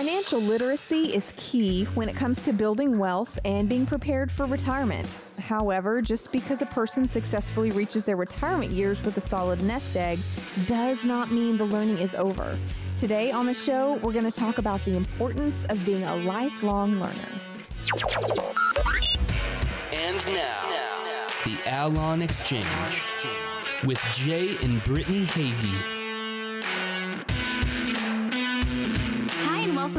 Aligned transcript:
Financial 0.00 0.40
literacy 0.40 1.14
is 1.14 1.34
key 1.36 1.84
when 1.92 2.08
it 2.08 2.16
comes 2.16 2.40
to 2.40 2.54
building 2.54 2.98
wealth 2.98 3.38
and 3.44 3.68
being 3.68 3.84
prepared 3.84 4.32
for 4.32 4.46
retirement. 4.46 5.06
However, 5.38 6.00
just 6.00 6.32
because 6.32 6.62
a 6.62 6.66
person 6.66 7.06
successfully 7.06 7.70
reaches 7.72 8.06
their 8.06 8.16
retirement 8.16 8.72
years 8.72 9.02
with 9.02 9.18
a 9.18 9.20
solid 9.20 9.62
nest 9.62 9.98
egg 9.98 10.18
does 10.64 11.04
not 11.04 11.30
mean 11.30 11.58
the 11.58 11.66
learning 11.66 11.98
is 11.98 12.14
over. 12.14 12.58
Today 12.96 13.30
on 13.30 13.44
the 13.44 13.52
show, 13.52 13.98
we're 13.98 14.14
going 14.14 14.24
to 14.24 14.32
talk 14.32 14.56
about 14.56 14.82
the 14.86 14.96
importance 14.96 15.66
of 15.66 15.84
being 15.84 16.04
a 16.04 16.16
lifelong 16.16 16.92
learner. 16.94 17.28
And 19.92 20.16
now, 20.28 20.62
the 21.44 21.60
Allon 21.66 22.22
Exchange 22.22 22.64
with 23.84 24.00
Jay 24.14 24.56
and 24.62 24.82
Brittany 24.82 25.24
Hagy. 25.24 25.99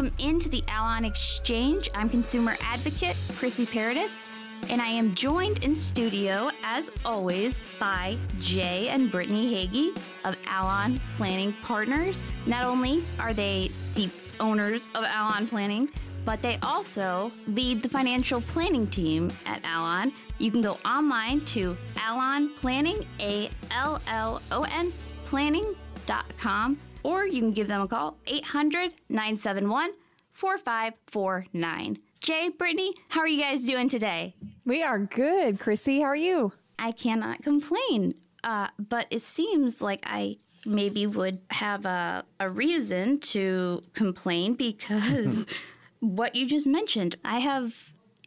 Welcome 0.02 0.26
into 0.26 0.50
the 0.50 0.64
Allon 0.68 1.06
Exchange. 1.06 1.88
I'm 1.94 2.10
consumer 2.10 2.58
advocate 2.64 3.16
Chrissy 3.36 3.68
Paradis, 3.68 4.26
and 4.68 4.82
I 4.82 4.88
am 4.88 5.14
joined 5.14 5.64
in 5.64 5.76
studio, 5.76 6.50
as 6.64 6.90
always, 7.06 7.60
by 7.80 8.18
Jay 8.40 8.90
and 8.90 9.12
Brittany 9.12 9.54
Hagy 9.54 9.92
of 10.26 10.36
Allon 10.48 11.00
Planning 11.18 11.54
Partners. 11.62 12.24
Not 12.48 12.66
only 12.66 13.06
are 13.20 13.32
they 13.32 13.70
the 13.94 14.10
owners 14.40 14.90
of 14.96 15.04
Allon 15.04 15.46
Planning, 15.46 15.88
but 16.26 16.42
they 16.42 16.58
also 16.64 17.30
lead 17.46 17.84
the 17.84 17.90
financial 17.90 18.42
planning 18.42 18.88
team 18.88 19.32
at 19.46 19.64
Allon. 19.64 20.12
You 20.40 20.50
can 20.50 20.64
go 20.64 20.80
online 20.84 21.42
to 21.42 21.78
Allon 21.98 22.56
Planning, 22.56 23.06
A 23.20 23.52
L 23.70 24.02
L 24.08 24.42
O 24.52 24.64
N 24.64 24.92
planning.com, 25.26 26.80
or 27.04 27.26
you 27.26 27.42
can 27.42 27.52
give 27.52 27.68
them 27.68 27.82
a 27.82 27.88
call, 27.88 28.18
800 28.28 28.94
971 29.10 29.92
4549. 30.32 32.00
Jay, 32.20 32.50
Brittany, 32.50 32.94
how 33.10 33.22
are 33.22 33.28
you 33.28 33.42
guys 33.42 33.64
doing 33.64 33.90
today? 33.90 34.34
We 34.66 34.84
are 34.84 35.00
good. 35.00 35.60
Chrissy, 35.60 36.00
how 36.02 36.08
are 36.08 36.16
you? 36.16 36.54
I 36.78 36.92
cannot 36.92 37.42
complain, 37.42 38.14
uh, 38.44 38.68
but 38.78 39.08
it 39.10 39.22
seems 39.22 39.82
like 39.82 40.04
I 40.06 40.38
maybe 40.66 41.08
would 41.08 41.40
have 41.50 41.86
a, 41.86 42.24
a 42.40 42.50
reason 42.50 43.20
to 43.20 43.84
complain 43.94 44.54
because 44.54 45.46
what 46.00 46.36
you 46.36 46.46
just 46.46 46.68
mentioned, 46.68 47.16
I 47.26 47.40
have 47.40 47.76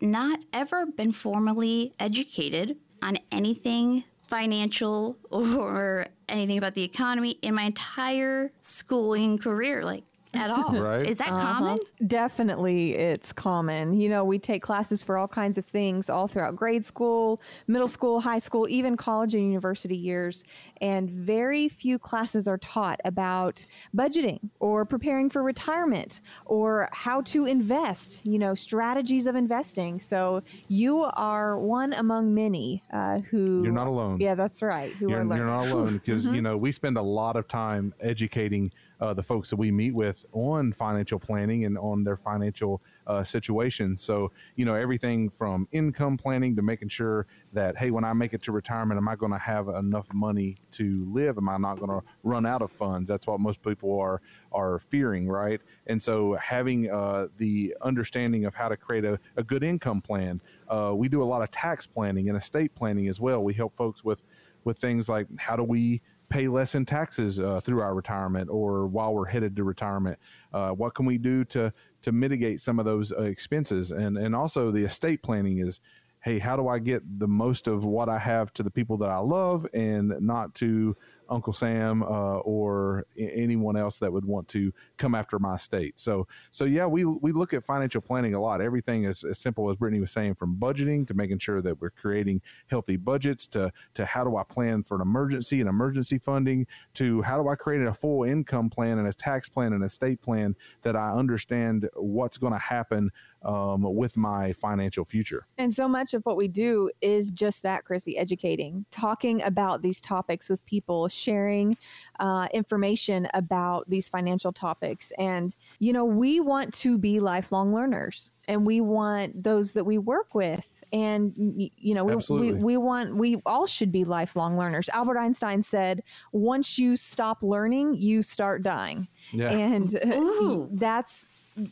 not 0.00 0.44
ever 0.52 0.86
been 0.86 1.12
formally 1.12 1.94
educated 1.98 2.76
on 3.02 3.18
anything 3.30 4.04
financial 4.26 5.16
or 5.30 6.06
anything 6.28 6.58
about 6.58 6.74
the 6.74 6.82
economy 6.82 7.38
in 7.42 7.54
my 7.54 7.62
entire 7.62 8.50
schooling 8.60 9.38
career. 9.38 9.84
Like, 9.84 10.04
at 10.34 10.50
all. 10.50 10.72
Right. 10.72 11.06
Is 11.06 11.16
that 11.16 11.28
common? 11.28 11.78
Definitely, 12.06 12.94
it's 12.94 13.32
common. 13.32 14.00
You 14.00 14.08
know, 14.08 14.24
we 14.24 14.38
take 14.38 14.62
classes 14.62 15.02
for 15.02 15.18
all 15.18 15.28
kinds 15.28 15.58
of 15.58 15.64
things 15.64 16.08
all 16.10 16.26
throughout 16.28 16.56
grade 16.56 16.84
school, 16.84 17.40
middle 17.66 17.88
school, 17.88 18.20
high 18.20 18.38
school, 18.38 18.66
even 18.68 18.96
college 18.96 19.34
and 19.34 19.44
university 19.44 19.96
years. 19.96 20.44
And 20.80 21.08
very 21.10 21.68
few 21.68 21.98
classes 21.98 22.46
are 22.48 22.58
taught 22.58 23.00
about 23.04 23.64
budgeting 23.96 24.38
or 24.60 24.84
preparing 24.84 25.30
for 25.30 25.42
retirement 25.42 26.20
or 26.46 26.88
how 26.92 27.20
to 27.22 27.46
invest, 27.46 28.24
you 28.26 28.38
know, 28.38 28.54
strategies 28.54 29.26
of 29.26 29.34
investing. 29.36 29.98
So 30.00 30.42
you 30.68 31.04
are 31.14 31.58
one 31.58 31.92
among 31.92 32.34
many 32.34 32.82
uh, 32.92 33.20
who. 33.20 33.62
You're 33.62 33.72
not 33.72 33.86
alone. 33.86 34.20
Yeah, 34.20 34.34
that's 34.34 34.62
right. 34.62 34.92
Who 34.94 35.08
You're, 35.10 35.20
are 35.20 35.24
learning. 35.24 35.38
you're 35.38 35.46
not 35.46 35.66
alone 35.68 35.94
because 35.94 36.24
Mm-hmm. 36.24 36.34
you 36.36 36.42
know 36.42 36.56
we 36.56 36.72
spend 36.72 36.96
a 36.96 37.02
lot 37.02 37.36
of 37.36 37.48
time 37.48 37.92
educating 38.00 38.72
uh, 39.04 39.12
the 39.12 39.22
folks 39.22 39.50
that 39.50 39.56
we 39.56 39.70
meet 39.70 39.94
with 39.94 40.24
on 40.32 40.72
financial 40.72 41.18
planning 41.18 41.66
and 41.66 41.76
on 41.76 42.04
their 42.04 42.16
financial 42.16 42.80
uh, 43.06 43.22
situation. 43.22 43.98
So 43.98 44.32
you 44.56 44.64
know 44.64 44.74
everything 44.74 45.28
from 45.28 45.68
income 45.72 46.16
planning 46.16 46.56
to 46.56 46.62
making 46.62 46.88
sure 46.88 47.26
that 47.52 47.76
hey, 47.76 47.90
when 47.90 48.02
I 48.02 48.14
make 48.14 48.32
it 48.32 48.40
to 48.42 48.52
retirement, 48.52 48.96
am 48.96 49.06
I 49.06 49.14
going 49.16 49.32
to 49.32 49.38
have 49.38 49.68
enough 49.68 50.10
money 50.14 50.56
to 50.72 51.04
live? 51.12 51.36
Am 51.36 51.50
I 51.50 51.58
not 51.58 51.78
going 51.78 51.90
to 51.90 52.06
run 52.22 52.46
out 52.46 52.62
of 52.62 52.72
funds? 52.72 53.06
That's 53.06 53.26
what 53.26 53.40
most 53.40 53.62
people 53.62 54.00
are 54.00 54.22
are 54.52 54.78
fearing, 54.78 55.28
right? 55.28 55.60
And 55.86 56.02
so 56.02 56.34
having 56.36 56.90
uh, 56.90 57.26
the 57.36 57.76
understanding 57.82 58.46
of 58.46 58.54
how 58.54 58.70
to 58.70 58.76
create 58.78 59.04
a, 59.04 59.20
a 59.36 59.42
good 59.44 59.62
income 59.62 60.00
plan. 60.00 60.40
Uh, 60.66 60.92
we 60.94 61.10
do 61.10 61.22
a 61.22 61.24
lot 61.24 61.42
of 61.42 61.50
tax 61.50 61.86
planning 61.86 62.30
and 62.30 62.38
estate 62.38 62.74
planning 62.74 63.08
as 63.08 63.20
well. 63.20 63.44
We 63.44 63.52
help 63.52 63.76
folks 63.76 64.02
with 64.02 64.24
with 64.64 64.78
things 64.78 65.08
like 65.08 65.26
how 65.38 65.56
do 65.56 65.62
we 65.62 66.00
pay 66.34 66.48
less 66.48 66.74
in 66.74 66.84
taxes 66.84 67.38
uh, 67.38 67.60
through 67.60 67.80
our 67.80 67.94
retirement 67.94 68.50
or 68.50 68.88
while 68.88 69.14
we're 69.14 69.24
headed 69.24 69.54
to 69.54 69.62
retirement? 69.62 70.18
Uh, 70.52 70.70
what 70.70 70.92
can 70.94 71.06
we 71.06 71.16
do 71.16 71.44
to 71.44 71.72
to 72.02 72.10
mitigate 72.10 72.60
some 72.60 72.80
of 72.80 72.84
those 72.84 73.12
uh, 73.12 73.22
expenses? 73.22 73.92
And 73.92 74.18
and 74.18 74.34
also 74.34 74.72
the 74.72 74.84
estate 74.84 75.22
planning 75.22 75.58
is 75.58 75.80
hey 76.24 76.38
how 76.38 76.56
do 76.56 76.68
i 76.68 76.78
get 76.78 77.02
the 77.18 77.28
most 77.28 77.68
of 77.68 77.84
what 77.84 78.08
i 78.08 78.18
have 78.18 78.50
to 78.54 78.62
the 78.62 78.70
people 78.70 78.96
that 78.96 79.10
i 79.10 79.18
love 79.18 79.66
and 79.74 80.08
not 80.20 80.54
to 80.54 80.96
uncle 81.28 81.52
sam 81.52 82.02
uh, 82.02 82.38
or 82.38 83.06
a- 83.16 83.30
anyone 83.30 83.76
else 83.76 83.98
that 83.98 84.12
would 84.12 84.24
want 84.24 84.46
to 84.48 84.72
come 84.98 85.14
after 85.14 85.38
my 85.38 85.56
state. 85.56 85.98
so 85.98 86.26
so 86.50 86.64
yeah 86.64 86.86
we 86.86 87.04
we 87.04 87.32
look 87.32 87.54
at 87.54 87.64
financial 87.64 88.00
planning 88.00 88.34
a 88.34 88.40
lot 88.40 88.60
everything 88.60 89.04
is 89.04 89.24
as 89.24 89.38
simple 89.38 89.68
as 89.68 89.76
brittany 89.76 90.00
was 90.00 90.12
saying 90.12 90.34
from 90.34 90.56
budgeting 90.56 91.06
to 91.06 91.14
making 91.14 91.38
sure 91.38 91.62
that 91.62 91.80
we're 91.80 91.90
creating 91.90 92.40
healthy 92.68 92.96
budgets 92.96 93.46
to 93.46 93.72
to 93.94 94.04
how 94.04 94.22
do 94.22 94.36
i 94.36 94.42
plan 94.42 94.82
for 94.82 94.96
an 94.96 95.00
emergency 95.00 95.60
and 95.60 95.68
emergency 95.68 96.18
funding 96.18 96.66
to 96.92 97.22
how 97.22 97.42
do 97.42 97.48
i 97.48 97.54
create 97.54 97.82
a 97.82 97.94
full 97.94 98.24
income 98.24 98.68
plan 98.68 98.98
and 98.98 99.08
a 99.08 99.12
tax 99.12 99.48
plan 99.48 99.72
and 99.72 99.82
a 99.82 99.86
estate 99.94 100.20
plan 100.20 100.54
that 100.82 100.96
i 100.96 101.10
understand 101.10 101.88
what's 101.94 102.36
going 102.36 102.52
to 102.52 102.58
happen 102.58 103.10
um, 103.44 103.82
with 103.82 104.16
my 104.16 104.52
financial 104.52 105.04
future 105.04 105.46
And 105.58 105.74
so 105.74 105.88
much 105.88 106.14
of 106.14 106.24
what 106.24 106.36
we 106.36 106.48
do 106.48 106.90
is 107.00 107.30
just 107.30 107.62
that, 107.62 107.84
Chrissy, 107.84 108.16
educating, 108.16 108.86
talking 108.90 109.42
about 109.42 109.82
these 109.82 110.00
topics 110.00 110.48
with 110.48 110.64
people, 110.66 111.08
sharing 111.08 111.76
uh, 112.20 112.48
information 112.52 113.28
about 113.34 113.88
these 113.88 114.08
financial 114.08 114.52
topics. 114.52 115.12
And, 115.18 115.54
you 115.78 115.92
know, 115.92 116.04
we 116.04 116.40
want 116.40 116.74
to 116.74 116.98
be 116.98 117.20
lifelong 117.20 117.74
learners 117.74 118.30
and 118.48 118.66
we 118.66 118.80
want 118.80 119.42
those 119.42 119.72
that 119.72 119.84
we 119.84 119.98
work 119.98 120.34
with. 120.34 120.82
And 120.92 121.32
you 121.76 121.94
know, 121.94 122.04
we, 122.04 122.12
we, 122.12 122.16
Absolutely. 122.16 122.62
we 122.62 122.76
want 122.76 123.16
we 123.16 123.42
all 123.44 123.66
should 123.66 123.90
be 123.90 124.04
lifelong 124.04 124.56
learners. 124.56 124.88
Albert 124.90 125.18
Einstein 125.18 125.62
said, 125.62 126.04
"Once 126.30 126.78
you 126.78 126.94
stop 126.94 127.42
learning, 127.42 127.96
you 127.96 128.22
start 128.22 128.62
dying." 128.62 129.08
Yeah. 129.32 129.50
and 129.50 129.94
Ooh. 130.06 130.68
that's 130.72 131.26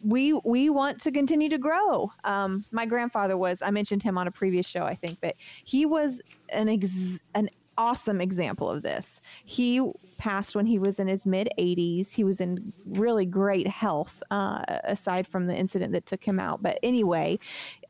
we 0.05 0.33
we 0.45 0.71
want 0.71 1.01
to 1.03 1.11
continue 1.11 1.49
to 1.49 1.59
grow. 1.59 2.13
Um, 2.25 2.65
my 2.71 2.87
grandfather 2.87 3.37
was 3.37 3.63
I 3.63 3.71
mentioned 3.71 4.03
him 4.03 4.17
on 4.17 4.27
a 4.27 4.31
previous 4.31 4.67
show, 4.67 4.85
I 4.85 4.95
think, 4.95 5.19
but 5.21 5.35
he 5.65 5.87
was 5.87 6.21
an 6.51 6.69
ex- 6.69 7.19
an 7.35 7.49
awesome 7.79 8.21
example 8.21 8.71
of 8.71 8.83
this. 8.83 9.21
He 9.45 9.83
passed 10.19 10.55
when 10.55 10.67
he 10.67 10.79
was 10.79 10.99
in 10.99 11.09
his 11.09 11.27
mid 11.27 11.49
80s. 11.59 12.13
He 12.13 12.25
was 12.25 12.41
in 12.41 12.73
really 12.87 13.27
great 13.27 13.67
health, 13.67 14.23
uh, 14.31 14.63
aside 14.85 15.27
from 15.27 15.47
the 15.47 15.55
incident 15.55 15.93
that 15.93 16.07
took 16.07 16.25
him 16.25 16.39
out. 16.39 16.63
But 16.63 16.79
anyway, 16.83 17.39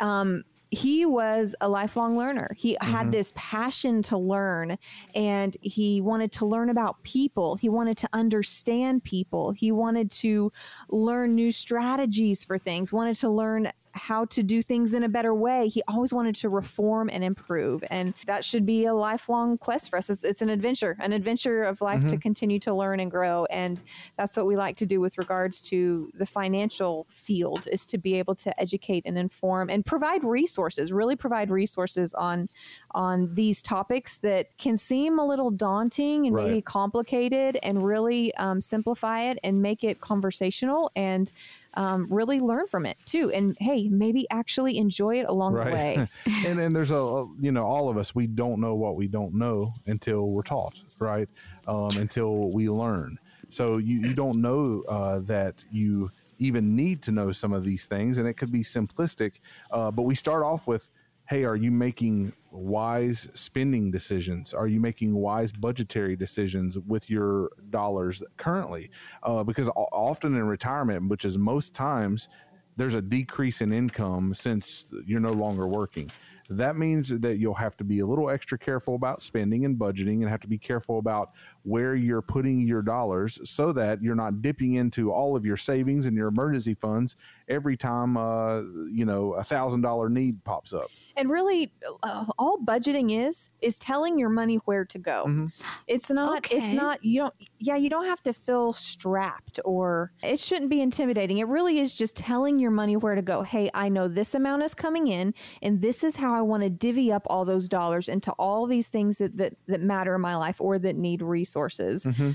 um, 0.00 0.44
he 0.72 1.04
was 1.04 1.54
a 1.60 1.68
lifelong 1.68 2.16
learner. 2.16 2.56
He 2.56 2.78
had 2.80 3.02
mm-hmm. 3.02 3.10
this 3.10 3.32
passion 3.36 4.02
to 4.04 4.16
learn 4.16 4.78
and 5.14 5.54
he 5.60 6.00
wanted 6.00 6.32
to 6.32 6.46
learn 6.46 6.70
about 6.70 7.02
people. 7.02 7.56
He 7.56 7.68
wanted 7.68 7.98
to 7.98 8.08
understand 8.14 9.04
people. 9.04 9.52
He 9.52 9.70
wanted 9.70 10.10
to 10.12 10.50
learn 10.88 11.34
new 11.34 11.52
strategies 11.52 12.42
for 12.42 12.58
things, 12.58 12.90
wanted 12.90 13.16
to 13.16 13.28
learn 13.28 13.70
how 13.92 14.24
to 14.26 14.42
do 14.42 14.62
things 14.62 14.94
in 14.94 15.02
a 15.02 15.08
better 15.08 15.34
way. 15.34 15.68
He 15.68 15.82
always 15.88 16.12
wanted 16.12 16.34
to 16.36 16.48
reform 16.48 17.10
and 17.12 17.22
improve. 17.22 17.84
And 17.90 18.14
that 18.26 18.44
should 18.44 18.64
be 18.66 18.86
a 18.86 18.94
lifelong 18.94 19.58
quest 19.58 19.90
for 19.90 19.98
us. 19.98 20.10
It's, 20.10 20.24
it's 20.24 20.42
an 20.42 20.48
adventure, 20.48 20.96
an 21.00 21.12
adventure 21.12 21.64
of 21.64 21.80
life 21.80 22.06
to 22.08 22.16
continue 22.16 22.58
to 22.60 22.74
learn 22.74 23.00
and 23.00 23.10
grow. 23.10 23.44
And 23.46 23.80
that's 24.16 24.36
what 24.36 24.46
we 24.46 24.56
like 24.56 24.76
to 24.76 24.86
do 24.86 25.00
with 25.00 25.18
regards 25.18 25.60
to 25.62 26.10
the 26.14 26.26
financial 26.26 27.06
field 27.10 27.68
is 27.70 27.86
to 27.86 27.98
be 27.98 28.14
able 28.14 28.34
to 28.36 28.60
educate 28.60 29.04
and 29.06 29.18
inform 29.18 29.70
and 29.70 29.84
provide 29.84 30.24
resources, 30.24 30.92
really 30.92 31.16
provide 31.16 31.50
resources 31.50 32.14
on 32.14 32.48
on 32.92 33.34
these 33.34 33.62
topics 33.62 34.18
that 34.18 34.56
can 34.58 34.76
seem 34.76 35.18
a 35.18 35.26
little 35.26 35.50
daunting 35.50 36.26
and 36.26 36.36
maybe 36.36 36.60
complicated 36.60 37.58
and 37.62 37.84
really 37.84 38.34
um, 38.34 38.60
simplify 38.60 39.22
it 39.22 39.38
and 39.42 39.62
make 39.62 39.82
it 39.82 40.00
conversational 40.00 40.90
and 40.94 41.32
um, 41.74 42.06
really 42.10 42.40
learn 42.40 42.66
from 42.68 42.86
it 42.86 42.96
too. 43.06 43.30
And 43.30 43.56
hey, 43.60 43.88
maybe 43.88 44.26
actually 44.30 44.78
enjoy 44.78 45.20
it 45.20 45.26
along 45.28 45.54
the 45.54 45.64
way. 45.64 46.08
and 46.46 46.58
and 46.58 46.74
there's 46.74 46.90
a, 46.90 46.96
a 46.96 47.26
you 47.38 47.52
know 47.52 47.64
all 47.64 47.88
of 47.88 47.96
us 47.96 48.14
we 48.14 48.26
don't 48.26 48.60
know 48.60 48.74
what 48.74 48.96
we 48.96 49.08
don't 49.08 49.34
know 49.34 49.74
until 49.86 50.30
we're 50.30 50.42
taught 50.42 50.74
right 50.98 51.28
um, 51.66 51.90
until 51.96 52.50
we 52.50 52.68
learn 52.68 53.18
so 53.48 53.76
you, 53.76 54.00
you 54.00 54.14
don't 54.14 54.40
know 54.40 54.82
uh, 54.88 55.18
that 55.20 55.54
you 55.70 56.10
even 56.38 56.74
need 56.74 57.02
to 57.02 57.12
know 57.12 57.30
some 57.32 57.52
of 57.52 57.64
these 57.64 57.86
things 57.86 58.18
and 58.18 58.26
it 58.26 58.34
could 58.34 58.50
be 58.50 58.62
simplistic 58.62 59.40
uh, 59.70 59.90
but 59.90 60.02
we 60.02 60.14
start 60.14 60.42
off 60.42 60.66
with 60.66 60.90
hey, 61.32 61.44
are 61.44 61.56
you 61.56 61.70
making 61.70 62.30
wise 62.50 63.26
spending 63.32 63.90
decisions? 63.90 64.52
Are 64.52 64.66
you 64.66 64.80
making 64.80 65.14
wise 65.14 65.50
budgetary 65.50 66.14
decisions 66.14 66.78
with 66.78 67.08
your 67.08 67.48
dollars 67.70 68.22
currently? 68.36 68.90
Uh, 69.22 69.42
because 69.42 69.70
often 69.74 70.34
in 70.34 70.46
retirement, 70.46 71.08
which 71.08 71.24
is 71.24 71.38
most 71.38 71.72
times, 71.72 72.28
there's 72.76 72.92
a 72.92 73.00
decrease 73.00 73.62
in 73.62 73.72
income 73.72 74.34
since 74.34 74.92
you're 75.06 75.20
no 75.20 75.32
longer 75.32 75.66
working 75.66 76.10
that 76.56 76.76
means 76.76 77.08
that 77.08 77.38
you'll 77.38 77.54
have 77.54 77.76
to 77.76 77.84
be 77.84 78.00
a 78.00 78.06
little 78.06 78.30
extra 78.30 78.58
careful 78.58 78.94
about 78.94 79.20
spending 79.20 79.64
and 79.64 79.78
budgeting 79.78 80.20
and 80.20 80.28
have 80.28 80.40
to 80.40 80.48
be 80.48 80.58
careful 80.58 80.98
about 80.98 81.32
where 81.62 81.94
you're 81.94 82.22
putting 82.22 82.66
your 82.66 82.82
dollars 82.82 83.38
so 83.48 83.72
that 83.72 84.02
you're 84.02 84.14
not 84.14 84.42
dipping 84.42 84.74
into 84.74 85.12
all 85.12 85.36
of 85.36 85.44
your 85.44 85.56
savings 85.56 86.06
and 86.06 86.16
your 86.16 86.28
emergency 86.28 86.74
funds 86.74 87.16
every 87.48 87.76
time 87.76 88.16
uh, 88.16 88.60
you 88.90 89.04
know 89.04 89.32
a 89.34 89.44
thousand 89.44 89.80
dollar 89.80 90.08
need 90.08 90.42
pops 90.44 90.72
up 90.72 90.90
and 91.16 91.30
really 91.30 91.72
uh, 92.02 92.24
all 92.38 92.58
budgeting 92.58 93.26
is 93.26 93.50
is 93.60 93.78
telling 93.78 94.18
your 94.18 94.28
money 94.28 94.56
where 94.64 94.84
to 94.84 94.98
go 94.98 95.24
mm-hmm. 95.26 95.46
it's 95.86 96.10
not 96.10 96.38
okay. 96.38 96.58
it's 96.58 96.72
not 96.72 97.04
you 97.04 97.20
don't 97.20 97.34
yeah 97.58 97.76
you 97.76 97.90
don't 97.90 98.06
have 98.06 98.22
to 98.22 98.32
feel 98.32 98.72
strapped 98.72 99.60
or 99.64 100.12
it 100.22 100.38
shouldn't 100.38 100.70
be 100.70 100.80
intimidating 100.80 101.38
it 101.38 101.48
really 101.48 101.78
is 101.78 101.96
just 101.96 102.16
telling 102.16 102.58
your 102.58 102.70
money 102.70 102.96
where 102.96 103.14
to 103.14 103.22
go 103.22 103.42
hey 103.42 103.70
i 103.74 103.88
know 103.88 104.08
this 104.08 104.34
amount 104.34 104.62
is 104.62 104.74
coming 104.74 105.08
in 105.08 105.32
and 105.62 105.80
this 105.80 106.04
is 106.04 106.16
how 106.16 106.34
i 106.34 106.40
want 106.40 106.62
to 106.62 106.70
divvy 106.70 107.12
up 107.12 107.22
all 107.26 107.44
those 107.44 107.68
dollars 107.68 108.08
into 108.08 108.32
all 108.32 108.66
these 108.66 108.88
things 108.88 109.18
that 109.18 109.36
that, 109.36 109.54
that 109.66 109.80
matter 109.80 110.14
in 110.14 110.20
my 110.20 110.36
life 110.36 110.60
or 110.60 110.78
that 110.78 110.96
need 110.96 111.22
resources 111.22 112.04
mm-hmm. 112.04 112.32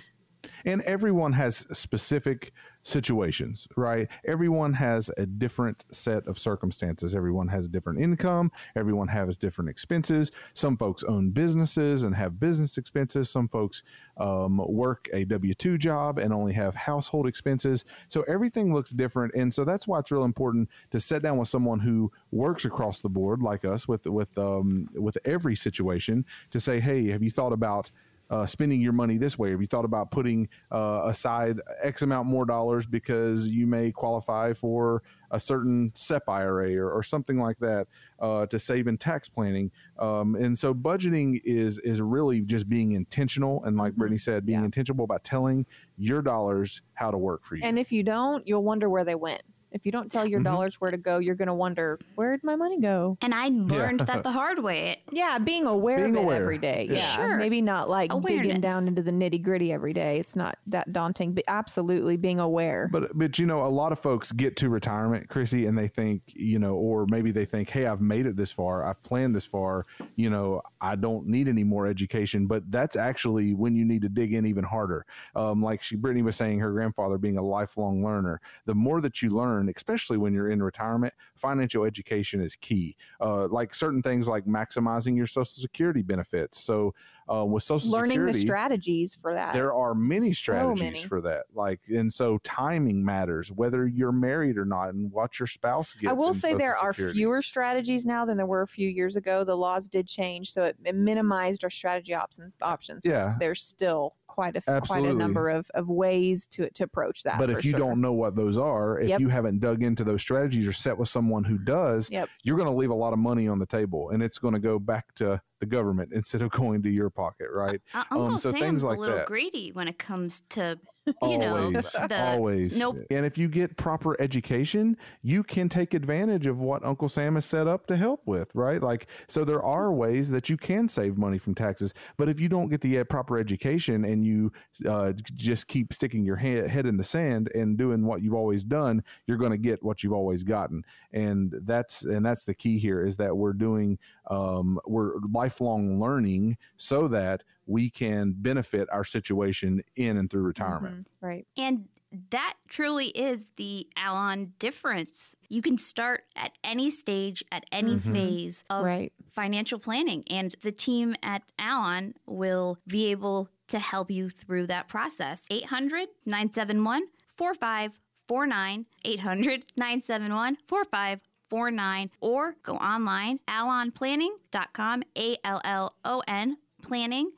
And 0.65 0.81
everyone 0.83 1.33
has 1.33 1.65
specific 1.71 2.51
situations, 2.87 3.67
right? 3.75 4.07
Everyone 4.25 4.73
has 4.73 5.11
a 5.17 5.25
different 5.25 5.83
set 5.91 6.25
of 6.25 6.39
circumstances. 6.39 7.13
Everyone 7.13 7.49
has 7.49 7.65
a 7.65 7.69
different 7.69 7.99
income. 7.99 8.49
Everyone 8.77 9.09
has 9.09 9.37
different 9.37 9.69
expenses. 9.69 10.31
Some 10.53 10.77
folks 10.77 11.03
own 11.03 11.31
businesses 11.31 12.05
and 12.05 12.15
have 12.15 12.39
business 12.39 12.77
expenses. 12.77 13.29
Some 13.29 13.49
folks 13.49 13.83
um, 14.15 14.61
work 14.69 15.09
a 15.11 15.25
W 15.25 15.53
2 15.53 15.77
job 15.77 16.17
and 16.17 16.31
only 16.31 16.53
have 16.53 16.75
household 16.75 17.27
expenses. 17.27 17.83
So 18.07 18.21
everything 18.21 18.73
looks 18.73 18.91
different. 18.91 19.35
And 19.35 19.53
so 19.53 19.65
that's 19.65 19.85
why 19.85 19.99
it's 19.99 20.11
real 20.11 20.23
important 20.23 20.69
to 20.91 20.99
sit 21.01 21.21
down 21.21 21.37
with 21.37 21.49
someone 21.49 21.79
who 21.79 22.11
works 22.31 22.63
across 22.63 23.01
the 23.01 23.09
board, 23.09 23.41
like 23.41 23.65
us, 23.65 23.87
with, 23.87 24.05
with, 24.05 24.37
um, 24.37 24.87
with 24.93 25.17
every 25.25 25.57
situation 25.57 26.25
to 26.51 26.59
say, 26.61 26.79
hey, 26.79 27.09
have 27.11 27.21
you 27.21 27.31
thought 27.31 27.51
about 27.51 27.91
uh, 28.29 28.45
spending 28.45 28.81
your 28.81 28.93
money 28.93 29.17
this 29.17 29.37
way? 29.37 29.51
Have 29.51 29.61
you 29.61 29.67
thought 29.67 29.85
about 29.85 30.11
putting 30.11 30.49
uh, 30.71 31.01
aside 31.05 31.59
X 31.81 32.01
amount 32.01 32.27
more 32.27 32.45
dollars 32.45 32.85
because 32.85 33.47
you 33.47 33.67
may 33.67 33.91
qualify 33.91 34.53
for 34.53 35.03
a 35.31 35.39
certain 35.39 35.91
SEP 35.95 36.27
IRA 36.27 36.75
or, 36.75 36.91
or 36.91 37.03
something 37.03 37.39
like 37.39 37.57
that 37.59 37.87
uh, 38.19 38.45
to 38.47 38.59
save 38.59 38.87
in 38.87 38.97
tax 38.97 39.29
planning? 39.29 39.71
Um, 39.99 40.35
and 40.35 40.57
so 40.57 40.73
budgeting 40.73 41.39
is 41.43 41.79
is 41.79 42.01
really 42.01 42.41
just 42.41 42.69
being 42.69 42.91
intentional 42.91 43.63
and, 43.63 43.77
like 43.77 43.91
mm-hmm. 43.91 43.99
Brittany 43.99 44.17
said, 44.17 44.45
being 44.45 44.59
yeah. 44.59 44.65
intentional 44.65 45.03
about 45.03 45.23
telling 45.23 45.65
your 45.97 46.21
dollars 46.21 46.81
how 46.93 47.11
to 47.11 47.17
work 47.17 47.43
for 47.43 47.55
you. 47.55 47.61
And 47.63 47.79
if 47.79 47.91
you 47.91 48.03
don't, 48.03 48.47
you'll 48.47 48.63
wonder 48.63 48.89
where 48.89 49.03
they 49.03 49.15
went. 49.15 49.41
If 49.71 49.85
you 49.85 49.91
don't 49.91 50.11
tell 50.11 50.27
your 50.27 50.39
mm-hmm. 50.39 50.45
dollars 50.45 50.79
where 50.79 50.91
to 50.91 50.97
go, 50.97 51.17
you're 51.17 51.35
going 51.35 51.47
to 51.47 51.53
wonder 51.53 51.99
where'd 52.15 52.43
my 52.43 52.55
money 52.55 52.79
go. 52.79 53.17
And 53.21 53.33
I 53.33 53.49
learned 53.49 54.01
yeah. 54.01 54.05
that 54.05 54.23
the 54.23 54.31
hard 54.31 54.59
way. 54.59 55.01
Yeah, 55.11 55.37
being 55.39 55.65
aware 55.65 55.97
being 55.97 56.15
of 56.15 56.23
aware. 56.23 56.37
it 56.37 56.41
every 56.41 56.57
day. 56.57 56.87
Yeah, 56.89 56.95
yeah. 56.95 57.15
Sure. 57.15 57.37
maybe 57.37 57.61
not 57.61 57.89
like 57.89 58.11
Awareness. 58.11 58.47
digging 58.47 58.61
down 58.61 58.87
into 58.87 59.01
the 59.01 59.11
nitty 59.11 59.41
gritty 59.41 59.71
every 59.71 59.93
day. 59.93 60.19
It's 60.19 60.35
not 60.35 60.57
that 60.67 60.93
daunting, 60.93 61.33
but 61.33 61.43
absolutely 61.47 62.17
being 62.17 62.39
aware. 62.39 62.89
But 62.91 63.17
but 63.17 63.37
you 63.37 63.45
know, 63.45 63.65
a 63.65 63.67
lot 63.67 63.91
of 63.91 63.99
folks 63.99 64.31
get 64.31 64.55
to 64.57 64.69
retirement, 64.69 65.27
Chrissy, 65.29 65.65
and 65.65 65.77
they 65.77 65.87
think 65.87 66.23
you 66.33 66.59
know, 66.59 66.75
or 66.75 67.05
maybe 67.07 67.31
they 67.31 67.45
think, 67.45 67.69
hey, 67.69 67.87
I've 67.87 68.01
made 68.01 68.25
it 68.25 68.35
this 68.35 68.51
far, 68.51 68.85
I've 68.85 69.01
planned 69.03 69.35
this 69.35 69.45
far. 69.45 69.85
You 70.15 70.29
know, 70.29 70.61
I 70.79 70.95
don't 70.95 71.27
need 71.27 71.47
any 71.47 71.63
more 71.63 71.87
education. 71.87 72.47
But 72.47 72.71
that's 72.71 72.95
actually 72.95 73.53
when 73.53 73.75
you 73.75 73.85
need 73.85 74.01
to 74.03 74.09
dig 74.09 74.33
in 74.33 74.45
even 74.45 74.63
harder. 74.63 75.05
Um, 75.35 75.61
like 75.61 75.83
she 75.83 75.95
Brittany 75.95 76.21
was 76.21 76.35
saying, 76.35 76.59
her 76.59 76.71
grandfather 76.71 77.17
being 77.17 77.37
a 77.37 77.43
lifelong 77.43 78.03
learner. 78.03 78.39
The 78.65 78.75
more 78.75 79.01
that 79.01 79.21
you 79.21 79.29
learn 79.29 79.56
learn, 79.57 79.69
especially 79.75 80.17
when 80.17 80.33
you're 80.33 80.49
in 80.49 80.61
retirement, 80.61 81.13
financial 81.35 81.83
education 81.83 82.41
is 82.41 82.55
key. 82.55 82.95
Uh, 83.19 83.47
like 83.47 83.73
certain 83.73 84.01
things 84.01 84.27
like 84.27 84.45
maximizing 84.45 85.15
your 85.15 85.27
Social 85.27 85.45
Security 85.45 86.01
benefits. 86.01 86.59
So 86.61 86.93
uh, 87.31 87.45
with 87.45 87.63
Social 87.63 87.89
learning 87.89 88.15
Security, 88.15 88.39
the 88.39 88.45
strategies 88.45 89.15
for 89.15 89.33
that. 89.33 89.53
There 89.53 89.73
are 89.73 89.93
many 89.93 90.33
strategies 90.33 90.79
so 90.79 90.85
many. 90.85 91.03
for 91.03 91.21
that. 91.21 91.45
Like, 91.53 91.81
and 91.87 92.11
so 92.11 92.37
timing 92.43 93.03
matters, 93.03 93.51
whether 93.51 93.87
you're 93.87 94.11
married 94.11 94.57
or 94.57 94.65
not, 94.65 94.93
and 94.93 95.11
what 95.11 95.39
your 95.39 95.47
spouse 95.47 95.93
gets. 95.93 96.07
I 96.07 96.13
will 96.13 96.33
say 96.33 96.49
Social 96.49 96.57
there 96.57 96.75
Security. 96.75 97.03
are 97.03 97.13
fewer 97.13 97.41
strategies 97.41 98.05
now 98.05 98.25
than 98.25 98.37
there 98.37 98.45
were 98.45 98.61
a 98.61 98.67
few 98.67 98.87
years 98.87 99.15
ago. 99.15 99.43
The 99.43 99.55
laws 99.55 99.87
did 99.87 100.07
change, 100.07 100.51
so 100.51 100.63
it, 100.63 100.77
it 100.83 100.95
minimized 100.95 101.63
our 101.63 101.69
strategy 101.69 102.13
options. 102.13 102.53
Options. 102.61 103.01
Yeah, 103.03 103.35
there's 103.39 103.61
still 103.61 104.13
quite 104.27 104.55
a 104.55 104.61
Absolutely. 104.67 105.09
quite 105.09 105.15
a 105.15 105.17
number 105.17 105.49
of, 105.49 105.69
of 105.73 105.89
ways 105.89 106.47
to 106.51 106.69
to 106.69 106.83
approach 106.83 107.23
that. 107.23 107.37
But 107.37 107.49
if 107.49 107.65
you 107.65 107.71
sure. 107.71 107.79
don't 107.79 108.01
know 108.01 108.13
what 108.13 108.35
those 108.35 108.57
are, 108.57 108.99
if 108.99 109.09
yep. 109.09 109.19
you 109.19 109.29
haven't 109.29 109.59
dug 109.59 109.83
into 109.83 110.03
those 110.03 110.21
strategies 110.21 110.67
or 110.67 110.73
set 110.73 110.97
with 110.97 111.09
someone 111.09 111.43
who 111.43 111.57
does, 111.57 112.11
yep. 112.11 112.29
you're 112.43 112.57
going 112.57 112.69
to 112.69 112.75
leave 112.75 112.89
a 112.89 112.95
lot 112.95 113.13
of 113.13 113.19
money 113.19 113.47
on 113.47 113.59
the 113.59 113.65
table, 113.65 114.11
and 114.11 114.23
it's 114.23 114.37
going 114.37 114.53
to 114.53 114.59
go 114.59 114.79
back 114.79 115.13
to 115.15 115.41
the 115.59 115.65
government 115.65 116.11
instead 116.13 116.41
of 116.41 116.51
going 116.51 116.81
to 116.83 116.89
your 116.89 117.09
pocket, 117.09 117.47
right? 117.53 117.81
Uh, 117.93 118.03
Uncle 118.11 118.33
um, 118.33 118.37
so 118.37 118.51
Sam's 118.51 118.61
things 118.61 118.83
like 118.83 118.97
a 118.97 118.99
little 118.99 119.17
that. 119.17 119.27
greedy 119.27 119.71
when 119.71 119.87
it 119.87 119.97
comes 119.97 120.43
to 120.49 120.79
you 121.21 121.41
always, 121.41 121.93
know, 121.95 122.07
the, 122.07 122.31
always. 122.31 122.77
Nope. 122.77 122.97
And 123.09 123.25
if 123.25 123.37
you 123.37 123.47
get 123.47 123.77
proper 123.77 124.19
education, 124.21 124.97
you 125.21 125.43
can 125.43 125.69
take 125.69 125.93
advantage 125.93 126.45
of 126.47 126.61
what 126.61 126.83
Uncle 126.83 127.09
Sam 127.09 127.35
has 127.35 127.45
set 127.45 127.67
up 127.67 127.87
to 127.87 127.95
help 127.95 128.21
with, 128.25 128.53
right? 128.53 128.81
Like, 128.81 129.07
so 129.27 129.45
there 129.45 129.63
are 129.63 129.93
ways 129.93 130.29
that 130.31 130.49
you 130.49 130.57
can 130.57 130.87
save 130.87 131.17
money 131.17 131.37
from 131.37 131.55
taxes. 131.55 131.93
But 132.17 132.29
if 132.29 132.39
you 132.39 132.49
don't 132.49 132.69
get 132.69 132.81
the 132.81 132.99
uh, 132.99 133.03
proper 133.05 133.37
education 133.37 134.05
and 134.05 134.25
you 134.25 134.51
uh, 134.87 135.13
just 135.35 135.67
keep 135.67 135.93
sticking 135.93 136.25
your 136.25 136.35
head, 136.35 136.69
head 136.69 136.85
in 136.85 136.97
the 136.97 137.03
sand 137.03 137.49
and 137.55 137.77
doing 137.77 138.05
what 138.05 138.21
you've 138.21 138.33
always 138.33 138.63
done, 138.63 139.03
you're 139.25 139.37
going 139.37 139.51
to 139.51 139.57
get 139.57 139.83
what 139.83 140.03
you've 140.03 140.13
always 140.13 140.43
gotten. 140.43 140.83
And 141.13 141.53
that's 141.63 142.03
and 142.03 142.25
that's 142.25 142.45
the 142.45 142.53
key 142.53 142.77
here 142.77 143.05
is 143.05 143.17
that 143.17 143.35
we're 143.35 143.53
doing 143.53 143.97
um, 144.29 144.79
we're 144.85 145.13
lifelong 145.31 145.99
learning 145.99 146.57
so 146.75 147.07
that 147.07 147.43
we 147.67 147.89
can 147.89 148.33
benefit 148.35 148.87
our 148.91 149.03
situation 149.03 149.83
in 149.95 150.17
and 150.17 150.29
through 150.29 150.43
retirement. 150.43 150.95
Mm-hmm. 150.95 151.25
Right. 151.25 151.47
And 151.57 151.87
that 152.31 152.55
truly 152.69 153.07
is 153.07 153.49
the 153.57 153.87
Allon 153.97 154.53
difference. 154.59 155.35
You 155.49 155.61
can 155.61 155.77
start 155.77 156.23
at 156.35 156.57
any 156.63 156.89
stage, 156.89 157.43
at 157.51 157.65
any 157.71 157.95
mm-hmm. 157.95 158.13
phase 158.13 158.63
of 158.69 158.85
right. 158.85 159.11
financial 159.29 159.79
planning, 159.79 160.23
and 160.29 160.55
the 160.63 160.71
team 160.71 161.15
at 161.21 161.43
Allon 161.59 162.13
will 162.25 162.77
be 162.87 163.11
able 163.11 163.49
to 163.67 163.79
help 163.79 164.09
you 164.09 164.29
through 164.29 164.67
that 164.67 164.87
process. 164.87 165.45
800 165.51 166.07
971 166.25 167.07
4549. 167.35 168.85
800 169.03 169.63
971 169.75 170.57
4549. 170.67 172.11
Or 172.21 172.55
go 172.63 172.75
online, 172.75 173.39
allonplanning.com, 173.47 175.03
A 175.17 175.37
L 175.43 175.61
L 175.65 175.91
O 176.05 176.23
N 176.27 176.57
planning 176.81 177.31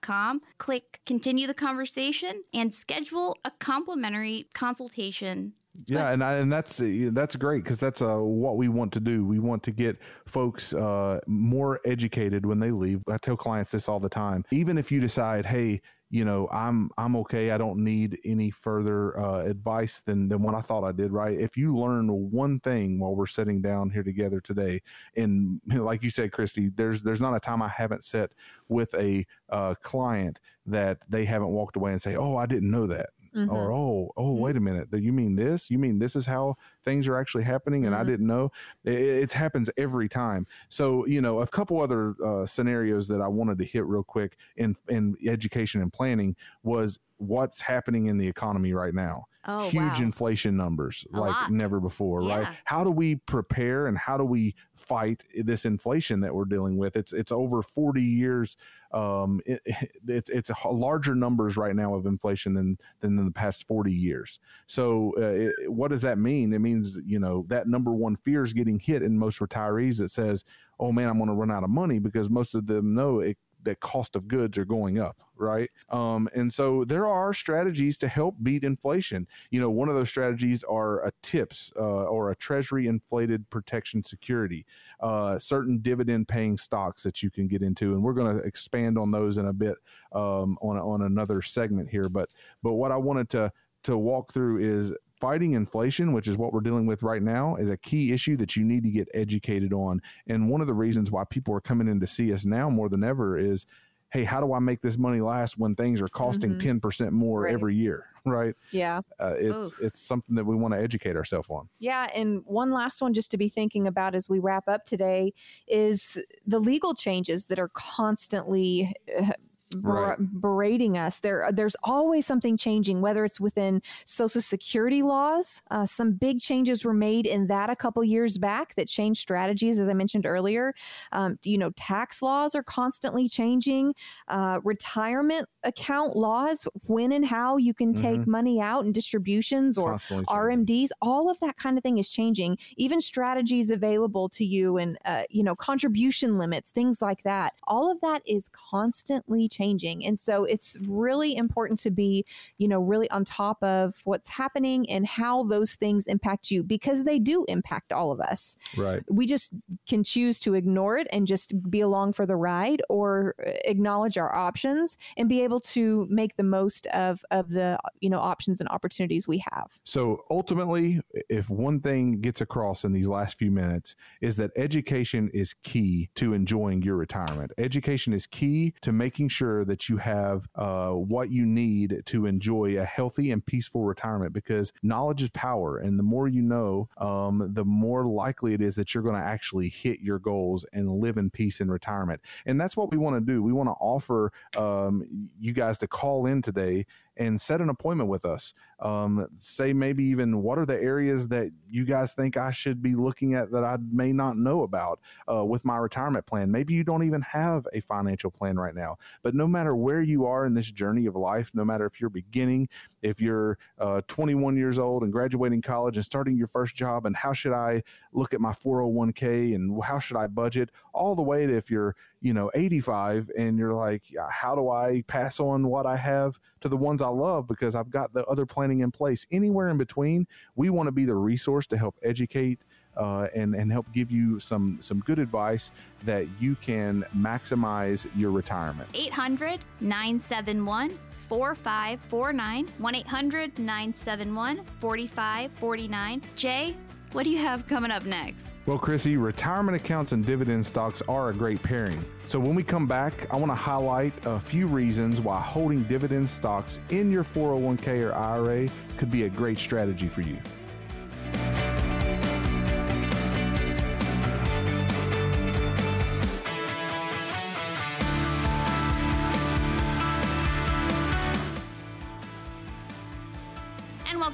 com. 0.00 0.40
Click 0.58 1.00
continue 1.06 1.46
the 1.46 1.54
conversation 1.54 2.42
and 2.52 2.74
schedule 2.74 3.36
a 3.44 3.50
complimentary 3.58 4.48
consultation 4.54 5.52
yeah, 5.86 6.10
and 6.10 6.22
I, 6.22 6.34
and 6.34 6.52
that's 6.52 6.80
that's 6.80 7.34
great 7.36 7.64
because 7.64 7.80
that's 7.80 8.00
uh, 8.00 8.18
what 8.18 8.56
we 8.56 8.68
want 8.68 8.92
to 8.92 9.00
do. 9.00 9.24
We 9.24 9.40
want 9.40 9.62
to 9.64 9.72
get 9.72 9.98
folks 10.26 10.72
uh, 10.72 11.18
more 11.26 11.80
educated 11.84 12.46
when 12.46 12.60
they 12.60 12.70
leave. 12.70 13.02
I 13.10 13.16
tell 13.18 13.36
clients 13.36 13.72
this 13.72 13.88
all 13.88 13.98
the 13.98 14.08
time. 14.08 14.44
Even 14.52 14.78
if 14.78 14.92
you 14.92 15.00
decide, 15.00 15.46
hey, 15.46 15.80
you 16.14 16.24
know, 16.24 16.46
I'm 16.52 16.90
I'm 16.96 17.16
okay. 17.16 17.50
I 17.50 17.58
don't 17.58 17.80
need 17.80 18.20
any 18.24 18.48
further 18.48 19.18
uh, 19.18 19.40
advice 19.40 20.00
than 20.02 20.28
than 20.28 20.42
what 20.42 20.54
I 20.54 20.60
thought 20.60 20.84
I 20.84 20.92
did. 20.92 21.10
Right? 21.10 21.36
If 21.36 21.56
you 21.56 21.76
learn 21.76 22.06
one 22.30 22.60
thing 22.60 23.00
while 23.00 23.16
we're 23.16 23.26
sitting 23.26 23.60
down 23.60 23.90
here 23.90 24.04
together 24.04 24.40
today, 24.40 24.80
and 25.16 25.60
like 25.66 26.04
you 26.04 26.10
said, 26.10 26.30
Christy, 26.30 26.70
there's 26.72 27.02
there's 27.02 27.20
not 27.20 27.34
a 27.34 27.40
time 27.40 27.62
I 27.62 27.68
haven't 27.68 28.04
sat 28.04 28.30
with 28.68 28.94
a 28.94 29.26
uh, 29.48 29.74
client 29.82 30.38
that 30.66 30.98
they 31.08 31.24
haven't 31.24 31.48
walked 31.48 31.74
away 31.74 31.90
and 31.90 32.00
say, 32.00 32.14
"Oh, 32.14 32.36
I 32.36 32.46
didn't 32.46 32.70
know 32.70 32.86
that." 32.86 33.10
Mm-hmm. 33.34 33.50
Or 33.50 33.72
oh 33.72 34.12
oh 34.16 34.22
mm-hmm. 34.22 34.40
wait 34.40 34.56
a 34.56 34.60
minute 34.60 34.88
you 34.92 35.12
mean 35.12 35.34
this 35.34 35.68
you 35.68 35.78
mean 35.78 35.98
this 35.98 36.14
is 36.14 36.24
how 36.24 36.54
things 36.84 37.08
are 37.08 37.16
actually 37.16 37.42
happening 37.42 37.84
and 37.84 37.92
mm-hmm. 37.92 38.02
I 38.02 38.04
didn't 38.04 38.28
know 38.28 38.52
it, 38.84 38.92
it, 38.92 39.32
happens 39.32 39.68
every 39.76 40.08
time 40.08 40.46
so 40.68 41.04
you 41.06 41.20
know 41.20 41.40
a 41.40 41.46
couple 41.46 41.80
other 41.80 42.14
uh, 42.24 42.46
scenarios 42.46 43.08
that 43.08 43.20
I 43.20 43.26
wanted 43.26 43.58
to 43.58 43.64
hit 43.64 43.84
real 43.86 44.04
quick 44.04 44.36
in 44.56 44.76
in 44.88 45.16
education 45.26 45.82
and 45.82 45.92
planning 45.92 46.36
was 46.62 47.00
what's 47.16 47.60
happening 47.60 48.06
in 48.06 48.18
the 48.18 48.28
economy 48.28 48.72
right 48.72 48.94
now 48.94 49.24
Oh, 49.46 49.68
huge 49.68 49.98
wow. 49.98 50.04
inflation 50.04 50.56
numbers 50.56 51.06
a 51.12 51.20
like 51.20 51.32
lot. 51.32 51.50
never 51.50 51.78
before, 51.78 52.22
yeah. 52.22 52.36
right? 52.36 52.56
How 52.64 52.82
do 52.82 52.90
we 52.90 53.16
prepare 53.16 53.86
and 53.86 53.98
how 53.98 54.16
do 54.16 54.24
we 54.24 54.54
fight 54.74 55.22
this 55.34 55.64
inflation 55.66 56.20
that 56.20 56.34
we're 56.34 56.46
dealing 56.46 56.78
with? 56.78 56.96
It's 56.96 57.12
it's 57.12 57.30
over 57.30 57.62
40 57.62 58.02
years. 58.02 58.56
Um, 58.92 59.40
it, 59.44 59.60
it's 60.08 60.30
it's 60.30 60.50
larger 60.64 61.14
numbers 61.14 61.56
right 61.56 61.76
now 61.76 61.94
of 61.94 62.06
inflation 62.06 62.54
than 62.54 62.78
than 63.00 63.18
in 63.18 63.24
the 63.26 63.32
past 63.32 63.66
40 63.66 63.92
years. 63.92 64.40
So, 64.66 65.12
uh, 65.18 65.22
it, 65.22 65.52
what 65.66 65.90
does 65.90 66.02
that 66.02 66.18
mean? 66.18 66.52
It 66.54 66.60
means 66.60 66.98
you 67.04 67.18
know 67.18 67.44
that 67.48 67.68
number 67.68 67.92
one 67.92 68.16
fear 68.16 68.44
is 68.44 68.54
getting 68.54 68.78
hit 68.78 69.02
in 69.02 69.18
most 69.18 69.40
retirees. 69.40 69.98
That 69.98 70.10
says, 70.10 70.44
oh 70.80 70.90
man, 70.90 71.08
I'm 71.08 71.18
going 71.18 71.28
to 71.28 71.34
run 71.34 71.50
out 71.50 71.64
of 71.64 71.70
money 71.70 71.98
because 71.98 72.30
most 72.30 72.54
of 72.54 72.66
them 72.66 72.94
know 72.94 73.20
it 73.20 73.36
the 73.64 73.74
cost 73.76 74.16
of 74.16 74.28
goods 74.28 74.56
are 74.58 74.64
going 74.64 74.98
up, 74.98 75.22
right? 75.36 75.70
Um, 75.90 76.28
and 76.34 76.52
so 76.52 76.84
there 76.84 77.06
are 77.06 77.34
strategies 77.34 77.98
to 77.98 78.08
help 78.08 78.36
beat 78.42 78.64
inflation. 78.64 79.26
You 79.50 79.60
know, 79.60 79.70
one 79.70 79.88
of 79.88 79.94
those 79.94 80.08
strategies 80.08 80.62
are 80.64 81.04
a 81.06 81.12
TIPS 81.22 81.72
uh, 81.76 81.80
or 81.80 82.30
a 82.30 82.36
Treasury 82.36 82.86
inflated 82.86 83.48
protection 83.50 84.04
security, 84.04 84.66
uh, 85.00 85.38
certain 85.38 85.78
dividend 85.78 86.28
paying 86.28 86.56
stocks 86.56 87.02
that 87.02 87.22
you 87.22 87.30
can 87.30 87.48
get 87.48 87.62
into, 87.62 87.94
and 87.94 88.02
we're 88.02 88.12
going 88.12 88.36
to 88.36 88.44
expand 88.44 88.98
on 88.98 89.10
those 89.10 89.38
in 89.38 89.46
a 89.46 89.52
bit 89.52 89.76
um, 90.12 90.56
on 90.60 90.78
on 90.78 91.02
another 91.02 91.42
segment 91.42 91.88
here. 91.88 92.08
But 92.08 92.30
but 92.62 92.74
what 92.74 92.92
I 92.92 92.96
wanted 92.96 93.30
to 93.30 93.52
to 93.84 93.98
walk 93.98 94.32
through 94.32 94.58
is 94.58 94.92
fighting 95.24 95.52
inflation, 95.52 96.12
which 96.12 96.28
is 96.28 96.36
what 96.36 96.52
we're 96.52 96.60
dealing 96.60 96.84
with 96.84 97.02
right 97.02 97.22
now, 97.22 97.56
is 97.56 97.70
a 97.70 97.78
key 97.78 98.12
issue 98.12 98.36
that 98.36 98.56
you 98.56 98.62
need 98.62 98.82
to 98.82 98.90
get 98.90 99.08
educated 99.14 99.72
on. 99.72 100.02
And 100.26 100.50
one 100.50 100.60
of 100.60 100.66
the 100.66 100.74
reasons 100.74 101.10
why 101.10 101.24
people 101.24 101.54
are 101.54 101.62
coming 101.62 101.88
in 101.88 101.98
to 102.00 102.06
see 102.06 102.30
us 102.30 102.44
now 102.44 102.68
more 102.68 102.90
than 102.90 103.02
ever 103.02 103.38
is 103.38 103.64
hey, 104.10 104.22
how 104.22 104.40
do 104.40 104.52
I 104.52 104.60
make 104.60 104.80
this 104.80 104.96
money 104.96 105.20
last 105.20 105.58
when 105.58 105.74
things 105.74 106.00
are 106.00 106.06
costing 106.06 106.50
mm-hmm. 106.50 106.60
10 106.60 106.80
percent 106.80 107.12
more 107.12 107.42
right. 107.42 107.54
every 107.54 107.74
year? 107.74 108.06
Right. 108.26 108.54
Yeah. 108.70 109.02
Uh, 109.20 109.34
it's 109.36 109.74
it's 109.82 110.00
something 110.00 110.34
that 110.36 110.46
we 110.46 110.56
want 110.56 110.72
to 110.72 110.80
educate 110.80 111.14
ourselves 111.14 111.50
on. 111.50 111.68
Yeah, 111.78 112.08
and 112.14 112.40
one 112.46 112.72
last 112.72 113.02
one 113.02 113.12
just 113.12 113.30
to 113.32 113.36
be 113.36 113.50
thinking 113.50 113.86
about 113.86 114.14
as 114.14 114.30
we 114.30 114.38
wrap 114.38 114.66
up 114.66 114.86
today 114.86 115.34
is 115.68 116.16
the 116.46 116.58
legal 116.58 116.94
changes 116.94 117.44
that 117.48 117.58
are 117.58 117.68
constantly 117.68 118.96
uh, 119.14 119.32
right. 119.76 120.18
berating 120.18 120.96
us. 120.98 121.18
There, 121.18 121.48
there's 121.52 121.76
always 121.82 122.26
something 122.26 122.56
changing, 122.56 123.00
whether 123.00 123.24
it's 123.24 123.40
within 123.40 123.82
Social 124.04 124.40
Security 124.40 125.02
laws. 125.02 125.62
Uh, 125.70 125.86
some 125.86 126.12
big 126.12 126.40
changes 126.40 126.84
were 126.84 126.94
made 126.94 127.26
in 127.26 127.46
that 127.48 127.70
a 127.70 127.76
couple 127.76 128.02
years 128.04 128.38
back 128.38 128.74
that 128.76 128.88
changed 128.88 129.20
strategies, 129.20 129.80
as 129.80 129.88
I 129.88 129.94
mentioned 129.94 130.26
earlier. 130.26 130.74
Um, 131.12 131.38
you 131.44 131.58
know, 131.58 131.70
tax 131.76 132.22
laws 132.22 132.54
are 132.54 132.62
constantly 132.62 133.28
changing. 133.28 133.94
Uh, 134.28 134.60
retirement 134.64 135.48
account 135.62 136.16
laws, 136.16 136.68
when 136.86 137.12
and 137.12 137.24
how 137.24 137.56
you 137.56 137.74
can 137.74 137.94
take 137.94 138.20
mm-hmm. 138.20 138.30
money 138.30 138.60
out 138.60 138.84
and 138.84 138.94
distributions 138.94 139.78
or 139.78 139.94
RMDs, 139.94 140.90
all 141.00 141.30
of 141.30 141.38
that 141.40 141.56
kind 141.56 141.76
of 141.76 141.82
thing 141.82 141.98
is 141.98 142.10
changing. 142.10 142.58
Even 142.76 143.00
strategies 143.00 143.70
available 143.70 144.28
to 144.30 144.44
you 144.44 144.76
and 144.76 144.98
uh, 145.04 145.22
you 145.30 145.42
know 145.42 145.54
contribution 145.56 146.38
limits, 146.38 146.70
things 146.70 147.00
like 147.00 147.22
that. 147.22 147.54
All 147.64 147.90
of 147.90 148.00
that 148.00 148.22
is 148.26 148.48
constantly 148.52 149.48
changing. 149.54 150.04
And 150.04 150.18
so 150.18 150.44
it's 150.44 150.76
really 150.82 151.36
important 151.36 151.78
to 151.80 151.90
be, 151.90 152.24
you 152.58 152.68
know, 152.68 152.80
really 152.80 153.08
on 153.10 153.24
top 153.24 153.62
of 153.62 153.94
what's 154.04 154.28
happening 154.28 154.88
and 154.90 155.06
how 155.06 155.44
those 155.44 155.74
things 155.74 156.06
impact 156.06 156.50
you 156.50 156.62
because 156.62 157.04
they 157.04 157.18
do 157.18 157.44
impact 157.48 157.92
all 157.92 158.10
of 158.10 158.20
us. 158.20 158.56
Right. 158.76 159.02
We 159.08 159.26
just 159.26 159.52
can 159.88 160.02
choose 160.02 160.40
to 160.40 160.54
ignore 160.54 160.96
it 160.98 161.06
and 161.12 161.26
just 161.26 161.52
be 161.70 161.80
along 161.80 162.14
for 162.14 162.26
the 162.26 162.36
ride 162.36 162.82
or 162.88 163.34
uh, 163.46 163.50
acknowledge 163.64 164.18
our 164.18 164.34
options 164.34 164.96
and 165.16 165.28
be 165.28 165.42
able 165.42 165.60
to 165.60 166.06
make 166.10 166.36
the 166.36 166.42
most 166.42 166.86
of 166.88 167.24
of 167.30 167.50
the, 167.50 167.78
you 168.00 168.10
know, 168.10 168.20
options 168.20 168.60
and 168.60 168.68
opportunities 168.70 169.28
we 169.28 169.42
have. 169.52 169.78
So 169.84 170.22
ultimately, 170.30 171.00
if 171.28 171.48
one 171.50 171.80
thing 171.80 172.20
gets 172.20 172.40
across 172.40 172.84
in 172.84 172.92
these 172.92 173.08
last 173.08 173.38
few 173.38 173.50
minutes 173.50 173.94
is 174.20 174.36
that 174.36 174.50
education 174.56 175.30
is 175.32 175.54
key 175.62 176.10
to 176.16 176.32
enjoying 176.32 176.82
your 176.82 176.96
retirement. 176.96 177.52
Education 177.58 178.12
is 178.12 178.26
key 178.26 178.74
to 178.80 178.92
making 178.92 179.28
sure 179.28 179.43
sure 179.44 179.64
that 179.64 179.88
you 179.88 179.98
have 179.98 180.48
uh, 180.54 180.90
what 180.90 181.30
you 181.30 181.44
need 181.44 182.02
to 182.06 182.24
enjoy 182.26 182.78
a 182.78 182.84
healthy 182.84 183.30
and 183.30 183.44
peaceful 183.44 183.84
retirement 183.84 184.32
because 184.32 184.72
knowledge 184.82 185.22
is 185.22 185.28
power. 185.30 185.78
And 185.78 185.98
the 185.98 186.02
more 186.02 186.28
you 186.28 186.40
know, 186.40 186.88
um, 186.96 187.50
the 187.52 187.64
more 187.64 188.06
likely 188.06 188.54
it 188.54 188.62
is 188.62 188.74
that 188.76 188.94
you're 188.94 189.02
going 189.02 189.20
to 189.20 189.26
actually 189.26 189.68
hit 189.68 190.00
your 190.00 190.18
goals 190.18 190.64
and 190.72 190.90
live 190.90 191.18
in 191.18 191.30
peace 191.30 191.60
in 191.60 191.70
retirement. 191.70 192.22
And 192.46 192.58
that's 192.58 192.76
what 192.76 192.90
we 192.90 192.96
want 192.96 193.16
to 193.16 193.20
do. 193.20 193.42
We 193.42 193.52
want 193.52 193.68
to 193.68 193.74
offer 193.74 194.32
um, 194.56 195.28
you 195.38 195.52
guys 195.52 195.76
to 195.78 195.86
call 195.86 196.26
in 196.26 196.40
today 196.40 196.86
and 197.16 197.40
set 197.40 197.60
an 197.60 197.68
appointment 197.68 198.10
with 198.10 198.24
us. 198.24 198.54
Um, 198.80 199.26
say 199.34 199.72
maybe 199.72 200.04
even 200.04 200.42
what 200.42 200.58
are 200.58 200.66
the 200.66 200.80
areas 200.80 201.28
that 201.28 201.50
you 201.68 201.84
guys 201.84 202.14
think 202.14 202.36
I 202.36 202.50
should 202.50 202.82
be 202.82 202.94
looking 202.94 203.34
at 203.34 203.50
that 203.52 203.64
I 203.64 203.76
may 203.92 204.12
not 204.12 204.36
know 204.36 204.62
about 204.62 205.00
uh, 205.30 205.44
with 205.44 205.64
my 205.64 205.76
retirement 205.76 206.26
plan. 206.26 206.50
Maybe 206.50 206.74
you 206.74 206.84
don't 206.84 207.04
even 207.04 207.22
have 207.22 207.66
a 207.72 207.80
financial 207.80 208.30
plan 208.30 208.56
right 208.56 208.74
now, 208.74 208.96
but 209.22 209.34
no 209.34 209.46
matter 209.46 209.74
where 209.74 210.02
you 210.02 210.26
are 210.26 210.44
in 210.44 210.54
this 210.54 210.70
journey 210.70 211.06
of 211.06 211.16
life, 211.16 211.50
no 211.54 211.64
matter 211.64 211.86
if 211.86 212.00
you're 212.00 212.10
beginning, 212.10 212.68
if 213.02 213.20
you're 213.20 213.58
uh, 213.78 214.00
21 214.08 214.56
years 214.56 214.78
old 214.78 215.02
and 215.02 215.12
graduating 215.12 215.62
college 215.62 215.96
and 215.96 216.04
starting 216.04 216.36
your 216.36 216.46
first 216.46 216.74
job, 216.74 217.06
and 217.06 217.16
how 217.16 217.32
should 217.32 217.52
I 217.52 217.82
look 218.12 218.34
at 218.34 218.40
my 218.40 218.52
401k 218.52 219.54
and 219.54 219.82
how 219.82 219.98
should 219.98 220.16
I 220.16 220.26
budget, 220.26 220.70
all 220.92 221.14
the 221.14 221.22
way 221.22 221.46
to 221.46 221.54
if 221.56 221.70
you're 221.70 221.96
you 222.24 222.32
know 222.32 222.50
85 222.54 223.30
and 223.36 223.58
you're 223.58 223.74
like 223.74 224.02
how 224.30 224.54
do 224.54 224.70
i 224.70 225.04
pass 225.06 225.38
on 225.40 225.68
what 225.68 225.84
i 225.84 225.94
have 225.94 226.40
to 226.60 226.68
the 226.68 226.76
ones 226.76 227.02
i 227.02 227.06
love 227.06 227.46
because 227.46 227.74
i've 227.74 227.90
got 227.90 228.14
the 228.14 228.24
other 228.26 228.46
planning 228.46 228.80
in 228.80 228.90
place? 228.90 229.26
Anywhere 229.30 229.68
in 229.68 229.76
between 229.76 230.26
we 230.54 230.70
want 230.70 230.86
to 230.86 230.92
be 230.92 231.04
the 231.04 231.14
resource 231.14 231.66
to 231.66 231.76
help 231.76 231.96
educate 232.02 232.60
uh, 232.96 233.26
and 233.34 233.54
and 233.54 233.72
help 233.72 233.86
give 233.92 234.10
you 234.10 234.38
some 234.38 234.78
some 234.80 235.00
good 235.00 235.18
advice 235.18 235.72
that 236.04 236.26
you 236.38 236.54
can 236.56 237.04
maximize 237.16 238.06
your 238.16 238.30
retirement. 238.30 238.88
800 238.94 239.60
971 239.80 240.98
4549 241.28 242.68
1 242.78 242.94
800 242.94 243.58
971 243.58 244.64
4549 244.78 246.22
jay 246.36 246.76
what 247.14 247.22
do 247.22 247.30
you 247.30 247.38
have 247.38 247.66
coming 247.68 247.92
up 247.92 248.04
next? 248.04 248.44
Well, 248.66 248.76
Chrissy, 248.76 249.16
retirement 249.16 249.76
accounts 249.76 250.10
and 250.10 250.26
dividend 250.26 250.66
stocks 250.66 251.00
are 251.02 251.30
a 251.30 251.34
great 251.34 251.62
pairing. 251.62 252.04
So 252.26 252.40
when 252.40 252.56
we 252.56 252.64
come 252.64 252.88
back, 252.88 253.32
I 253.32 253.36
want 253.36 253.52
to 253.52 253.56
highlight 253.56 254.12
a 254.26 254.40
few 254.40 254.66
reasons 254.66 255.20
why 255.20 255.40
holding 255.40 255.84
dividend 255.84 256.28
stocks 256.28 256.80
in 256.88 257.12
your 257.12 257.22
401k 257.22 258.08
or 258.08 258.14
IRA 258.14 258.68
could 258.96 259.12
be 259.12 259.24
a 259.24 259.28
great 259.28 259.60
strategy 259.60 260.08
for 260.08 260.22
you. 260.22 260.38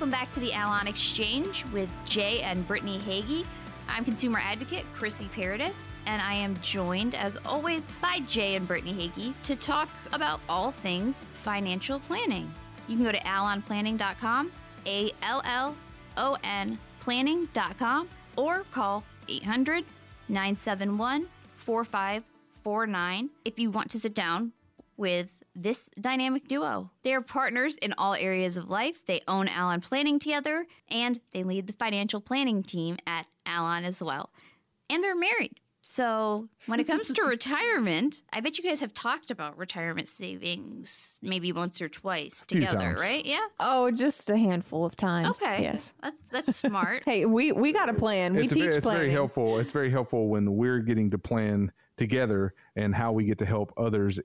Welcome 0.00 0.18
back 0.18 0.32
to 0.32 0.40
the 0.40 0.54
Allon 0.54 0.86
Exchange 0.86 1.66
with 1.74 1.90
Jay 2.06 2.40
and 2.40 2.66
Brittany 2.66 2.96
Hagy. 2.96 3.44
I'm 3.86 4.02
consumer 4.02 4.38
advocate 4.42 4.86
Chrissy 4.94 5.28
Paradis, 5.28 5.92
and 6.06 6.22
I 6.22 6.32
am 6.32 6.58
joined, 6.62 7.14
as 7.14 7.36
always, 7.44 7.86
by 8.00 8.20
Jay 8.20 8.54
and 8.54 8.66
Brittany 8.66 8.94
Hagy 8.94 9.34
to 9.42 9.56
talk 9.56 9.90
about 10.14 10.40
all 10.48 10.70
things 10.70 11.20
financial 11.34 12.00
planning. 12.00 12.50
You 12.88 12.96
can 12.96 13.04
go 13.04 13.12
to 13.12 13.18
allonplanning.com, 13.18 14.50
A 14.86 15.12
L 15.20 15.42
L 15.44 15.76
O 16.16 16.38
N 16.44 16.78
planning.com, 17.00 18.08
or 18.38 18.64
call 18.70 19.04
800 19.28 19.84
971 20.30 21.26
4549 21.56 23.30
if 23.44 23.58
you 23.58 23.70
want 23.70 23.90
to 23.90 24.00
sit 24.00 24.14
down 24.14 24.52
with 24.96 25.28
this 25.54 25.90
dynamic 26.00 26.48
duo. 26.48 26.90
They 27.02 27.12
are 27.14 27.20
partners 27.20 27.76
in 27.76 27.92
all 27.98 28.14
areas 28.14 28.56
of 28.56 28.68
life. 28.68 29.04
They 29.06 29.20
own 29.26 29.48
Allon 29.48 29.80
Planning 29.80 30.18
together, 30.18 30.66
and 30.88 31.20
they 31.32 31.42
lead 31.42 31.66
the 31.66 31.72
financial 31.72 32.20
planning 32.20 32.62
team 32.62 32.96
at 33.06 33.26
Allon 33.46 33.84
as 33.84 34.02
well. 34.02 34.30
And 34.88 35.02
they're 35.02 35.16
married. 35.16 35.60
So, 35.82 36.48
when 36.66 36.78
it 36.78 36.86
comes 36.86 37.10
to 37.10 37.22
retirement, 37.26 38.22
I 38.32 38.40
bet 38.40 38.58
you 38.58 38.64
guys 38.64 38.80
have 38.80 38.92
talked 38.92 39.30
about 39.30 39.56
retirement 39.56 40.08
savings 40.08 41.18
maybe 41.22 41.52
once 41.52 41.80
or 41.80 41.88
twice 41.88 42.44
together, 42.44 42.96
right? 43.00 43.24
Yeah. 43.24 43.46
Oh, 43.58 43.90
just 43.90 44.28
a 44.28 44.36
handful 44.36 44.84
of 44.84 44.94
times. 44.94 45.40
Okay. 45.42 45.62
Yes. 45.62 45.94
That's 46.02 46.20
that's 46.30 46.56
smart. 46.56 47.02
hey, 47.06 47.24
we 47.24 47.52
we 47.52 47.72
got 47.72 47.88
a 47.88 47.94
plan. 47.94 48.34
We 48.34 48.44
it's 48.44 48.52
teach 48.52 48.62
very, 48.62 48.76
It's 48.76 48.84
planning. 48.84 49.00
very 49.04 49.12
helpful. 49.12 49.58
It's 49.58 49.72
very 49.72 49.90
helpful 49.90 50.28
when 50.28 50.54
we're 50.54 50.80
getting 50.80 51.10
to 51.10 51.18
plan 51.18 51.72
together 51.96 52.54
and 52.76 52.94
how 52.94 53.12
we 53.12 53.24
get 53.24 53.38
to 53.38 53.46
help 53.46 53.72
others 53.78 54.20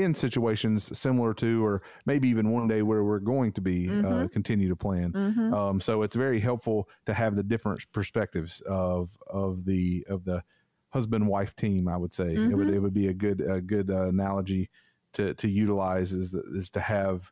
in 0.00 0.14
situations 0.14 0.96
similar 0.98 1.34
to, 1.34 1.64
or 1.64 1.82
maybe 2.06 2.28
even 2.28 2.50
one 2.50 2.66
day 2.66 2.82
where 2.82 3.04
we're 3.04 3.18
going 3.18 3.52
to 3.52 3.60
be 3.60 3.88
uh, 3.88 3.92
mm-hmm. 3.92 4.24
uh, 4.24 4.28
continue 4.28 4.68
to 4.68 4.76
plan. 4.76 5.12
Mm-hmm. 5.12 5.54
Um, 5.54 5.80
so 5.80 6.02
it's 6.02 6.16
very 6.16 6.40
helpful 6.40 6.88
to 7.06 7.14
have 7.14 7.36
the 7.36 7.42
different 7.42 7.84
perspectives 7.92 8.60
of 8.62 9.10
of 9.26 9.64
the 9.64 10.04
of 10.08 10.24
the 10.24 10.42
husband 10.90 11.26
wife 11.28 11.54
team. 11.54 11.88
I 11.88 11.96
would 11.96 12.12
say 12.12 12.34
mm-hmm. 12.34 12.50
it 12.50 12.54
would 12.56 12.66
mm-hmm. 12.66 12.76
it 12.76 12.82
would 12.82 12.94
be 12.94 13.08
a 13.08 13.14
good 13.14 13.40
a 13.40 13.60
good 13.60 13.90
uh, 13.90 14.08
analogy 14.08 14.70
to 15.14 15.34
to 15.34 15.48
utilize 15.48 16.12
is 16.12 16.34
is 16.34 16.70
to 16.70 16.80
have. 16.80 17.30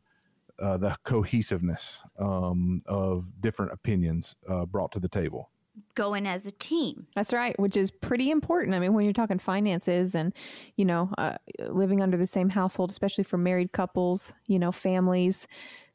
Uh, 0.61 0.77
the 0.77 0.97
cohesiveness 1.05 2.03
um, 2.19 2.83
of 2.87 3.31
different 3.41 3.71
opinions 3.71 4.35
uh, 4.49 4.67
brought 4.67 4.91
to 4.91 4.99
the 4.99 5.09
table 5.09 5.53
going 5.95 6.27
as 6.27 6.47
a 6.47 6.51
team. 6.53 7.07
That's 7.15 7.33
right, 7.33 7.59
which 7.59 7.77
is 7.77 7.91
pretty 7.91 8.31
important. 8.31 8.75
I 8.75 8.79
mean, 8.79 8.95
when 8.95 9.05
you're 9.05 9.13
talking 9.13 9.39
finances 9.39 10.15
and, 10.15 10.35
you 10.77 10.85
know, 10.85 11.11
uh, 11.19 11.37
living 11.69 12.01
under 12.01 12.17
the 12.17 12.27
same 12.27 12.49
household, 12.51 12.91
especially 12.91 13.25
for 13.25 13.39
married 13.39 13.73
couples, 13.73 14.33
you 14.47 14.59
know, 14.59 14.73
families, 14.73 15.47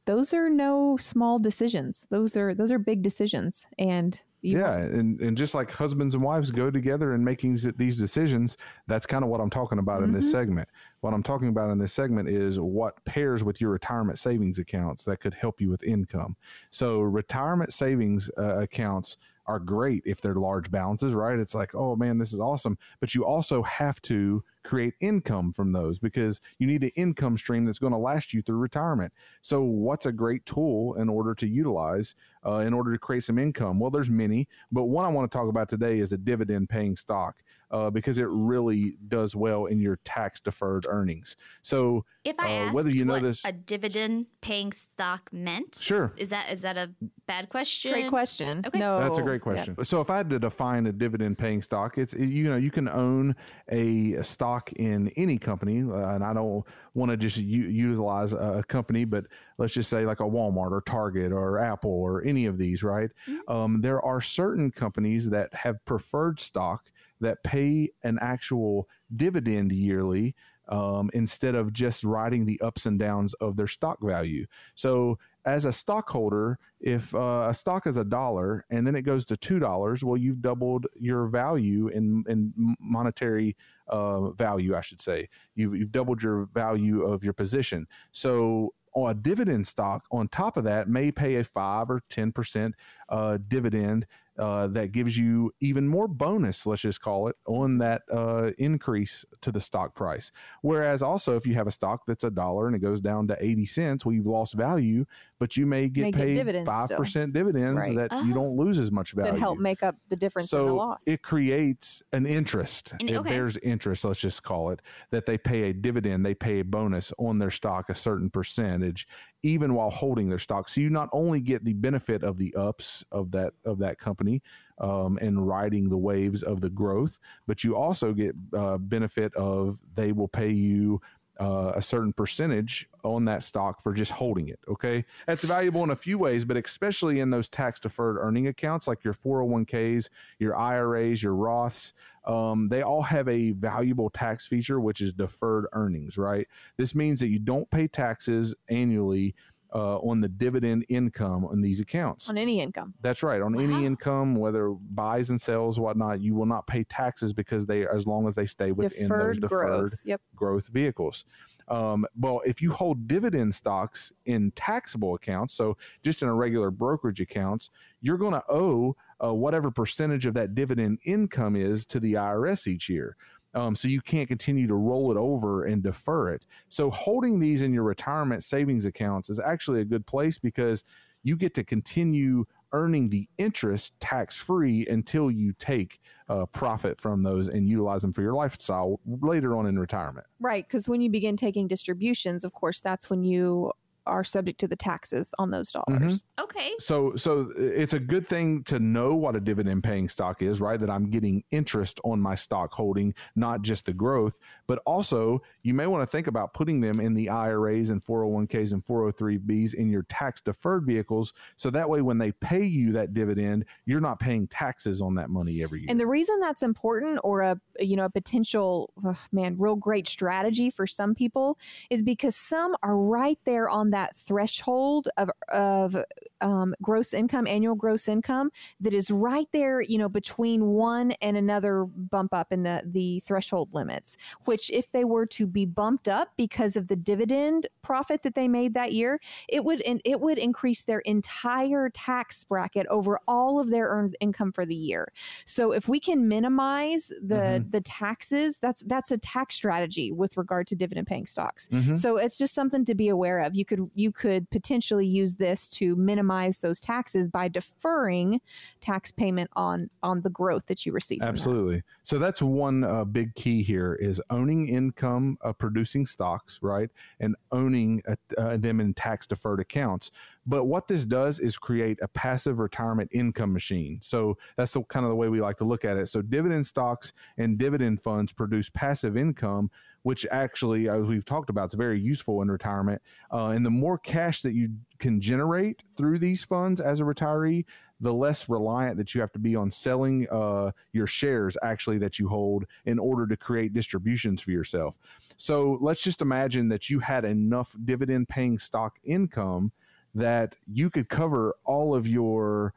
those 0.05 0.33
are 0.33 0.49
no 0.49 0.97
small 0.97 1.39
decisions. 1.39 2.07
Those 2.11 2.37
are 2.37 2.55
those 2.55 2.71
are 2.71 2.79
big 2.79 3.03
decisions 3.03 3.65
and 3.79 4.21
You 4.41 4.57
yeah, 4.59 4.77
and, 4.77 5.19
and 5.19 5.35
just 5.35 5.55
like 5.55 5.71
husbands 5.71 6.13
and 6.13 6.23
wives 6.23 6.51
go 6.51 6.69
together 6.69 7.15
in 7.15 7.23
making 7.23 7.57
these 7.75 7.97
decisions, 7.97 8.55
that's 8.85 9.07
kind 9.07 9.23
of 9.23 9.29
what 9.31 9.41
I'm 9.41 9.49
talking 9.49 9.79
about 9.79 10.03
in 10.03 10.11
this 10.11 10.27
Mhm. 10.27 10.29
segment. 10.29 10.69
What 10.99 11.11
I'm 11.15 11.23
talking 11.23 11.47
about 11.47 11.71
in 11.71 11.79
this 11.79 11.91
segment 11.91 12.29
is 12.29 12.59
what 12.59 13.03
pairs 13.05 13.43
with 13.43 13.59
your 13.59 13.71
retirement 13.71 14.19
savings 14.19 14.59
accounts 14.59 15.05
that 15.05 15.21
could 15.21 15.33
help 15.33 15.59
you 15.59 15.69
with 15.71 15.81
income. 15.83 16.37
So, 16.69 16.99
retirement 16.99 17.73
savings 17.73 18.29
uh, 18.37 18.57
accounts 18.61 19.17
are 19.45 19.59
great 19.59 20.03
if 20.05 20.21
they're 20.21 20.35
large 20.35 20.71
balances, 20.71 21.13
right? 21.13 21.39
It's 21.39 21.55
like, 21.55 21.75
oh 21.75 21.95
man, 21.95 22.17
this 22.17 22.33
is 22.33 22.39
awesome. 22.39 22.77
But 22.99 23.15
you 23.15 23.25
also 23.25 23.63
have 23.63 24.01
to 24.03 24.43
create 24.63 24.93
income 24.99 25.51
from 25.53 25.71
those 25.71 25.99
because 25.99 26.41
you 26.57 26.67
need 26.67 26.83
an 26.83 26.91
income 26.95 27.37
stream 27.37 27.65
that's 27.65 27.79
going 27.79 27.93
to 27.93 27.99
last 27.99 28.33
you 28.33 28.41
through 28.41 28.57
retirement. 28.57 29.13
So, 29.41 29.61
what's 29.61 30.05
a 30.05 30.11
great 30.11 30.45
tool 30.45 30.95
in 30.95 31.09
order 31.09 31.35
to 31.35 31.47
utilize 31.47 32.15
uh, 32.45 32.57
in 32.57 32.73
order 32.73 32.91
to 32.93 32.97
create 32.99 33.23
some 33.23 33.37
income? 33.37 33.79
Well, 33.79 33.91
there's 33.91 34.09
many, 34.09 34.47
but 34.71 34.85
one 34.85 35.05
I 35.05 35.09
want 35.09 35.31
to 35.31 35.37
talk 35.37 35.47
about 35.49 35.69
today 35.69 35.99
is 35.99 36.13
a 36.13 36.17
dividend 36.17 36.69
paying 36.69 36.95
stock 36.95 37.35
uh, 37.71 37.89
because 37.89 38.19
it 38.19 38.27
really 38.29 38.97
does 39.07 39.35
well 39.35 39.65
in 39.65 39.79
your 39.79 39.97
tax 40.05 40.39
deferred 40.39 40.85
earnings. 40.87 41.35
So, 41.61 42.05
If 42.23 42.39
I 42.39 42.43
Uh, 42.45 42.47
asked 42.67 42.75
whether 42.75 42.89
you 42.89 43.03
know 43.03 43.13
what 43.13 43.21
this- 43.23 43.43
a 43.43 43.51
dividend 43.51 44.27
paying 44.41 44.71
stock 44.71 45.29
meant, 45.33 45.79
sure. 45.81 46.13
is 46.15 46.29
that 46.29 46.49
is 46.51 46.61
that 46.61 46.77
a 46.77 46.91
bad 47.27 47.49
question? 47.49 47.91
Great 47.91 48.09
question. 48.09 48.61
Okay. 48.65 48.79
No, 48.79 48.99
That's 48.99 49.17
a 49.17 49.21
great 49.23 49.41
question. 49.41 49.75
So 49.83 49.99
if 49.99 50.09
I 50.09 50.17
had 50.17 50.29
to 50.29 50.39
define 50.39 50.85
a 50.85 50.93
dividend 50.93 51.37
paying 51.37 51.61
stock, 51.61 51.97
it's 51.97 52.13
you 52.13 52.45
know 52.45 52.55
you 52.55 52.71
can 52.71 52.87
own 52.87 53.35
a, 53.69 54.13
a 54.13 54.23
stock 54.23 54.52
in 54.73 55.09
any 55.15 55.37
company, 55.37 55.81
uh, 55.81 56.13
and 56.13 56.23
I 56.23 56.33
don't 56.33 56.65
want 56.93 57.11
to 57.11 57.17
just 57.17 57.37
u- 57.37 57.67
utilize 57.67 58.33
a, 58.33 58.63
company, 58.67 59.05
but 59.05 59.25
let's 59.57 59.73
just 59.73 59.89
say 59.89 60.05
like 60.05 60.19
a 60.19 60.23
Walmart 60.23 60.71
or 60.71 60.81
Target 60.81 61.31
or 61.31 61.59
Apple 61.59 61.91
or 61.91 62.23
any 62.23 62.45
of 62.45 62.57
these, 62.57 62.83
right? 62.83 63.09
Um, 63.47 63.81
there 63.81 64.01
are 64.01 64.21
certain 64.21 64.71
companies 64.71 65.29
that 65.29 65.53
have 65.53 65.83
preferred 65.85 66.39
stock 66.39 66.91
that 67.19 67.43
pay 67.43 67.89
an 68.03 68.19
actual 68.21 68.87
dividend 69.15 69.71
yearly. 69.71 70.35
Um, 70.69 71.09
instead 71.13 71.55
of 71.55 71.73
just 71.73 72.05
riding 72.05 72.45
the 72.45 72.57
ups 72.61 72.85
and 72.85 72.97
downs 72.97 73.33
of 73.33 73.57
their 73.57 73.67
stock 73.67 73.97
value. 74.01 74.45
So, 74.75 75.19
as 75.45 75.65
a 75.65 75.73
stockholder, 75.73 76.57
if 76.79 77.13
uh, 77.13 77.47
a 77.49 77.53
stock 77.53 77.85
is 77.85 77.97
a 77.97 78.05
dollar 78.05 78.63
and 78.69 78.87
then 78.87 78.95
it 78.95 79.01
goes 79.01 79.25
to 79.25 79.35
two 79.35 79.59
dollars, 79.59 80.05
well, 80.05 80.15
you've 80.15 80.41
doubled 80.41 80.87
your 80.95 81.27
value 81.27 81.89
in 81.89 82.23
in 82.29 82.53
monetary 82.79 83.57
uh, 83.87 84.31
value, 84.31 84.75
I 84.75 84.81
should 84.81 85.01
say. 85.01 85.29
You've 85.55 85.75
you've 85.75 85.91
doubled 85.91 86.21
your 86.23 86.45
value 86.45 87.03
of 87.03 87.23
your 87.23 87.33
position. 87.33 87.87
So. 88.11 88.73
oh, 88.95 89.07
A 89.07 89.13
dividend 89.15 89.65
stock 89.65 90.05
on 90.11 90.27
top 90.27 90.55
of 90.55 90.63
that 90.65 90.87
may 90.87 91.11
pay 91.11 91.37
a 91.37 91.43
five 91.43 91.89
or 91.89 92.01
ten 92.09 92.31
percent 92.31 92.75
uh, 93.09 93.39
dividend 93.47 94.05
uh, 94.39 94.67
that 94.67 94.91
gives 94.91 95.17
you 95.17 95.53
even 95.59 95.87
more 95.87 96.07
bonus, 96.07 96.65
let's 96.65 96.81
just 96.81 97.01
call 97.01 97.27
it, 97.27 97.35
on 97.45 97.77
that 97.77 98.01
uh, 98.11 98.51
increase 98.57 99.23
to 99.41 99.51
the 99.51 99.61
stock 99.61 99.93
price. 99.95 100.31
Whereas 100.61 101.03
also, 101.03 101.35
if 101.35 101.45
you 101.45 101.53
have 101.53 101.67
a 101.67 101.71
stock 101.71 102.01
that's 102.07 102.23
a 102.23 102.31
dollar 102.31 102.67
and 102.67 102.75
it 102.75 102.79
goes 102.79 102.99
down 102.99 103.27
to 103.27 103.37
80 103.39 103.65
cents, 103.65 104.05
well, 104.05 104.13
you've 104.13 104.25
lost 104.27 104.53
value, 104.55 105.05
but 105.39 105.55
you 105.55 105.65
may 105.65 105.87
get 105.89 106.01
May 106.03 106.11
get 106.11 106.19
paid 106.21 106.33
dividends 106.35 106.67
5% 106.69 107.33
dividends 107.33 107.77
Right. 107.79 107.95
that 107.95 108.11
you 108.25 108.31
Oh. 108.31 108.35
don't 108.35 108.55
lose 108.57 108.79
as 108.79 108.91
much 108.91 109.11
value. 109.13 109.33
that 109.33 109.39
help 109.39 109.59
make 109.59 109.83
up 109.83 109.95
the 110.09 110.15
difference 110.15 110.51
in 110.51 110.59
the 110.59 110.67
so 110.67 110.75
loss. 110.75 111.03
it 111.05 111.21
creates 111.21 112.01
an 112.11 112.25
interest. 112.25 112.93
And- 112.99 113.09
it 113.09 113.17
okay. 113.17 113.29
bears 113.29 113.57
interest, 113.57 114.03
let's 114.05 114.19
just 114.19 114.41
call 114.43 114.71
it, 114.71 114.81
that 115.11 115.25
they 115.25 115.37
pay 115.37 115.69
a 115.69 115.73
dividend, 115.73 116.25
they 116.25 116.33
pay 116.35 116.59
a 116.59 116.63
bonus 116.65 117.11
on 117.19 117.37
their 117.39 117.51
stock, 117.51 117.89
a 117.89 117.95
certain 117.95 118.29
percentage, 118.29 119.07
even 119.43 119.73
while 119.75 119.89
holding 119.89 120.29
their 120.29 120.39
stock. 120.39 120.69
So 120.69 120.81
you 120.81 120.89
not 120.89 121.09
only 121.11 121.41
get 121.41 121.63
the 121.65 121.73
benefit 121.73 122.23
of 122.23 122.37
the 122.37 122.55
ups 122.55 123.03
of 123.11 123.31
that 123.31 123.53
of 123.65 123.77
that 123.79 123.99
company 123.99 124.41
um, 124.79 125.19
and 125.21 125.45
riding 125.45 125.89
the 125.89 125.97
waves 125.97 126.43
of 126.43 126.61
the 126.61 126.69
growth, 126.69 127.19
but 127.45 127.63
you 127.63 127.75
also 127.75 128.13
get 128.13 128.35
uh, 128.57 128.77
benefit 128.77 129.35
of 129.35 129.79
they 129.93 130.13
will 130.13 130.29
pay 130.29 130.49
you 130.49 131.01
uh, 131.39 131.73
a 131.75 131.81
certain 131.81 132.13
percentage 132.13 132.87
on 133.03 133.25
that 133.25 133.43
stock 133.43 133.81
for 133.81 133.93
just 133.93 134.11
holding 134.11 134.47
it. 134.49 134.59
Okay. 134.67 135.03
That's 135.27 135.43
valuable 135.43 135.83
in 135.83 135.89
a 135.89 135.95
few 135.95 136.17
ways, 136.17 136.45
but 136.45 136.57
especially 136.57 137.19
in 137.19 137.29
those 137.29 137.49
tax 137.49 137.79
deferred 137.79 138.17
earning 138.19 138.47
accounts 138.47 138.87
like 138.87 139.03
your 139.03 139.13
401ks, 139.13 140.09
your 140.39 140.55
IRAs, 140.55 141.23
your 141.23 141.33
Roths. 141.33 141.93
Um, 142.25 142.67
they 142.67 142.81
all 142.81 143.01
have 143.01 143.27
a 143.27 143.51
valuable 143.51 144.09
tax 144.09 144.45
feature, 144.45 144.79
which 144.79 145.01
is 145.01 145.13
deferred 145.13 145.65
earnings, 145.73 146.17
right? 146.17 146.47
This 146.77 146.95
means 146.95 147.19
that 147.19 147.27
you 147.27 147.39
don't 147.39 147.69
pay 147.69 147.87
taxes 147.87 148.55
annually 148.69 149.35
uh, 149.73 149.97
on 149.99 150.21
the 150.21 150.29
dividend 150.29 150.85
income 150.89 151.45
on 151.45 151.61
these 151.61 151.79
accounts. 151.79 152.29
on 152.29 152.37
any 152.37 152.59
income. 152.61 152.93
That's 153.01 153.23
right. 153.23 153.41
On 153.41 153.53
Wow. 153.55 153.63
any 153.63 153.85
income, 153.85 154.35
whether 154.35 154.69
buys 154.69 155.29
and 155.31 155.41
sells, 155.41 155.79
whatnot, 155.79 156.21
you 156.21 156.35
will 156.35 156.45
not 156.45 156.67
pay 156.67 156.83
taxes 156.83 157.33
because 157.33 157.65
they, 157.65 157.87
as 157.87 158.05
long 158.05 158.27
as 158.27 158.35
they 158.35 158.45
stay 158.45 158.71
within 158.71 159.09
those 159.09 159.37
Deferred 159.37 159.41
deferred 159.41 159.67
growth. 159.89 159.99
Yep. 160.05 160.21
growth 160.35 160.67
vehicles. 160.67 161.25
Um, 161.69 162.05
well, 162.19 162.41
if 162.45 162.61
you 162.61 162.71
hold 162.71 163.07
dividend 163.07 163.55
stocks 163.55 164.11
in 164.25 164.51
taxable 164.51 165.15
accounts, 165.15 165.53
so 165.53 165.77
just 166.03 166.21
in 166.21 166.27
a 166.27 166.33
regular 166.35 166.69
brokerage 166.71 167.21
accounts, 167.21 167.69
you're 168.01 168.17
going 168.17 168.33
to 168.33 168.43
owe 168.49 168.95
uh, 169.23 169.33
whatever 169.33 169.71
percentage 169.71 170.25
of 170.25 170.33
that 170.33 170.53
dividend 170.55 170.99
income 171.05 171.55
is 171.55 171.85
to 171.85 171.99
the 172.01 172.13
IRS 172.15 172.67
each 172.67 172.89
year. 172.89 173.15
Um, 173.53 173.75
so 173.75 173.87
you 173.87 174.01
can't 174.01 174.27
continue 174.27 174.67
to 174.67 174.75
roll 174.75 175.11
it 175.11 175.17
over 175.17 175.65
and 175.65 175.83
defer 175.83 176.29
it. 176.33 176.45
So 176.69 176.89
holding 176.89 177.39
these 177.39 177.61
in 177.61 177.73
your 177.73 177.83
retirement 177.83 178.43
savings 178.43 178.85
accounts 178.85 179.29
is 179.29 179.39
actually 179.39 179.81
a 179.81 179.85
good 179.85 180.05
place 180.05 180.39
because 180.39 180.83
you 181.23 181.35
get 181.35 181.53
to 181.55 181.63
continue 181.63 182.45
earning 182.73 183.09
the 183.09 183.27
interest 183.37 183.93
tax 183.99 184.35
free 184.35 184.85
until 184.87 185.29
you 185.29 185.53
take 185.59 185.99
uh, 186.27 186.45
profit 186.47 186.99
from 186.99 187.21
those 187.21 187.47
and 187.47 187.69
utilize 187.69 188.01
them 188.01 188.11
for 188.11 188.21
your 188.21 188.33
lifestyle 188.33 188.99
later 189.05 189.55
on 189.55 189.67
in 189.67 189.77
retirement. 189.77 190.25
Right. 190.39 190.67
Because 190.67 190.89
when 190.89 190.99
you 190.99 191.09
begin 191.09 191.37
taking 191.37 191.67
distributions, 191.67 192.43
of 192.43 192.51
course, 192.53 192.81
that's 192.81 193.09
when 193.09 193.23
you 193.23 193.71
are 194.05 194.23
subject 194.23 194.59
to 194.61 194.67
the 194.67 194.75
taxes 194.75 195.33
on 195.39 195.51
those 195.51 195.71
Mm-hmm. 195.73 195.97
dollars. 195.97 196.23
Okay. 196.39 196.71
So, 196.77 197.15
so 197.15 197.51
it's 197.57 197.93
a 197.93 197.99
good 197.99 198.27
thing 198.27 198.63
to 198.65 198.79
know 198.79 199.15
what 199.15 199.35
a 199.35 199.39
dividend 199.39 199.83
paying 199.83 200.07
stock 200.09 200.41
is, 200.41 200.61
right? 200.61 200.79
That 200.79 200.89
I'm 200.89 201.09
getting 201.09 201.43
interest 201.51 201.99
on 202.03 202.19
my 202.19 202.35
stock 202.35 202.73
holding, 202.73 203.13
not 203.35 203.61
just 203.61 203.85
the 203.85 203.93
growth, 203.93 204.39
but 204.67 204.79
also 204.85 205.41
you 205.63 205.73
may 205.73 205.87
want 205.87 206.03
to 206.03 206.07
think 206.07 206.27
about 206.27 206.53
putting 206.53 206.81
them 206.81 206.99
in 206.99 207.13
the 207.13 207.29
IRAs 207.29 207.89
and 207.89 208.03
401ks 208.03 208.73
and 208.73 208.85
403bs 208.85 209.73
in 209.73 209.89
your 209.89 210.03
tax 210.03 210.41
deferred 210.41 210.85
vehicles. 210.85 211.33
So 211.55 211.69
that 211.71 211.89
way, 211.89 212.01
when 212.01 212.17
they 212.17 212.31
pay 212.33 212.65
you 212.65 212.91
that 212.93 213.13
dividend, 213.13 213.65
you're 213.85 214.01
not 214.01 214.19
paying 214.19 214.47
taxes 214.47 215.01
on 215.01 215.15
that 215.15 215.29
money 215.29 215.63
every 215.63 215.81
year. 215.81 215.87
And 215.89 215.99
the 215.99 216.07
reason 216.07 216.39
that's 216.39 216.61
important 216.61 217.19
or 217.23 217.41
a 217.41 217.59
you 217.79 217.95
know 217.95 218.05
a 218.05 218.09
potential 218.09 218.93
ugh, 219.07 219.17
man 219.31 219.55
real 219.57 219.75
great 219.75 220.07
strategy 220.07 220.69
for 220.69 220.85
some 220.85 221.15
people 221.15 221.57
is 221.89 222.01
because 222.03 222.35
some 222.35 222.75
are 222.83 222.97
right 222.97 223.39
there 223.45 223.69
on 223.69 223.89
that 223.93 224.15
threshold 224.15 225.07
of 225.17 225.29
of 225.49 225.95
um, 226.43 226.75
gross 226.81 227.13
income 227.13 227.47
annual 227.47 227.75
gross 227.75 228.07
income 228.07 228.51
that 228.79 228.93
is 228.93 229.09
right 229.09 229.47
there 229.53 229.81
you 229.81 229.97
know 229.97 230.09
between 230.09 230.65
one 230.67 231.11
and 231.21 231.37
another 231.37 231.85
bump 231.85 232.33
up 232.33 232.51
in 232.51 232.63
the 232.63 232.83
the 232.85 233.21
threshold 233.21 233.73
limits 233.73 234.17
which 234.45 234.69
if 234.71 234.91
they 234.91 235.05
were 235.05 235.25
to 235.25 235.47
be 235.47 235.65
bumped 235.65 236.07
up 236.07 236.33
because 236.37 236.75
of 236.75 236.87
the 236.87 236.95
dividend 236.95 237.67
profit 237.81 238.23
that 238.23 238.35
they 238.35 238.47
made 238.47 238.73
that 238.73 238.91
year 238.91 239.19
it 239.49 239.63
would 239.63 239.81
and 239.83 240.01
it 240.05 240.19
would 240.19 240.37
increase 240.37 240.83
their 240.83 240.99
entire 240.99 241.89
tax 241.89 242.43
bracket 242.43 242.85
over 242.87 243.19
all 243.27 243.59
of 243.59 243.69
their 243.69 243.85
earned 243.85 244.15
income 244.19 244.51
for 244.51 244.65
the 244.65 244.75
year 244.75 245.07
so 245.45 245.71
if 245.71 245.87
we 245.87 245.99
can 245.99 246.27
minimize 246.27 247.07
the 247.21 247.35
Mhm. 247.43 247.71
the 247.71 247.81
taxes, 247.81 248.59
that's 248.59 248.81
that's 248.87 249.11
a 249.11 249.17
tax 249.17 249.55
strategy 249.55 250.11
with 250.11 250.37
regard 250.37 250.67
to 250.67 250.75
dividend 250.75 251.07
paying 251.07 251.25
stocks. 251.25 251.67
Mhm. 251.71 251.97
So 251.97 252.17
it's 252.17 252.37
just 252.37 252.53
something 252.53 252.85
to 252.85 252.95
be 252.95 253.07
aware 253.07 253.39
of. 253.39 253.55
You 253.55 253.65
could 253.65 253.89
you 253.93 254.11
could 254.11 254.49
potentially 254.49 255.05
use 255.07 255.35
this 255.37 255.67
to 255.71 255.95
minimize 255.95 256.32
those 256.61 256.79
taxes 256.79 257.29
by 257.29 257.47
deferring 257.47 258.41
tax 258.81 259.11
payment 259.11 259.49
on 259.55 259.89
on 260.01 260.21
the 260.21 260.29
growth 260.29 260.65
that 260.67 260.85
you 260.85 260.91
receive. 260.91 261.19
from 261.19 261.27
that. 261.27 261.33
Absolutely. 261.33 261.81
So 262.01 262.19
that's 262.19 262.41
one 262.41 262.83
uh, 262.83 263.05
big 263.05 263.33
key 263.35 263.63
here 263.63 263.95
is 263.95 264.21
owning 264.29 264.67
income 264.67 265.37
uh, 265.43 265.53
producing 265.53 266.05
stocks, 266.05 266.59
right? 266.61 266.89
And 267.19 267.35
owning 267.51 268.01
uh, 268.37 268.57
them 268.57 268.79
in 268.79 268.93
tax 268.93 269.27
deferred 269.27 269.59
accounts. 269.59 270.11
But 270.45 270.65
what 270.65 270.87
this 270.87 271.05
does 271.05 271.39
is 271.39 271.57
create 271.57 271.99
a 272.01 272.07
passive 272.07 272.59
retirement 272.59 273.09
income 273.13 273.53
machine. 273.53 273.99
So 274.01 274.37
that's 274.57 274.73
the 274.73 274.83
kind 274.83 275.05
of 275.05 275.09
the 275.09 275.15
way 275.15 275.29
we 275.29 275.39
like 275.39 275.57
to 275.57 275.63
look 275.63 275.85
at 275.85 275.97
it. 275.97 276.07
So 276.07 276.21
dividend 276.21 276.65
stocks 276.65 277.13
and 277.37 277.57
dividend 277.57 278.01
funds 278.01 278.33
produce 278.33 278.69
passive 278.69 279.15
income, 279.15 279.71
which 280.03 280.25
actually, 280.31 280.87
as 280.87 281.03
we've 281.03 281.25
talked 281.25 281.49
about, 281.49 281.69
is 281.69 281.73
very 281.73 281.99
useful 281.99 282.41
in 282.41 282.51
retirement. 282.51 283.01
Uh, 283.31 283.47
and 283.47 283.65
the 283.65 283.71
more 283.71 283.97
cash 283.97 284.41
that 284.41 284.53
you 284.53 284.69
can 284.99 285.19
generate 285.19 285.83
through 285.97 286.19
these 286.19 286.43
funds 286.43 286.79
as 286.79 286.99
a 286.99 287.03
retiree, 287.03 287.65
the 287.99 288.13
less 288.13 288.49
reliant 288.49 288.97
that 288.97 289.15
you 289.15 289.21
have 289.21 289.31
to 289.31 289.39
be 289.39 289.55
on 289.55 289.71
selling 289.71 290.27
uh, 290.29 290.71
your 290.91 291.07
shares 291.07 291.57
actually 291.63 291.97
that 291.97 292.19
you 292.19 292.27
hold 292.27 292.65
in 292.85 292.99
order 292.99 293.25
to 293.25 293.37
create 293.37 293.73
distributions 293.73 294.41
for 294.41 294.51
yourself. 294.51 294.97
So 295.37 295.77
let's 295.81 296.01
just 296.01 296.21
imagine 296.21 296.67
that 296.69 296.89
you 296.89 296.99
had 296.99 297.23
enough 297.25 297.75
dividend 297.83 298.27
paying 298.27 298.59
stock 298.59 298.97
income 299.03 299.71
that 300.15 300.57
you 300.67 300.89
could 300.89 301.09
cover 301.09 301.55
all 301.63 301.95
of 301.95 302.05
your 302.07 302.73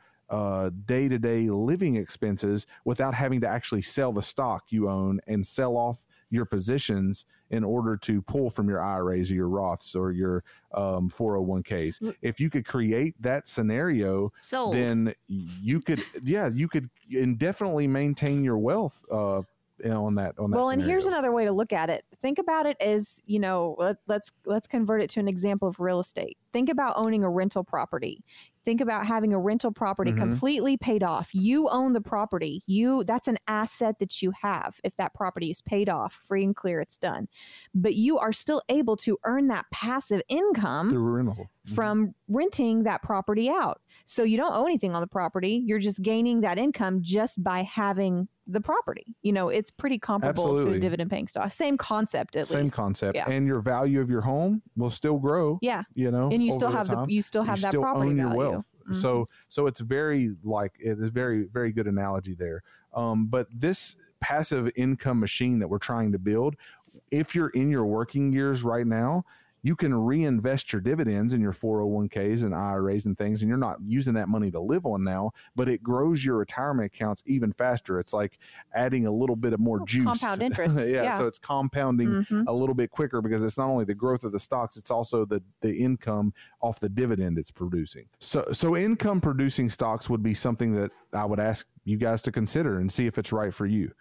day 0.87 1.09
to 1.09 1.19
day 1.19 1.49
living 1.49 1.97
expenses 1.97 2.67
without 2.85 3.15
having 3.15 3.41
to 3.41 3.49
actually 3.49 3.83
sell 3.83 4.13
the 4.13 4.23
stock 4.23 4.65
you 4.71 4.89
own 4.89 5.21
and 5.27 5.47
sell 5.47 5.77
off 5.77 6.07
your 6.31 6.45
positions 6.45 7.27
in 7.51 7.63
order 7.63 7.97
to 7.97 8.21
pull 8.23 8.51
from 8.51 8.69
your 8.69 8.83
IRAs 8.83 9.31
or 9.31 9.35
your 9.35 9.49
Roths 9.49 9.95
or 9.95 10.13
your 10.13 10.43
um, 10.75 11.09
401ks. 11.09 12.15
If 12.23 12.41
you 12.41 12.51
could 12.51 12.67
create 12.67 13.15
that 13.21 13.47
scenario, 13.47 14.33
Sold. 14.41 14.75
then 14.75 15.15
you 15.29 15.81
could, 15.81 16.03
yeah, 16.25 16.51
you 16.53 16.69
could 16.69 16.91
indefinitely 17.11 17.87
maintain 17.87 18.43
your 18.43 18.59
wealth 18.59 19.05
uh, 19.11 19.43
on 19.85 20.15
that. 20.15 20.35
On 20.39 20.51
that. 20.51 20.57
well 20.57 20.71
and 20.71 20.83
here's 20.83 21.07
another 21.07 21.33
way 21.33 21.45
to 21.45 21.53
look 21.53 21.71
at 21.71 21.91
it 21.91 22.03
think 22.17 22.39
about 22.39 22.65
it 22.65 22.79
as 22.81 23.21
you 23.27 23.39
know 23.39 23.77
let, 23.79 23.97
let's 24.07 24.33
let's 24.47 24.67
convert 24.67 25.03
it 25.03 25.11
to 25.11 25.21
an 25.21 25.29
example 25.29 25.69
of 25.69 25.79
real 25.79 26.01
estate 26.01 26.39
think 26.51 26.71
about 26.71 26.95
owning 26.97 27.23
a 27.25 27.29
rental 27.29 27.63
property 27.63 28.25
think 28.67 28.83
about 28.83 29.07
having 29.07 29.33
a 29.33 29.39
rental 29.39 29.73
property 29.73 30.13
Mhm. 30.13 30.19
completely 30.19 30.77
paid 30.77 31.03
off 31.03 31.31
you 31.35 31.71
own 31.71 31.95
the 31.95 32.03
property 32.03 32.63
you 32.67 33.05
that's 33.05 33.29
an 33.29 33.39
asset 33.49 33.99
that 34.01 34.21
you 34.23 34.33
have 34.43 34.81
if 34.85 34.95
that 34.97 35.15
property 35.15 35.51
is 35.51 35.63
paid 35.63 35.89
off 35.89 36.21
free 36.29 36.45
and 36.45 36.57
clear 36.57 36.81
it's 36.81 36.99
done 36.99 37.29
but 37.75 37.95
you 37.95 38.19
are 38.19 38.33
still 38.35 38.61
able 38.69 38.97
to 38.99 39.19
earn 39.25 39.49
that 39.49 39.67
passive 39.73 40.21
income 40.29 40.91
through 40.91 41.11
rental. 41.11 41.51
From 41.67 42.15
renting 42.29 42.85
that 42.85 43.03
property 43.03 43.49
out. 43.49 43.81
So 44.05 44.23
you 44.23 44.37
don't 44.37 44.55
owe 44.55 44.65
anything 44.67 44.95
on 44.95 45.01
the 45.01 45.07
property. 45.07 45.63
You're 45.67 45.79
just 45.81 46.01
gaining 46.03 46.41
that 46.43 46.59
income 46.59 47.01
just 47.03 47.43
by 47.43 47.63
having 47.63 48.29
the 48.47 48.61
property. 48.61 49.17
You 49.23 49.33
know, 49.33 49.49
it's 49.49 49.71
pretty 49.71 49.99
comparable 49.99 50.45
to 50.45 50.51
Absolutely. 50.53 50.77
a 50.79 50.81
dividend 50.81 51.11
paying 51.11 51.27
stock. 51.27 51.51
Same 51.51 51.77
concept 51.77 52.37
at 52.37 52.47
Same 52.47 52.61
least. 52.63 52.75
Same 52.75 52.85
concept, 52.85 53.17
Yeah. 53.17 53.29
and 53.29 53.47
your 53.47 53.61
value 53.61 54.01
of 54.01 54.09
your 54.09 54.21
home 54.21 54.63
will 54.77 54.91
still 54.91 55.19
grow. 55.19 55.59
Yeah. 55.63 55.83
You 55.95 56.11
know, 56.13 56.29
And 56.31 56.45
you 56.45 56.53
still 56.53 56.71
have 56.71 56.87
the 56.89 56.95
time. 56.95 57.11
you 57.11 57.23
still 57.23 57.43
you 57.43 57.51
have 57.51 57.61
that 57.63 57.69
still 57.69 57.83
property 57.83 58.11
own 58.11 58.17
your 58.17 58.27
value. 58.29 58.39
wealth. 58.39 58.67
Mhm. 58.89 58.95
So 58.95 59.29
so 59.49 59.67
it's 59.67 59.81
very 59.81 60.37
like 60.45 60.75
it 60.79 61.01
is 61.01 61.11
very 61.11 61.45
very 61.53 61.73
good 61.73 61.89
analogy 61.89 62.35
there. 62.35 62.63
Um, 62.95 63.27
but 63.27 63.49
this 63.53 63.97
passive 64.21 64.71
income 64.77 65.19
machine 65.19 65.59
that 65.59 65.69
we're 65.69 65.79
trying 65.79 66.13
to 66.13 66.19
build, 66.21 66.55
if 67.11 67.35
you're 67.35 67.51
in 67.51 67.69
your 67.69 67.85
working 67.85 68.33
years 68.33 68.63
right 68.63 68.87
now, 68.87 69.25
you 69.63 69.75
can 69.75 69.93
reinvest 69.95 70.73
your 70.73 70.81
dividends 70.81 71.33
in 71.33 71.41
your 71.41 71.53
401ks 71.53 72.45
and 72.45 72.55
IRAs 72.55 73.07
and 73.07 73.19
things, 73.19 73.43
and 73.43 73.49
you're 73.49 73.59
not 73.59 73.79
using 73.85 74.15
that 74.15 74.29
money 74.29 74.51
to 74.53 74.61
live 74.61 74.87
on 74.87 75.03
now, 75.03 75.33
but 75.57 75.69
it 75.69 75.83
grows 75.83 76.25
your 76.25 76.37
retirement 76.37 76.87
accounts 76.95 77.23
even 77.27 77.53
faster. 77.53 77.99
It's 77.99 78.13
like 78.13 78.39
adding 78.75 79.07
a 79.07 79.11
little 79.11 79.35
bit 79.37 79.53
of 79.53 79.59
more 79.61 79.85
juice. 79.85 80.05
compound 80.21 80.43
interest. 80.43 80.79
yeah, 80.79 80.85
Yeah. 81.03 81.19
So 81.19 81.27
it's 81.27 81.39
compounding 81.39 82.09
Mhm. 82.09 82.45
a 82.47 82.53
little 82.53 82.75
bit 82.75 82.91
quicker 82.91 83.21
because 83.21 83.43
it's 83.43 83.59
not 83.59 83.69
only 83.69 83.85
the 83.85 83.95
growth 83.95 84.23
of 84.25 84.33
the 84.33 84.39
stocks, 84.39 84.77
it's 84.77 84.91
also 84.91 85.25
the 85.25 85.43
the 85.63 85.75
income 85.75 86.33
off 86.61 86.79
the 86.81 86.89
dividend 86.89 87.39
it's 87.39 87.51
producing. 87.51 88.07
So 88.21 88.47
so 88.53 88.77
income 88.77 89.21
producing 89.21 89.71
stocks 89.71 90.09
would 90.09 90.23
be 90.23 90.35
something 90.35 90.75
that 90.75 90.93
I 91.13 91.25
would 91.25 91.41
ask 91.41 91.67
you 91.85 91.97
guys 91.97 92.23
to 92.23 92.33
consider 92.33 92.79
and 92.79 92.91
see 92.91 93.07
if 93.07 93.19
it's 93.19 93.33
right 93.33 93.53
for 93.53 93.67
you. 93.67 93.93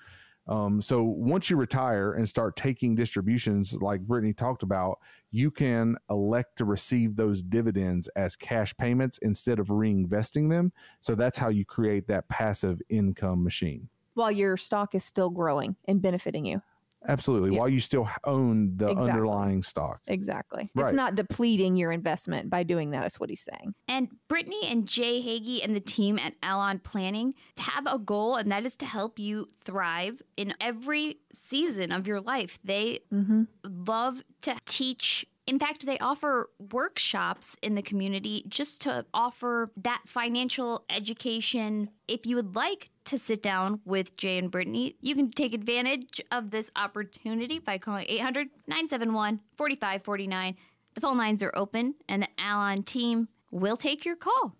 Um, 0.47 0.81
so 0.81 1.03
once 1.03 1.49
you 1.49 1.57
retire 1.57 2.13
and 2.13 2.27
start 2.27 2.55
taking 2.55 2.95
distributions, 2.95 3.73
like 3.73 4.01
Brittany 4.01 4.33
talked 4.33 4.63
about, 4.63 4.99
you 5.31 5.49
can 5.49 5.97
elect 6.09 6.57
to 6.57 6.65
receive 6.65 7.15
those 7.15 7.41
dividends 7.41 8.07
as 8.15 8.35
cash 8.35 8.75
payments 8.77 9.17
instead 9.19 9.59
of 9.59 9.67
reinvesting 9.67 10.49
them. 10.49 10.71
So 10.99 11.15
that's 11.15 11.37
how 11.37 11.49
you 11.49 11.65
create 11.65 12.07
that 12.07 12.29
passive 12.29 12.81
income 12.89 13.43
machine. 13.43 13.89
While 14.13 14.31
your 14.31 14.55
stock 14.55 14.95
is 14.95 15.03
still 15.03 15.29
growing 15.29 15.75
and 15.85 16.01
benefiting 16.01 16.45
you. 16.45 16.61
Absolutely. 17.07 17.51
Yeah. 17.53 17.59
While 17.59 17.69
you 17.69 17.79
still 17.79 18.09
own 18.23 18.77
the 18.77 18.87
Exactly. 18.89 19.11
underlying 19.11 19.63
stock. 19.63 20.01
Exactly. 20.07 20.69
Right. 20.75 20.85
It's 20.87 20.93
not 20.93 21.15
depleting 21.15 21.75
your 21.75 21.91
investment 21.91 22.49
by 22.49 22.63
doing 22.63 22.91
that, 22.91 23.05
is 23.05 23.19
what 23.19 23.29
he's 23.29 23.41
saying. 23.41 23.73
And 23.87 24.09
Brittany 24.27 24.61
and 24.65 24.87
Jay 24.87 25.21
Hagy 25.21 25.63
and 25.63 25.75
the 25.75 25.79
team 25.79 26.17
at 26.19 26.33
Allon 26.43 26.79
Planning 26.79 27.33
have 27.57 27.85
a 27.87 27.99
goal, 27.99 28.35
and 28.35 28.51
that 28.51 28.65
is 28.65 28.75
to 28.77 28.85
help 28.85 29.19
you 29.19 29.47
thrive 29.63 30.21
in 30.37 30.53
every 30.59 31.17
season 31.33 31.91
of 31.91 32.07
your 32.07 32.21
life. 32.21 32.59
They 32.63 32.99
Mm-hmm. 33.13 33.43
love 33.87 34.23
to 34.41 34.55
teach. 34.65 35.25
In 35.47 35.59
fact, 35.59 35.85
they 35.85 35.99
offer 35.99 36.49
workshops 36.71 37.55
in 37.61 37.75
the 37.75 37.81
community 37.81 38.43
just 38.47 38.81
to 38.81 39.05
offer 39.13 39.71
that 39.77 40.01
financial 40.07 40.85
education. 40.89 41.89
If 42.07 42.25
you 42.25 42.35
would 42.35 42.55
like 42.55 42.89
to 43.05 43.17
sit 43.17 43.41
down 43.41 43.79
with 43.85 44.17
Jay 44.17 44.37
and 44.37 44.51
Brittany, 44.51 44.95
you 45.01 45.15
can 45.15 45.31
take 45.31 45.53
advantage 45.53 46.21
of 46.31 46.51
this 46.51 46.69
opportunity 46.75 47.59
by 47.59 47.77
calling 47.77 48.05
800 48.07 48.49
971 48.67 49.39
4549. 49.57 50.55
The 50.93 51.01
phone 51.01 51.17
lines 51.17 51.43
are 51.43 51.51
open, 51.55 51.95
and 52.07 52.23
the 52.23 52.27
Allon 52.39 52.83
team 52.83 53.27
will 53.51 53.77
take 53.77 54.05
your 54.05 54.15
call. 54.15 54.55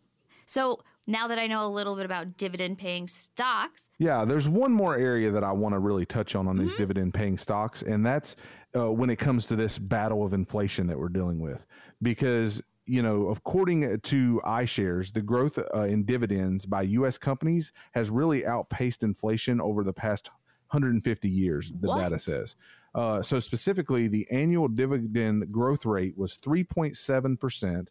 So 0.45 0.79
now 1.07 1.27
that 1.27 1.39
I 1.39 1.47
know 1.47 1.65
a 1.65 1.69
little 1.69 1.95
bit 1.95 2.05
about 2.05 2.37
dividend 2.37 2.77
paying 2.77 3.07
stocks, 3.07 3.83
Yeah, 3.99 4.25
there's 4.25 4.49
one 4.49 4.71
more 4.73 4.97
area 4.97 5.31
that 5.31 5.43
I 5.43 5.51
want 5.51 5.73
to 5.73 5.79
really 5.79 6.05
touch 6.05 6.35
on 6.35 6.47
on 6.47 6.55
Mm-hmm. 6.55 6.65
these 6.65 6.75
dividend 6.75 7.13
paying 7.13 7.37
stocks, 7.37 7.81
and 7.83 8.05
that's 8.05 8.35
uh, 8.75 8.91
when 8.91 9.09
it 9.09 9.15
comes 9.17 9.47
to 9.47 9.55
this 9.55 9.79
battle 9.79 10.25
of 10.25 10.33
inflation 10.33 10.87
that 10.87 10.99
we're 10.99 11.09
dealing 11.09 11.39
with. 11.39 11.65
Because, 12.01 12.61
you 12.85 13.01
know, 13.01 13.29
according 13.29 13.99
to 13.99 14.41
iShares, 14.45 15.11
the 15.13 15.21
growth 15.21 15.57
uh, 15.57 15.83
in 15.83 16.03
dividends 16.03 16.65
by 16.65 16.83
U.S. 16.83 17.17
companies 17.17 17.71
has 17.93 18.09
really 18.09 18.45
outpaced 18.45 19.03
inflation 19.03 19.59
over 19.59 19.83
the 19.83 19.93
past 19.93 20.29
150 20.69 21.29
years, 21.29 21.73
the 21.79 21.87
What? 21.87 21.99
data 21.99 22.19
says. 22.19 22.55
Uh, 22.93 23.21
so, 23.21 23.39
specifically, 23.39 24.07
the 24.07 24.27
annual 24.31 24.67
dividend 24.67 25.51
growth 25.51 25.85
rate 25.85 26.17
was 26.17 26.37
3.7%. 26.37 27.87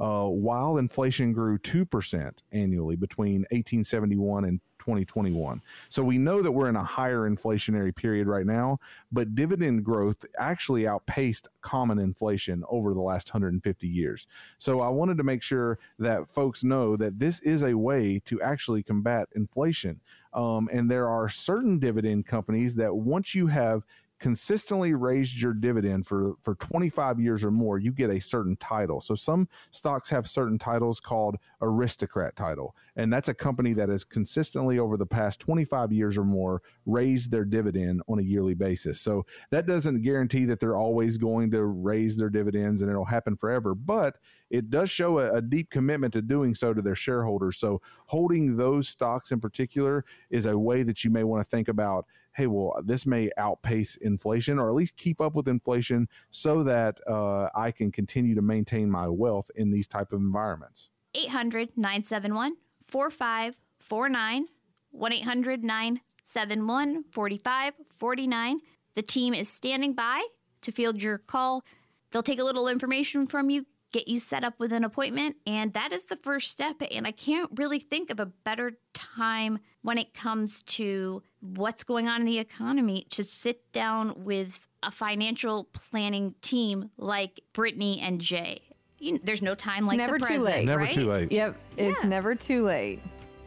Uh, 0.00 0.28
while 0.28 0.78
inflation 0.78 1.32
grew 1.32 1.58
2% 1.58 2.32
annually 2.52 2.94
between 2.94 3.40
1871 3.50 4.44
and 4.44 4.60
2021. 4.88 5.60
So 5.90 6.02
we 6.02 6.16
know 6.16 6.40
that 6.40 6.50
we're 6.50 6.70
in 6.70 6.76
a 6.76 6.82
higher 6.82 7.28
inflationary 7.28 7.94
period 7.94 8.26
right 8.26 8.46
now, 8.46 8.78
but 9.12 9.34
dividend 9.34 9.84
growth 9.84 10.24
actually 10.38 10.88
outpaced 10.88 11.46
common 11.60 11.98
inflation 11.98 12.64
over 12.70 12.94
the 12.94 13.00
last 13.00 13.28
150 13.34 13.86
years. 13.86 14.26
So 14.56 14.80
I 14.80 14.88
wanted 14.88 15.18
to 15.18 15.24
make 15.24 15.42
sure 15.42 15.78
that 15.98 16.26
folks 16.26 16.64
know 16.64 16.96
that 16.96 17.18
this 17.18 17.40
is 17.40 17.64
a 17.64 17.76
way 17.76 18.18
to 18.24 18.40
actually 18.40 18.82
combat 18.82 19.28
inflation. 19.36 20.00
Um, 20.32 20.70
and 20.72 20.90
there 20.90 21.08
are 21.08 21.28
certain 21.28 21.78
dividend 21.78 22.24
companies 22.24 22.74
that 22.76 22.94
once 22.94 23.34
you 23.34 23.46
have 23.48 23.84
consistently 24.18 24.94
raised 24.94 25.40
your 25.40 25.52
dividend 25.52 26.06
for 26.06 26.34
for 26.40 26.54
25 26.56 27.20
years 27.20 27.44
or 27.44 27.50
more 27.50 27.78
you 27.78 27.92
get 27.92 28.10
a 28.10 28.20
certain 28.20 28.56
title. 28.56 29.00
So 29.00 29.14
some 29.14 29.48
stocks 29.70 30.10
have 30.10 30.28
certain 30.28 30.58
titles 30.58 31.00
called 31.00 31.36
aristocrat 31.60 32.36
title 32.36 32.74
and 32.96 33.12
that's 33.12 33.28
a 33.28 33.34
company 33.34 33.72
that 33.74 33.88
has 33.88 34.04
consistently 34.04 34.78
over 34.78 34.96
the 34.96 35.06
past 35.06 35.40
25 35.40 35.92
years 35.92 36.18
or 36.18 36.24
more 36.24 36.62
raised 36.86 37.30
their 37.30 37.44
dividend 37.44 38.02
on 38.08 38.18
a 38.18 38.22
yearly 38.22 38.54
basis. 38.54 39.00
So 39.00 39.24
that 39.50 39.66
doesn't 39.66 40.02
guarantee 40.02 40.44
that 40.46 40.60
they're 40.60 40.76
always 40.76 41.18
going 41.18 41.50
to 41.52 41.64
raise 41.64 42.16
their 42.16 42.30
dividends 42.30 42.82
and 42.82 42.90
it'll 42.90 43.04
happen 43.04 43.36
forever 43.36 43.74
but 43.74 44.16
it 44.50 44.70
does 44.70 44.90
show 44.90 45.18
a, 45.18 45.34
a 45.34 45.42
deep 45.42 45.70
commitment 45.70 46.14
to 46.14 46.22
doing 46.22 46.54
so 46.54 46.72
to 46.72 46.80
their 46.80 46.94
shareholders. 46.94 47.58
So 47.58 47.80
holding 48.06 48.56
those 48.56 48.88
stocks 48.88 49.32
in 49.32 49.40
particular 49.40 50.04
is 50.30 50.46
a 50.46 50.58
way 50.58 50.82
that 50.82 51.04
you 51.04 51.10
may 51.10 51.24
want 51.24 51.44
to 51.44 51.48
think 51.48 51.68
about 51.68 52.06
hey, 52.38 52.46
well, 52.46 52.80
this 52.84 53.04
may 53.04 53.30
outpace 53.36 53.96
inflation 53.96 54.60
or 54.60 54.68
at 54.68 54.74
least 54.76 54.96
keep 54.96 55.20
up 55.20 55.34
with 55.34 55.48
inflation 55.48 56.08
so 56.30 56.62
that 56.62 57.00
uh, 57.08 57.48
I 57.52 57.72
can 57.72 57.90
continue 57.90 58.36
to 58.36 58.42
maintain 58.42 58.88
my 58.88 59.08
wealth 59.08 59.50
in 59.56 59.72
these 59.72 59.88
type 59.88 60.12
of 60.12 60.20
environments. 60.20 60.88
800 61.14 61.70
971 61.76 62.52
4549. 62.86 64.46
1 64.90 65.12
800 65.12 65.64
971 65.64 67.02
4549. 67.10 68.60
The 68.94 69.02
team 69.02 69.34
is 69.34 69.48
standing 69.48 69.94
by 69.94 70.24
to 70.62 70.70
field 70.70 71.02
your 71.02 71.18
call. 71.18 71.64
They'll 72.12 72.22
take 72.22 72.38
a 72.38 72.44
little 72.44 72.68
information 72.68 73.26
from 73.26 73.50
you, 73.50 73.66
get 73.92 74.08
you 74.08 74.18
set 74.20 74.44
up 74.44 74.54
with 74.58 74.72
an 74.72 74.84
appointment, 74.84 75.36
and 75.46 75.72
that 75.74 75.92
is 75.92 76.06
the 76.06 76.16
first 76.16 76.50
step. 76.50 76.76
And 76.90 77.06
I 77.06 77.12
can't 77.12 77.50
really 77.54 77.78
think 77.78 78.10
of 78.10 78.20
a 78.20 78.26
better 78.26 78.72
time 78.94 79.58
when 79.82 79.98
it 79.98 80.14
comes 80.14 80.62
to 80.64 81.22
what's 81.40 81.84
going 81.84 82.08
on 82.08 82.20
in 82.20 82.26
the 82.26 82.38
economy 82.38 83.06
to 83.10 83.22
sit 83.22 83.70
down 83.72 84.24
with 84.24 84.66
a 84.82 84.90
financial 84.90 85.64
planning 85.72 86.34
team 86.42 86.90
like 86.96 87.40
Brittany 87.52 88.00
and 88.00 88.20
Jay. 88.20 88.62
You, 89.00 89.20
there's 89.22 89.42
no 89.42 89.54
time 89.54 89.84
like 89.84 89.96
never 89.96 90.18
the 90.18 90.26
too 90.26 90.42
late. 90.42 90.64
Never 90.66 90.82
right? 90.82 90.94
too 90.94 91.08
late. 91.10 91.30
Yep. 91.32 91.56
It's 91.76 92.02
Yeah. 92.02 92.08
never 92.08 92.34
too 92.34 92.64
late. 92.64 93.00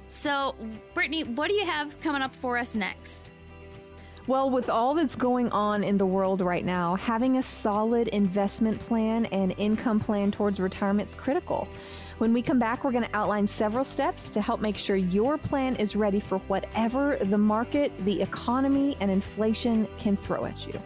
So, 0.07 0.55
Brittany, 0.93 1.23
what 1.23 1.47
do 1.47 1.53
you 1.53 1.65
have 1.65 1.99
coming 2.01 2.21
up 2.21 2.35
for 2.35 2.57
us 2.57 2.75
next? 2.75 3.31
Well, 4.27 4.51
with 4.51 4.69
all 4.69 4.93
that's 4.93 5.15
going 5.15 5.49
on 5.49 5.83
in 5.83 5.97
the 5.97 6.05
world 6.05 6.41
right 6.41 6.63
now, 6.63 6.95
having 6.95 7.37
a 7.37 7.43
solid 7.43 8.07
investment 8.09 8.79
plan 8.79 9.25
and 9.25 9.53
income 9.57 9.99
plan 9.99 10.31
towards 10.31 10.59
retirement 10.59 11.09
is 11.09 11.15
critical. 11.15 11.67
When 12.19 12.31
we 12.31 12.43
come 12.43 12.59
back, 12.59 12.83
we're 12.83 12.91
going 12.91 13.03
to 13.03 13.15
outline 13.15 13.47
several 13.47 13.83
steps 13.83 14.29
to 14.29 14.41
help 14.41 14.61
make 14.61 14.77
sure 14.77 14.95
your 14.95 15.39
plan 15.39 15.75
is 15.77 15.95
ready 15.95 16.19
for 16.19 16.37
whatever 16.41 17.17
the 17.19 17.37
market, 17.37 17.91
the 18.05 18.21
economy, 18.21 18.95
and 18.99 19.09
inflation 19.09 19.87
can 19.97 20.15
throw 20.15 20.45
at 20.45 20.67
you. 20.67 20.79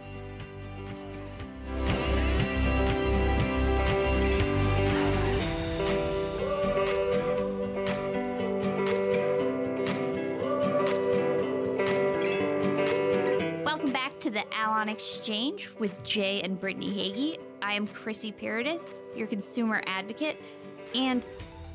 Allon 14.76 14.90
Exchange 14.90 15.70
with 15.78 16.04
Jay 16.04 16.42
and 16.42 16.60
Brittany 16.60 16.90
Hagy. 16.90 17.38
I 17.62 17.72
am 17.72 17.86
Chrissy 17.86 18.30
Paradis, 18.30 18.94
your 19.16 19.26
consumer 19.26 19.82
advocate, 19.86 20.36
and 20.94 21.24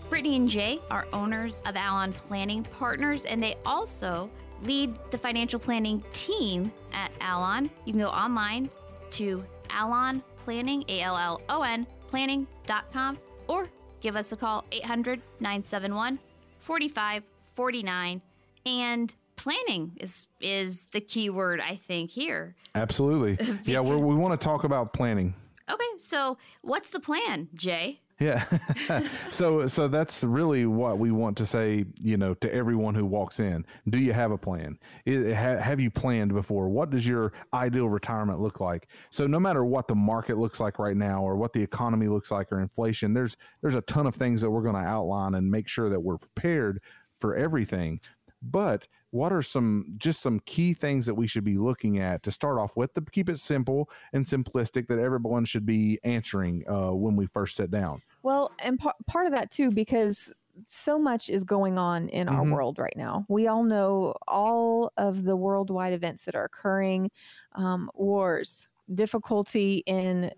Brittany 0.08 0.36
and 0.36 0.48
Jay 0.48 0.80
are 0.92 1.08
owners 1.12 1.64
of 1.66 1.76
Allon 1.76 2.14
Planning 2.14 2.62
Partners, 2.62 3.26
and 3.26 3.42
they 3.42 3.56
also 3.66 4.30
lead 4.62 4.96
the 5.10 5.18
financial 5.18 5.60
planning 5.60 6.04
team 6.14 6.72
at 6.94 7.12
Allon. 7.22 7.72
You 7.86 7.94
can 7.94 8.02
go 8.04 8.10
online 8.10 8.70
to 9.14 9.44
Allon 9.72 10.22
Planning, 10.38 10.86
A 10.88 11.02
L 11.02 11.18
L 11.18 11.42
O 11.50 11.64
N, 11.64 11.88
planning.com, 12.08 13.18
or 13.48 13.68
give 14.00 14.16
us 14.16 14.32
a 14.32 14.38
call 14.38 14.64
800 14.72 15.20
971 15.40 16.20
4549. 16.60 18.22
And 18.68 19.16
planning 19.42 19.98
is 20.00 20.28
is 20.40 20.86
the 20.86 21.02
key 21.02 21.30
word 21.30 21.60
I 21.60 21.76
think 21.76 22.12
here. 22.12 22.56
Absolutely. 22.76 23.38
yeah, 23.64 23.80
we 23.80 23.96
we 23.96 24.16
want 24.16 24.40
to 24.40 24.44
talk 24.44 24.64
about 24.64 24.94
planning. 24.94 25.34
Okay, 25.70 25.84
so 25.98 26.38
what's 26.62 26.90
the 26.90 27.00
plan, 27.00 27.48
Jay? 27.54 28.02
Yeah. 28.20 28.46
so 29.32 29.66
so 29.66 29.88
that's 29.88 30.24
really 30.24 30.68
what 30.68 31.00
we 31.00 31.12
want 31.12 31.38
to 31.38 31.46
say, 31.46 31.86
you 32.00 32.18
know, 32.18 32.36
to 32.36 32.54
everyone 32.54 32.94
who 32.94 33.06
walks 33.06 33.40
in. 33.40 33.66
Do 33.90 33.98
you 33.98 34.14
have 34.14 34.32
a 34.32 34.38
plan? 34.38 34.78
It, 35.06 35.34
ha, 35.34 35.58
have 35.58 35.80
you 35.80 35.90
planned 35.90 36.34
before? 36.34 36.70
What 36.70 36.92
does 36.92 37.08
your 37.08 37.34
ideal 37.52 37.90
retirement 37.90 38.40
look 38.40 38.60
like? 38.60 38.88
So 39.10 39.26
no 39.26 39.40
matter 39.40 39.66
what 39.66 39.88
the 39.88 39.96
market 39.96 40.38
looks 40.38 40.60
like 40.60 40.78
right 40.78 40.96
now 40.96 41.24
or 41.24 41.36
what 41.36 41.52
the 41.52 41.64
economy 41.64 42.08
looks 42.08 42.30
like 42.30 42.52
or 42.52 42.60
inflation, 42.60 43.14
there's 43.14 43.36
there's 43.62 43.76
a 43.76 43.82
ton 43.82 44.06
of 44.06 44.14
things 44.14 44.42
that 44.42 44.52
we're 44.52 44.62
going 44.62 44.76
to 44.76 44.82
outline 44.82 45.34
and 45.34 45.50
make 45.50 45.68
sure 45.68 45.90
that 45.90 46.00
we're 46.00 46.20
prepared 46.20 46.80
for 47.18 47.36
everything. 47.36 48.00
But 48.42 48.88
what 49.12 49.32
are 49.34 49.42
some 49.44 49.94
just 49.98 50.22
some 50.22 50.40
key 50.42 50.74
things 50.74 51.06
that 51.06 51.16
we 51.16 51.28
should 51.28 51.44
be 51.44 51.58
looking 51.58 52.00
at 52.00 52.24
to 52.24 52.32
start 52.32 52.58
off 52.58 52.76
with 52.78 52.94
to 52.94 53.02
keep 53.02 53.30
it 53.30 53.38
simple 53.40 53.90
and 54.14 54.26
simplistic 54.26 54.88
that 54.88 55.00
everyone 55.00 55.46
should 55.46 55.66
be 55.66 56.00
answering 56.04 56.64
uh, 56.68 56.92
when 56.92 57.16
we 57.16 57.28
first 57.28 57.56
sit 57.56 57.70
down? 57.72 58.02
Well, 58.24 58.52
and 58.60 58.80
p- 58.80 58.90
part 59.08 59.26
of 59.26 59.32
that 59.34 59.52
too, 59.52 59.72
because 59.72 60.32
so 60.64 61.00
much 61.00 61.30
is 61.30 61.44
going 61.44 61.78
on 61.78 62.10
in 62.10 62.28
our 62.30 62.44
Mhm. 62.44 62.52
world 62.52 62.78
right 62.78 62.96
now. 62.96 63.26
We 63.30 63.48
all 63.48 63.64
know 63.64 64.16
all 64.28 64.92
of 64.98 65.24
the 65.24 65.36
worldwide 65.36 65.94
events 65.94 66.26
that 66.26 66.36
are 66.36 66.44
occurring, 66.46 67.10
um, 67.54 67.90
wars, 67.96 68.68
difficulty 68.94 69.84
in 69.86 70.32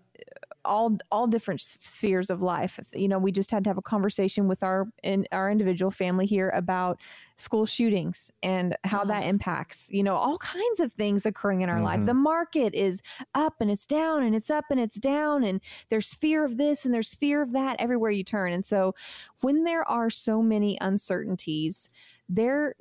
all 0.64 0.98
all 1.10 1.26
different 1.26 1.60
spheres 1.60 2.30
of 2.30 2.42
life. 2.42 2.78
You 2.92 3.08
know, 3.08 3.18
we 3.18 3.32
just 3.32 3.50
had 3.50 3.64
to 3.64 3.70
have 3.70 3.78
a 3.78 3.82
conversation 3.82 4.48
with 4.48 4.62
our 4.62 4.86
in 5.02 5.26
our 5.32 5.50
individual 5.50 5.90
family 5.90 6.26
here 6.26 6.50
about 6.50 7.00
school 7.36 7.66
shootings 7.66 8.30
and 8.42 8.76
how 8.84 9.04
that 9.04 9.24
impacts. 9.24 9.88
You 9.90 10.02
know, 10.02 10.16
all 10.16 10.38
kinds 10.38 10.80
of 10.80 10.92
things 10.92 11.26
occurring 11.26 11.62
in 11.62 11.68
our 11.68 11.80
life. 11.80 12.00
Mhm. 12.00 12.06
The 12.06 12.14
market 12.14 12.74
is 12.74 13.02
up 13.34 13.54
and 13.60 13.70
it's 13.70 13.86
down 13.86 14.22
and 14.22 14.34
it's 14.34 14.50
up 14.50 14.66
and 14.70 14.78
it's 14.80 14.96
down 14.96 15.44
and 15.44 15.60
there's 15.88 16.14
fear 16.14 16.44
of 16.44 16.56
this 16.56 16.84
and 16.84 16.94
there's 16.94 17.14
fear 17.14 17.42
of 17.42 17.52
that 17.52 17.76
everywhere 17.80 18.10
you 18.10 18.24
turn. 18.24 18.52
And 18.52 18.64
so 18.64 18.94
when 19.40 19.64
there 19.64 19.86
are 19.88 20.10
so 20.10 20.42
many 20.42 20.78
uncertainties, 20.80 21.90
there 22.28 22.74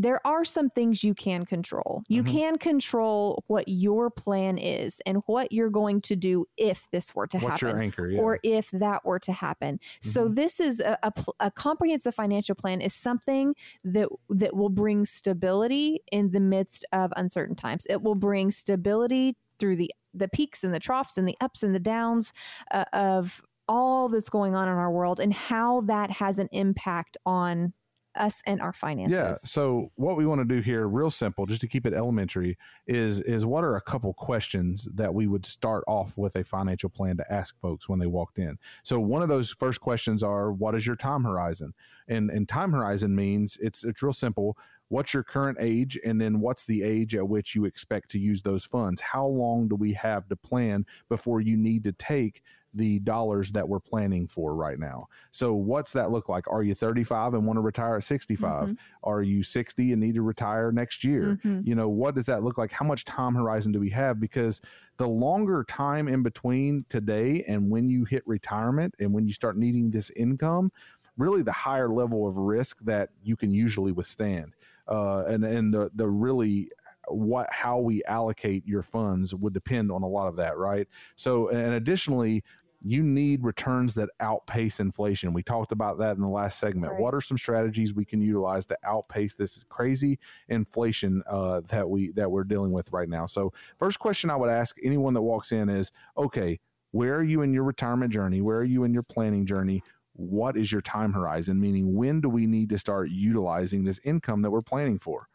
there 0.00 0.24
are 0.24 0.44
some 0.44 0.70
things 0.70 1.02
you 1.02 1.12
can 1.12 1.44
control. 1.44 2.04
You 2.08 2.22
Mhm. 2.22 2.30
can 2.30 2.58
control 2.58 3.42
what 3.48 3.64
your 3.66 4.10
plan 4.10 4.56
is 4.56 5.00
and 5.06 5.22
what 5.26 5.50
you're 5.50 5.70
going 5.70 6.00
to 6.02 6.14
do 6.14 6.46
if 6.56 6.88
this 6.92 7.14
were 7.16 7.26
to 7.26 7.38
What's 7.38 7.60
happen 7.60 7.68
your 7.76 7.82
anchor? 7.82 8.08
Yeah. 8.08 8.20
or 8.20 8.38
if 8.44 8.70
that 8.70 9.04
were 9.04 9.18
to 9.18 9.32
happen. 9.32 9.80
So 10.00 10.28
Mhm. 10.28 10.36
this 10.36 10.60
is 10.60 10.78
a, 10.78 10.96
a, 11.02 11.12
a 11.40 11.50
comprehensive 11.50 12.14
financial 12.14 12.54
plan 12.54 12.80
is 12.80 12.94
something 12.94 13.56
that 13.82 14.08
that 14.30 14.54
will 14.54 14.68
bring 14.70 15.04
stability 15.04 15.98
in 16.12 16.30
the 16.30 16.40
midst 16.40 16.84
of 16.92 17.12
uncertain 17.16 17.56
times. 17.56 17.84
It 17.90 18.02
will 18.02 18.14
bring 18.14 18.52
stability 18.52 19.36
through 19.58 19.76
the 19.76 19.92
the 20.14 20.28
peaks 20.28 20.62
and 20.64 20.72
the 20.72 20.80
troughs 20.80 21.18
and 21.18 21.26
the 21.28 21.36
ups 21.40 21.62
and 21.64 21.74
the 21.74 21.80
downs 21.80 22.32
uh, 22.70 22.84
of 22.92 23.42
all 23.68 24.08
that's 24.08 24.30
going 24.30 24.54
on 24.54 24.66
in 24.68 24.74
our 24.74 24.90
world 24.90 25.20
and 25.20 25.32
how 25.34 25.80
that 25.82 26.10
has 26.10 26.38
an 26.38 26.48
impact 26.52 27.16
on 27.26 27.72
us 28.18 28.42
and 28.46 28.60
our 28.60 28.72
finances. 28.72 29.12
Yeah. 29.12 29.32
So 29.34 29.90
what 29.96 30.16
we 30.16 30.26
want 30.26 30.40
to 30.40 30.44
do 30.44 30.60
here, 30.60 30.86
real 30.88 31.10
simple, 31.10 31.46
just 31.46 31.60
to 31.62 31.68
keep 31.68 31.86
it 31.86 31.94
elementary, 31.94 32.58
is 32.86 33.20
is 33.20 33.46
what 33.46 33.64
are 33.64 33.76
a 33.76 33.80
couple 33.80 34.12
questions 34.14 34.88
that 34.94 35.14
we 35.14 35.26
would 35.26 35.46
start 35.46 35.84
off 35.86 36.18
with 36.18 36.36
a 36.36 36.44
financial 36.44 36.90
plan 36.90 37.16
to 37.16 37.32
ask 37.32 37.58
folks 37.58 37.88
when 37.88 37.98
they 37.98 38.06
walked 38.06 38.38
in. 38.38 38.58
So 38.82 39.00
one 39.00 39.22
of 39.22 39.28
those 39.28 39.50
first 39.52 39.80
questions 39.80 40.22
are, 40.22 40.52
what 40.52 40.74
is 40.74 40.86
your 40.86 40.96
time 40.96 41.24
horizon? 41.24 41.74
And 42.08 42.30
and 42.30 42.48
time 42.48 42.72
horizon 42.72 43.14
means 43.14 43.58
it's 43.60 43.84
it's 43.84 44.02
real 44.02 44.12
simple. 44.12 44.56
What's 44.90 45.12
your 45.12 45.22
current 45.22 45.58
age, 45.60 45.98
and 46.02 46.18
then 46.18 46.40
what's 46.40 46.64
the 46.64 46.82
age 46.82 47.14
at 47.14 47.28
which 47.28 47.54
you 47.54 47.66
expect 47.66 48.10
to 48.12 48.18
use 48.18 48.40
those 48.40 48.64
funds? 48.64 49.02
How 49.02 49.26
long 49.26 49.68
do 49.68 49.76
we 49.76 49.92
have 49.92 50.28
to 50.28 50.36
plan 50.36 50.86
before 51.10 51.42
you 51.42 51.58
need 51.58 51.84
to 51.84 51.92
take 51.92 52.42
the 52.74 52.98
dollars 53.00 53.52
that 53.52 53.68
we're 53.68 53.80
planning 53.80 54.28
for 54.28 54.54
right 54.54 54.78
now? 54.78 55.06
So 55.30 55.54
what's 55.54 55.92
that 55.94 56.10
look 56.10 56.28
like? 56.28 56.46
Are 56.48 56.62
you 56.62 56.74
35 56.74 57.34
and 57.34 57.46
want 57.46 57.56
to 57.56 57.62
retire 57.62 57.96
at 57.96 58.02
65? 58.04 58.70
Mhm. 58.70 58.78
Are 59.02 59.22
you 59.22 59.42
60 59.42 59.92
and 59.92 60.00
need 60.00 60.14
to 60.16 60.22
retire 60.22 60.70
next 60.72 61.02
year? 61.04 61.38
Mhm. 61.44 61.66
You 61.66 61.74
know, 61.74 61.88
what 61.88 62.14
does 62.14 62.26
that 62.26 62.42
look 62.42 62.58
like? 62.58 62.70
How 62.72 62.84
much 62.84 63.04
time 63.04 63.34
horizon 63.34 63.72
do 63.72 63.80
we 63.80 63.90
have? 63.90 64.20
Because 64.20 64.60
the 64.98 65.08
longer 65.08 65.64
time 65.64 66.08
in 66.08 66.22
between 66.22 66.84
today 66.88 67.42
and 67.44 67.70
when 67.70 67.88
you 67.88 68.04
hit 68.04 68.22
retirement 68.26 68.94
and 68.98 69.12
when 69.12 69.26
you 69.26 69.32
start 69.32 69.56
needing 69.56 69.90
this 69.90 70.10
income, 70.10 70.72
really 71.16 71.42
the 71.42 71.52
higher 71.52 71.88
level 71.88 72.28
of 72.28 72.36
risk 72.36 72.78
that 72.80 73.10
you 73.22 73.36
can 73.36 73.50
usually 73.52 73.92
withstand. 73.92 74.54
Uh, 74.86 75.24
and 75.26 75.44
and 75.44 75.74
the 75.74 75.90
the 75.94 76.08
really 76.08 76.70
what 77.08 77.50
how 77.50 77.78
we 77.78 78.04
allocate 78.04 78.66
your 78.66 78.82
funds 78.82 79.34
would 79.34 79.52
depend 79.54 79.90
on 79.90 80.02
a 80.02 80.06
lot 80.08 80.28
of 80.28 80.36
that, 80.36 80.56
right? 80.58 80.88
So 81.16 81.48
and 81.48 81.74
additionally, 81.74 82.44
you 82.82 83.02
need 83.02 83.42
returns 83.42 83.94
that 83.94 84.08
outpace 84.20 84.78
inflation. 84.78 85.32
We 85.32 85.42
talked 85.42 85.72
about 85.72 85.98
that 85.98 86.16
in 86.16 86.22
the 86.22 86.28
last 86.28 86.58
segment. 86.58 86.92
Right. 86.92 87.00
What 87.00 87.14
are 87.14 87.20
some 87.20 87.36
strategies 87.36 87.92
we 87.92 88.04
can 88.04 88.20
utilize 88.20 88.66
to 88.66 88.78
outpace 88.84 89.34
this 89.34 89.64
crazy 89.68 90.18
inflation 90.48 91.22
uh, 91.28 91.62
that 91.66 91.88
we 91.88 92.12
that 92.12 92.30
we're 92.30 92.44
dealing 92.44 92.72
with 92.72 92.92
right 92.92 93.08
now? 93.08 93.26
So, 93.26 93.52
first 93.78 93.98
question 93.98 94.30
I 94.30 94.36
would 94.36 94.50
ask 94.50 94.76
anyone 94.82 95.14
that 95.14 95.22
walks 95.22 95.50
in 95.52 95.68
is, 95.68 95.90
okay, 96.16 96.60
where 96.92 97.16
are 97.16 97.24
you 97.24 97.42
in 97.42 97.52
your 97.52 97.64
retirement 97.64 98.12
journey? 98.12 98.40
Where 98.40 98.58
are 98.58 98.64
you 98.64 98.84
in 98.84 98.94
your 98.94 99.02
planning 99.02 99.44
journey? 99.44 99.82
What 100.12 100.56
is 100.56 100.70
your 100.70 100.80
time 100.80 101.12
horizon? 101.12 101.60
Meaning, 101.60 101.94
when 101.94 102.20
do 102.20 102.28
we 102.28 102.46
need 102.46 102.70
to 102.70 102.78
start 102.78 103.10
utilizing 103.10 103.84
this 103.84 104.00
income 104.04 104.42
that 104.42 104.50
we're 104.50 104.62
planning 104.62 104.98
for? 104.98 105.28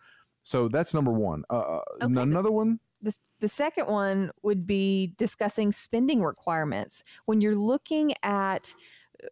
So 0.44 0.68
that's 0.68 0.94
number 0.94 1.12
one. 1.12 1.44
Uh, 1.50 1.80
Okay. 2.02 2.22
Another 2.22 2.52
one, 2.52 2.80
the, 3.04 3.16
the 3.42 3.50
second 3.50 3.88
one 3.88 4.32
would 4.42 4.66
be 4.66 5.14
discussing 5.18 5.72
spending 5.72 6.24
requirements. 6.24 7.04
When 7.26 7.42
you're 7.42 7.56
looking 7.56 8.14
at 8.24 8.74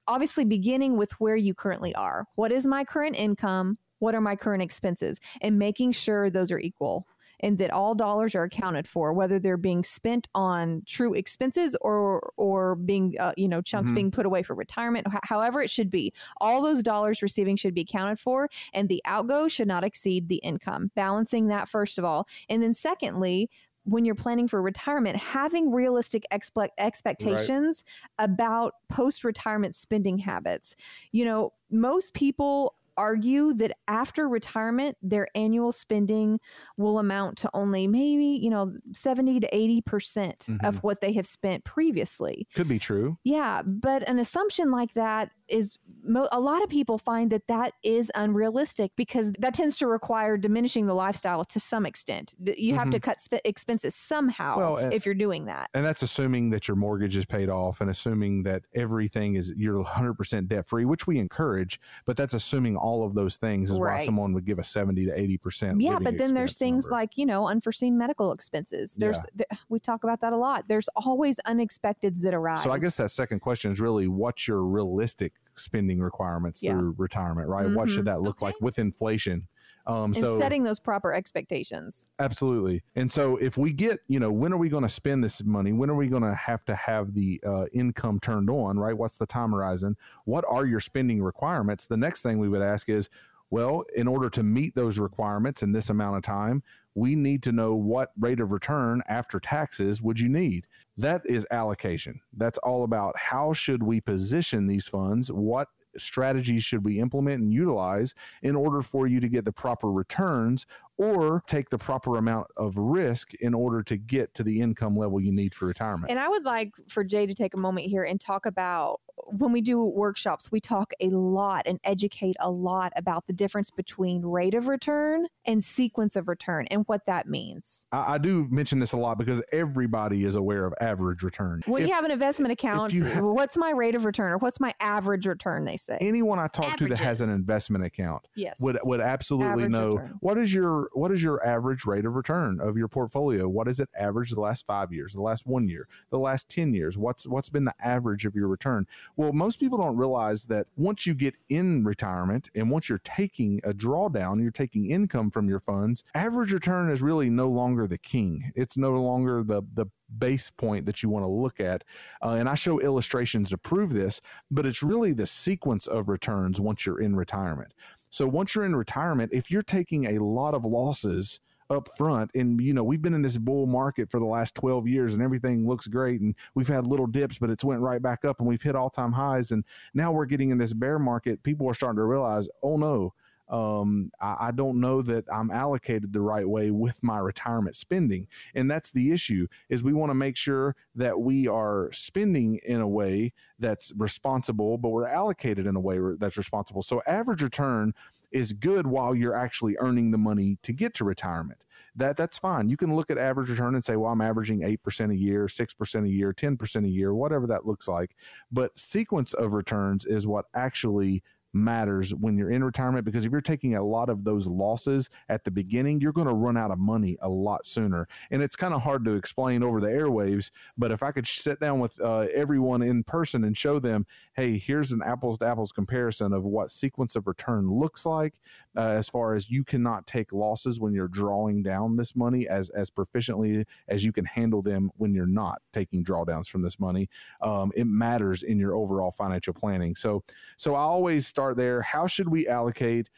obviously 0.08 0.46
beginning 0.46 0.98
with 0.98 1.12
where 1.14 1.36
you 1.36 1.54
currently 1.54 1.94
are 1.96 2.26
what 2.36 2.52
is 2.52 2.66
my 2.66 2.84
current 2.84 3.16
income? 3.16 3.78
What 4.00 4.16
are 4.16 4.22
my 4.22 4.36
current 4.36 4.64
expenses? 4.64 5.20
And 5.42 5.60
making 5.60 5.92
sure 5.92 6.30
those 6.30 6.52
are 6.52 6.60
equal 6.60 7.08
and 7.42 7.58
that 7.58 7.72
all 7.72 7.94
dollars 7.96 8.34
are 8.36 8.44
accounted 8.44 8.88
for 8.88 9.14
whether 9.14 9.40
they're 9.40 9.58
being 9.58 9.84
spent 9.84 10.28
on 10.34 10.84
true 10.86 11.14
expenses 11.14 11.76
or 11.82 12.22
or 12.38 12.76
being 12.76 13.16
uh, 13.20 13.34
you 13.38 13.48
know 13.48 13.62
chunks 13.62 13.92
Mhm. 13.92 13.96
being 13.96 14.12
put 14.12 14.26
away 14.26 14.44
for 14.44 14.56
retirement 14.56 15.08
h- 15.12 15.20
however 15.24 15.62
it 15.62 15.70
should 15.70 15.92
be 15.92 16.14
all 16.40 16.62
those 16.62 16.82
dollars 16.84 17.22
receiving 17.22 17.56
should 17.56 17.74
be 17.74 17.82
accounted 17.82 18.20
for 18.20 18.50
and 18.74 18.90
the 18.90 19.02
outgo 19.06 19.48
should 19.48 19.68
not 19.68 19.84
exceed 19.84 20.28
the 20.30 20.38
income. 20.38 20.92
Balancing 20.96 21.48
that 21.48 21.68
first 21.70 21.98
of 21.98 22.06
all. 22.06 22.28
And 22.50 22.62
then 22.64 22.74
secondly 22.74 23.50
when 23.84 24.06
you're 24.06 24.14
planning 24.14 24.48
for 24.48 24.62
retirement 24.62 25.18
having 25.18 25.72
realistic 25.72 26.24
expe- 26.32 26.70
expectations 26.78 27.84
about 28.20 28.74
post 28.90 29.24
retirement 29.24 29.74
spending 29.74 30.20
habits. 30.20 30.76
You 31.12 31.26
know 31.26 31.54
most 31.72 32.14
people 32.14 32.76
argue 32.98 33.54
that 33.54 33.72
after 33.88 34.28
retirement 34.28 34.98
their 35.02 35.28
annual 35.36 35.72
spending 35.72 36.40
will 36.78 37.00
amount 37.00 37.38
to 37.40 37.50
only 37.54 37.88
maybe 37.88 38.26
you 38.26 38.50
know 38.50 38.74
70 38.94 39.40
to 39.42 39.50
80% 39.52 40.30
of 40.30 40.46
mm-hmm. 40.46 40.78
what 40.78 41.02
they 41.02 41.14
have 41.14 41.28
spent 41.28 41.64
previously 41.64 42.48
could 42.56 42.68
be 42.68 42.80
true. 42.80 43.18
yeah, 43.24 43.62
but 43.66 44.08
an 44.08 44.20
assumption 44.20 44.72
like 44.72 44.94
that 44.94 45.32
is 45.48 45.78
mo- 46.04 46.30
a 46.32 46.40
lot 46.40 46.64
of 46.64 46.70
people 46.70 46.98
find 46.98 47.32
that 47.32 47.48
that 47.48 47.74
is 47.84 48.12
unrealistic 48.16 48.92
because 48.96 49.32
that 49.40 49.54
tends 49.54 49.78
to 49.78 49.88
require 49.88 50.38
diminishing 50.38 50.86
the 50.86 50.94
lifestyle 50.94 51.44
to 51.46 51.60
some 51.60 51.86
extent. 51.86 52.34
You 52.40 52.76
have 52.76 52.90
to 52.92 52.98
mm-hmm. 52.98 53.10
cut 53.10 53.20
sp- 53.22 53.44
expenses 53.46 53.96
somehow 53.96 54.58
Well, 54.58 54.78
and- 54.78 54.94
if 54.94 55.06
you're 55.06 55.16
doing 55.16 55.46
that. 55.46 55.70
And 55.74 55.86
that's 55.86 56.02
assuming 56.02 56.50
that 56.52 56.68
your 56.68 56.76
mortgage 56.76 57.18
is 57.18 57.26
paid 57.26 57.50
off 57.50 57.82
and 57.82 57.90
assuming 57.90 58.44
that 58.44 58.64
everything 58.74 59.36
is 59.36 59.54
you're 59.56 59.84
100% 59.84 60.48
debt 60.48 60.68
free, 60.68 60.86
which 60.86 61.06
we 61.06 61.20
encourage, 61.20 61.80
but 62.06 62.18
that's 62.18 62.34
assuming 62.34 62.78
all 62.82 63.06
of 63.06 63.14
those 63.14 63.38
things 63.38 63.72
is 63.72 63.80
why 63.80 64.04
someone 64.04 64.34
would 64.34 64.46
give 64.46 64.60
a 64.60 64.64
70 64.64 65.06
to 65.06 65.12
80%. 65.38 65.82
Yeah, 65.82 66.00
but 66.02 66.18
then 66.18 66.34
there's 66.34 66.58
things 66.58 66.86
number. 66.86 66.96
like, 66.96 67.18
you 67.18 67.26
know, 67.26 67.48
unforeseen 67.48 67.98
medical 67.98 68.32
expenses. 68.32 68.96
There's 68.98 69.20
th- 69.38 69.48
we 69.70 69.80
talk 69.80 70.04
about 70.04 70.20
that 70.22 70.34
a 70.34 70.38
lot. 70.38 70.68
There's 70.68 70.90
always 70.96 71.40
unexpecteds 71.48 72.22
that 72.22 72.34
arise. 72.34 72.64
So 72.64 72.72
I 72.72 72.80
guess 72.80 72.98
that 72.98 73.10
second 73.12 73.40
question 73.40 73.72
is 73.72 73.80
really 73.80 74.08
what's 74.08 74.48
your 74.48 74.64
realistic 74.64 75.34
spending 75.56 76.00
requirements 76.02 76.62
Yeah. 76.64 76.72
through 76.74 76.96
retirement, 76.98 77.48
right? 77.48 77.70
What 77.70 77.88
Mhm. 77.88 77.96
should 77.96 78.06
that 78.06 78.22
look 78.22 78.42
like 78.42 78.56
with 78.62 78.80
inflation? 78.80 79.48
Um, 79.88 80.06
and 80.06 80.18
so 80.18 80.40
setting 80.40 80.64
those 80.64 80.80
proper 80.80 81.14
expectations. 81.14 82.08
Absolutely. 82.20 82.84
And 82.96 83.12
so 83.12 83.38
if 83.38 83.58
we 83.58 83.74
get, 83.74 84.00
you 84.08 84.20
know, 84.20 84.32
when 84.32 84.54
are 84.54 84.58
we 84.58 84.70
going 84.70 84.84
to 84.84 84.90
spend 84.90 85.24
this 85.24 85.44
money? 85.44 85.74
When 85.74 85.90
are 85.90 85.96
we 85.96 86.08
going 86.08 86.24
to 86.24 86.36
have 86.36 86.64
to 86.66 86.76
have 86.76 87.14
the 87.14 87.42
uh, 87.46 87.66
income 87.74 88.20
turned 88.20 88.50
on, 88.50 88.78
right? 88.78 88.98
What's 88.98 89.18
the 89.18 89.26
time 89.26 89.52
horizon? 89.52 89.98
What 90.26 90.46
are 90.48 90.66
your 90.66 90.80
spending 90.80 91.22
requirements? 91.22 91.88
The 91.88 91.98
next 91.98 92.22
thing 92.22 92.40
we 92.40 92.50
would 92.50 92.62
ask 92.62 92.90
is, 92.90 93.10
well, 93.50 93.84
in 93.96 94.08
order 94.08 94.30
to 94.30 94.44
meet 94.44 94.76
those 94.76 94.98
requirements 94.98 95.62
in 95.62 95.74
this 95.74 95.90
amount 95.90 96.16
of 96.16 96.24
time, 96.24 96.64
we 96.96 97.16
need 97.16 97.44
to 97.44 97.52
know 97.52 97.76
what 97.76 98.12
rate 98.20 98.40
of 98.40 98.52
return 98.52 99.02
after 99.08 99.40
taxes 99.40 100.02
would 100.02 100.20
you 100.20 100.30
need. 100.30 100.68
That 100.98 101.22
is 101.26 101.46
allocation. 101.52 102.20
That's 102.36 102.58
all 102.60 102.84
about 102.84 103.18
how 103.18 103.54
should 103.54 103.84
we 103.84 104.02
position 104.02 104.68
these 104.68 104.88
funds? 104.88 105.32
What 105.32 105.68
strategies 105.98 106.64
should 106.64 106.86
we 106.86 107.00
implement 107.00 107.42
and 107.42 107.54
utilize 107.54 108.14
in 108.42 108.56
order 108.56 108.82
for 108.82 109.08
you 109.08 109.20
to 109.20 109.30
get 109.30 109.46
the 109.46 109.52
proper 109.52 109.92
returns 109.92 110.66
or 111.02 111.42
take 111.48 111.72
the 111.72 111.80
proper 111.80 112.18
amount 112.18 112.46
of 112.58 112.78
risk 112.78 113.34
in 113.36 113.56
order 113.56 113.82
to 113.82 113.98
get 113.98 114.36
to 114.36 114.44
the 114.44 114.62
income 114.62 114.96
level 114.96 115.20
you 115.20 115.32
need 115.32 115.56
for 115.56 115.66
retirement. 115.66 116.12
And 116.12 116.20
I 116.20 116.30
would 116.30 116.46
like 116.46 116.74
for 116.88 117.04
Jay 117.04 117.26
to 117.26 117.34
take 117.34 117.56
a 117.56 117.58
moment 117.58 117.88
here 117.88 118.04
and 118.04 118.22
talk 118.22 118.46
about 118.46 119.02
when 119.28 119.52
we 119.52 119.62
do 119.62 119.84
workshops, 119.84 120.52
we 120.52 120.60
talk 120.60 120.94
a 121.00 121.10
lot 121.10 121.64
and 121.66 121.80
educate 121.84 122.36
a 122.40 122.50
lot 122.50 122.92
about 122.96 123.28
the 123.28 123.34
difference 123.34 123.72
between 123.72 124.22
rate 124.24 124.54
of 124.54 124.68
return 124.68 125.28
and 125.46 125.64
sequence 125.64 126.16
of 126.16 126.28
return 126.28 126.68
and 126.70 126.84
what 126.88 127.06
that 127.06 127.28
means. 127.28 127.86
I, 127.92 128.14
I 128.14 128.18
do 128.18 128.48
mention 128.50 128.80
this 128.80 128.94
a 128.94 128.98
lot 128.98 129.18
because 129.18 129.42
everybody 129.52 130.26
is 130.26 130.36
aware 130.36 130.66
of 130.66 130.74
average 130.82 131.24
return. 131.24 131.62
When 131.66 131.84
If 131.84 131.90
you 131.90 131.94
have 131.94 132.06
an 132.06 132.12
investment 132.12 132.52
account, 132.52 132.94
you 132.94 133.10
ha- 133.10 133.22
what's 133.22 133.58
my 133.58 133.72
rate 133.72 133.96
of 133.96 134.06
return 134.06 134.32
or 134.32 134.38
what's 134.38 134.60
my 134.60 134.74
average 134.80 135.26
return? 135.26 135.66
They 135.66 135.78
say. 135.78 135.98
anyone 136.00 136.40
I 136.40 136.48
talk 136.48 136.78
to 136.78 136.88
that 136.88 137.00
has 137.00 137.22
an 137.22 137.30
investment 137.30 137.86
account 137.86 138.28
yes. 138.36 138.60
would 138.60 138.80
would 138.84 139.02
absolutely 139.02 139.64
Average 139.64 139.72
know 139.72 139.96
return. 139.96 140.18
what 140.22 140.38
is 140.38 140.54
your 140.54 140.90
what 140.94 141.12
is 141.12 141.24
your 141.24 141.46
average 141.46 141.86
rate 141.86 142.06
of 142.06 142.16
return 142.16 142.60
of 142.60 142.78
your 142.78 142.88
portfolio? 142.88 143.48
What 143.48 143.68
is 143.68 143.80
it 143.80 143.90
average 143.98 144.32
the 144.32 144.42
last 144.42 144.66
five 144.66 144.92
years, 144.92 145.14
the 145.14 145.22
last 145.22 145.46
one 145.46 145.68
year, 145.68 145.88
the 146.10 146.20
last 146.20 146.50
ten 146.50 146.74
years? 146.74 146.98
What's 146.98 147.28
what's 147.28 147.50
been 147.50 147.66
the 147.66 147.76
average 147.84 148.26
of 148.26 148.36
your 148.36 148.48
return? 148.48 148.88
Well, 149.16 149.34
most 149.34 149.60
people 149.60 149.78
don't 149.78 149.98
realize 149.98 150.46
that 150.48 150.68
once 150.76 151.06
you 151.06 151.14
get 151.14 151.36
in 151.50 151.84
retirement 151.84 152.50
and 152.56 152.70
once 152.70 152.90
you're 152.90 153.00
taking 153.00 153.62
a 153.64 153.72
drawdown, 153.72 154.42
you're 154.42 154.52
taking 154.52 154.90
income 154.90 155.32
from 155.32 155.48
your 155.48 155.60
funds. 155.60 156.04
Average 156.14 156.54
return 156.54 156.90
is 156.90 157.02
really 157.02 157.30
no 157.30 157.50
longer 157.50 157.88
the 157.88 157.98
king. 157.98 158.52
It's 158.56 158.78
no 158.78 158.92
longer 159.02 159.44
the 159.44 159.62
the 159.74 159.88
base 160.18 160.52
point 160.52 160.86
that 160.86 161.02
you 161.02 161.10
want 161.10 161.24
to 161.24 161.30
look 161.30 161.60
at. 161.60 161.84
Uh, 162.22 162.32
and 162.32 162.50
I 162.50 162.56
show 162.56 162.80
illustrations 162.80 163.50
to 163.50 163.58
prove 163.58 163.94
this, 163.94 164.22
but 164.50 164.66
it's 164.66 164.84
really 164.84 165.14
the 165.14 165.26
sequence 165.26 165.88
of 165.88 166.10
returns 166.10 166.60
once 166.60 166.86
you're 166.86 167.00
in 167.00 167.16
retirement. 167.16 167.74
So 168.12 168.28
once 168.28 168.54
you're 168.54 168.66
in 168.66 168.76
retirement, 168.76 169.32
if 169.34 169.50
you're 169.50 169.62
taking 169.62 170.18
a 170.18 170.24
lot 170.24 170.54
of 170.54 170.66
losses 170.66 171.40
up 171.70 171.88
front 171.98 172.30
and 172.36 172.60
you 172.60 172.74
know 172.74 172.84
we've 172.84 173.02
been 173.02 173.14
in 173.14 173.22
this 173.22 173.38
bull 173.38 173.66
market 173.66 174.12
for 174.12 174.20
the 174.20 174.26
last 174.26 174.54
12 174.56 174.90
years 174.90 175.14
and 175.14 175.24
everything 175.24 175.66
looks 175.66 175.88
great 175.88 176.20
and 176.20 176.36
we've 176.54 176.68
had 176.68 176.86
little 176.86 177.08
dips 177.08 177.38
but 177.40 177.50
it's 177.50 177.64
went 177.64 177.80
right 177.80 178.02
back 178.02 178.26
up 178.26 178.40
and 178.40 178.48
we've 178.48 178.62
hit 178.62 178.76
all-time 178.76 179.14
highs 179.14 179.52
and 179.52 179.64
now 179.94 180.12
we're 180.12 180.26
getting 180.26 180.50
in 180.50 180.58
this 180.58 180.74
bear 180.74 181.00
market 181.00 181.42
people 181.44 181.66
are 181.70 181.74
starting 181.74 181.96
to 181.96 182.04
realize 182.04 182.50
oh 182.62 182.76
no 182.76 183.14
um, 183.52 184.12
I, 184.20 184.38
I 184.40 184.52
don't 184.52 184.80
know 184.80 185.02
that 185.04 185.26
I'm 185.32 185.52
allocated 185.52 186.14
the 186.14 186.22
right 186.22 186.48
way 186.48 186.72
with 186.72 187.04
my 187.04 187.20
retirement 187.20 187.76
spending. 187.76 188.28
And 188.56 188.72
that's 188.72 188.92
the 188.92 189.12
issue 189.12 189.48
is 189.70 189.84
we 189.84 189.94
want 189.94 190.10
to 190.10 190.16
make 190.16 190.38
sure 190.38 190.76
that 190.96 191.20
we 191.20 191.48
are 191.48 191.90
spending 191.92 192.60
in 192.66 192.80
a 192.82 192.88
way 192.88 193.34
that's 193.60 193.92
responsible, 193.98 194.78
but 194.78 194.90
we're 194.90 195.08
allocated 195.08 195.68
in 195.68 195.76
a 195.76 195.80
way 195.82 196.00
that's 196.18 196.38
responsible. 196.38 196.82
So 196.82 197.02
average 197.06 197.44
return 197.44 197.94
is 198.32 198.54
good 198.54 198.88
while 198.88 199.14
you're 199.14 199.36
actually 199.36 199.76
earning 199.80 200.12
the 200.12 200.18
money 200.18 200.58
to 200.64 200.72
get 200.72 200.94
to 200.96 201.04
retirement. 201.04 201.60
That 201.94 202.16
that's 202.16 202.38
fine. 202.38 202.70
You 202.70 202.78
can 202.78 202.96
look 202.96 203.12
at 203.12 203.18
average 203.18 203.50
return 203.50 203.76
and 203.76 203.84
say, 203.84 203.98
well, 203.98 204.14
I'm 204.14 204.22
averaging 204.22 204.62
8% 204.62 205.12
a 205.12 205.16
year, 205.16 205.48
6% 205.48 206.06
a 206.06 206.10
year, 206.10 206.34
10% 206.34 206.86
a 206.86 206.90
year, 206.90 207.14
whatever 207.14 207.48
that 207.48 207.66
looks 207.66 207.90
like. 207.90 208.16
But 208.50 208.78
sequence 208.78 209.34
of 209.34 209.54
returns 209.54 210.06
is 210.06 210.26
what 210.26 210.46
actually 210.56 211.22
matters 211.54 212.14
when 212.14 212.38
you're 212.38 212.52
in 212.52 212.64
retirement 212.64 213.06
because 213.06 213.26
if 213.26 213.32
you're 213.32 213.42
taking 213.42 213.76
a 213.76 213.84
lot 213.84 214.10
of 214.10 214.24
those 214.24 214.48
losses 214.48 215.10
at 215.30 215.44
the 215.44 215.52
beginning, 215.52 216.00
you're 216.02 216.12
going 216.12 216.28
to 216.28 216.34
run 216.34 216.58
out 216.58 216.72
of 216.72 216.80
money 216.80 217.18
a 217.22 217.30
lot 217.30 217.66
sooner. 217.66 218.08
And 218.30 218.42
it's 218.42 218.56
kind 218.56 218.74
of 218.74 218.82
hard 218.82 219.06
to 219.06 219.16
explain 219.16 219.64
over 219.64 219.80
the 219.80 219.88
airwaves, 219.88 220.52
but 220.78 220.92
if 220.92 221.04
I 221.04 221.12
could 221.12 221.28
sit 221.28 221.60
down 221.60 221.80
with 221.80 222.00
uh, 222.02 222.28
everyone 222.34 222.82
in 222.82 223.04
person 223.04 223.44
and 223.44 223.58
show 223.58 223.80
them, 223.80 224.06
hey, 224.34 224.58
here's 224.58 224.92
an 224.92 225.02
apples 225.04 225.38
to 225.40 225.46
apples 225.46 225.72
comparison 225.72 226.34
of 226.34 226.46
what 226.46 226.72
sequence 226.72 227.16
of 227.16 227.28
return 227.28 227.70
looks 227.70 228.06
like, 228.06 228.36
uh, 228.78 228.82
as 228.82 229.10
far 229.10 229.36
as 229.36 229.50
you 229.50 229.64
cannot 229.64 230.08
take 230.08 230.32
losses 230.32 230.80
when 230.80 230.94
you're 230.94 231.08
drawing 231.08 231.62
down 231.62 231.98
this 231.98 232.16
money 232.16 232.48
as 232.48 232.70
as 232.70 232.90
proficiently 232.90 233.66
as 233.88 234.04
you 234.04 234.14
can 234.14 234.26
handle 234.26 234.62
them 234.62 234.90
when 234.98 235.14
you're 235.14 235.26
not 235.26 235.62
taking 235.74 236.04
drawdowns 236.04 236.48
from 236.48 236.62
this 236.62 236.80
money. 236.80 237.10
Um, 237.42 237.72
it 237.76 237.86
matters 237.86 238.44
in 238.44 238.58
your 238.58 238.76
overall 238.76 239.12
financial 239.12 239.54
planning. 239.54 239.96
So 239.96 240.24
so 240.58 240.76
I 240.76 240.82
always 240.82 241.28
start 241.28 241.41
there. 241.56 241.82
How 241.82 242.08
should 242.08 242.30
we 242.30 242.48
allocate? 242.48 243.10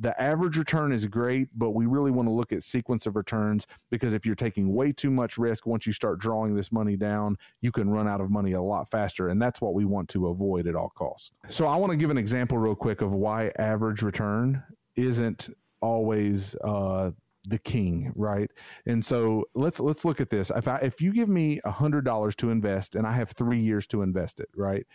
The 0.00 0.20
average 0.20 0.56
return 0.56 0.92
is 0.92 1.06
great, 1.06 1.48
but 1.56 1.70
we 1.70 1.86
really 1.86 2.10
want 2.10 2.28
to 2.28 2.32
look 2.32 2.52
at 2.52 2.62
sequence 2.62 3.06
of 3.06 3.16
returns 3.16 3.66
because 3.90 4.14
if 4.14 4.24
you're 4.24 4.36
taking 4.36 4.72
way 4.72 4.92
too 4.92 5.10
much 5.10 5.38
risk, 5.38 5.66
once 5.66 5.86
you 5.86 5.92
start 5.92 6.20
drawing 6.20 6.54
this 6.54 6.70
money 6.70 6.96
down, 6.96 7.36
you 7.62 7.72
can 7.72 7.90
run 7.90 8.06
out 8.06 8.20
of 8.20 8.30
money 8.30 8.52
a 8.52 8.62
lot 8.62 8.88
faster. 8.88 9.28
And 9.28 9.42
that's 9.42 9.60
what 9.60 9.74
we 9.74 9.84
want 9.84 10.08
to 10.10 10.28
avoid 10.28 10.68
at 10.68 10.76
all 10.76 10.90
costs. 10.90 11.32
So 11.48 11.66
I 11.66 11.76
want 11.76 11.90
to 11.90 11.96
give 11.96 12.10
an 12.10 12.18
example 12.18 12.58
real 12.58 12.76
quick 12.76 13.00
of 13.00 13.14
why 13.14 13.50
average 13.58 14.02
return 14.02 14.62
isn't 14.94 15.48
always 15.80 16.54
uh, 16.62 17.10
the 17.48 17.58
king, 17.58 18.12
right? 18.14 18.50
And 18.86 19.04
so 19.04 19.44
let's 19.54 19.80
let's 19.80 20.04
look 20.04 20.20
at 20.20 20.30
this. 20.30 20.52
If 20.54 20.68
I 20.68 20.76
if 20.76 21.00
you 21.00 21.12
give 21.12 21.28
me 21.28 21.60
a 21.64 21.70
hundred 21.70 22.04
dollars 22.04 22.36
to 22.36 22.50
invest 22.50 22.94
and 22.94 23.06
I 23.06 23.12
have 23.12 23.30
three 23.30 23.60
years 23.60 23.86
to 23.88 24.02
invest 24.02 24.38
it, 24.40 24.48
right? 24.54 24.86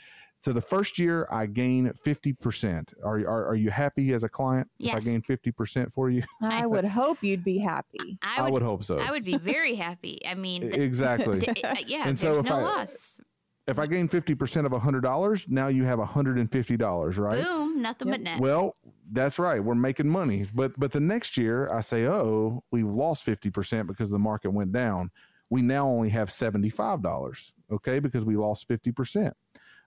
So 0.43 0.51
the 0.51 0.59
first 0.59 0.99
year 0.99 1.25
I 1.31 1.45
gain 1.45 1.93
fifty 1.93 2.33
percent. 2.33 2.93
Are, 3.01 3.15
are 3.19 3.47
are 3.47 3.55
you 3.55 3.69
happy 3.71 4.11
as 4.11 4.25
a 4.25 4.29
client 4.29 4.69
if 4.77 4.87
Yes. 4.87 4.95
I 5.07 5.11
gain 5.11 5.21
fifty 5.21 5.53
percent 5.53 5.89
for 5.89 6.09
you? 6.09 6.21
I 6.41 6.65
would 6.65 6.83
hope 6.83 7.23
you'd 7.23 7.45
be 7.45 7.59
happy. 7.59 8.19
I 8.21 8.49
would, 8.49 8.61
hope 8.61 8.83
so. 8.83 8.97
I 8.97 9.09
would 9.11 9.23
be 9.23 9.37
very 9.37 9.75
happy. 9.75 10.19
I 10.27 10.33
mean, 10.33 10.63
th- 10.63 10.75
exactly. 10.75 11.39
th- 11.39 11.63
uh, 11.63 11.75
yeah, 11.87 12.03
And 12.09 12.19
so 12.19 12.39
if 12.39 12.49
no 12.49 12.57
I- 12.57 12.61
loss. 12.61 13.21
if 13.67 13.79
I 13.79 13.87
gain 13.87 14.09
fifty 14.09 14.35
percent 14.35 14.65
of 14.65 14.73
a 14.73 14.79
hundred 14.79 14.99
dollars, 15.01 15.45
now 15.47 15.69
you 15.69 15.85
have 15.85 15.99
hundred 15.99 16.37
and 16.37 16.51
fifty 16.51 16.75
dollars, 16.75 17.17
right? 17.17 17.41
Boom, 17.41 17.81
nothing 17.81 18.09
Yep. 18.09 18.13
but 18.17 18.21
net. 18.21 18.39
Well, 18.41 18.75
that's 19.13 19.39
right. 19.39 19.63
We're 19.63 19.75
making 19.75 20.09
money. 20.09 20.45
But 20.53 20.77
but 20.77 20.91
the 20.91 20.99
next 20.99 21.37
year 21.37 21.71
I 21.73 21.79
say, 21.79 22.05
oh, 22.05 22.65
we've 22.69 22.85
lost 22.85 23.25
50% 23.25 23.87
because 23.87 24.09
the 24.09 24.19
market 24.19 24.49
went 24.51 24.73
down. 24.73 25.09
We 25.49 25.61
now 25.61 25.87
only 25.87 26.09
have 26.09 26.29
$75, 26.29 27.51
okay, 27.71 27.99
because 27.99 28.25
we 28.25 28.35
lost 28.35 28.67
50%. 28.67 29.31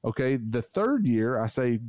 Okay. 0.04 0.36
The 0.36 0.62
third 0.62 1.06
year 1.06 1.40
I 1.40 1.46
say, 1.46 1.80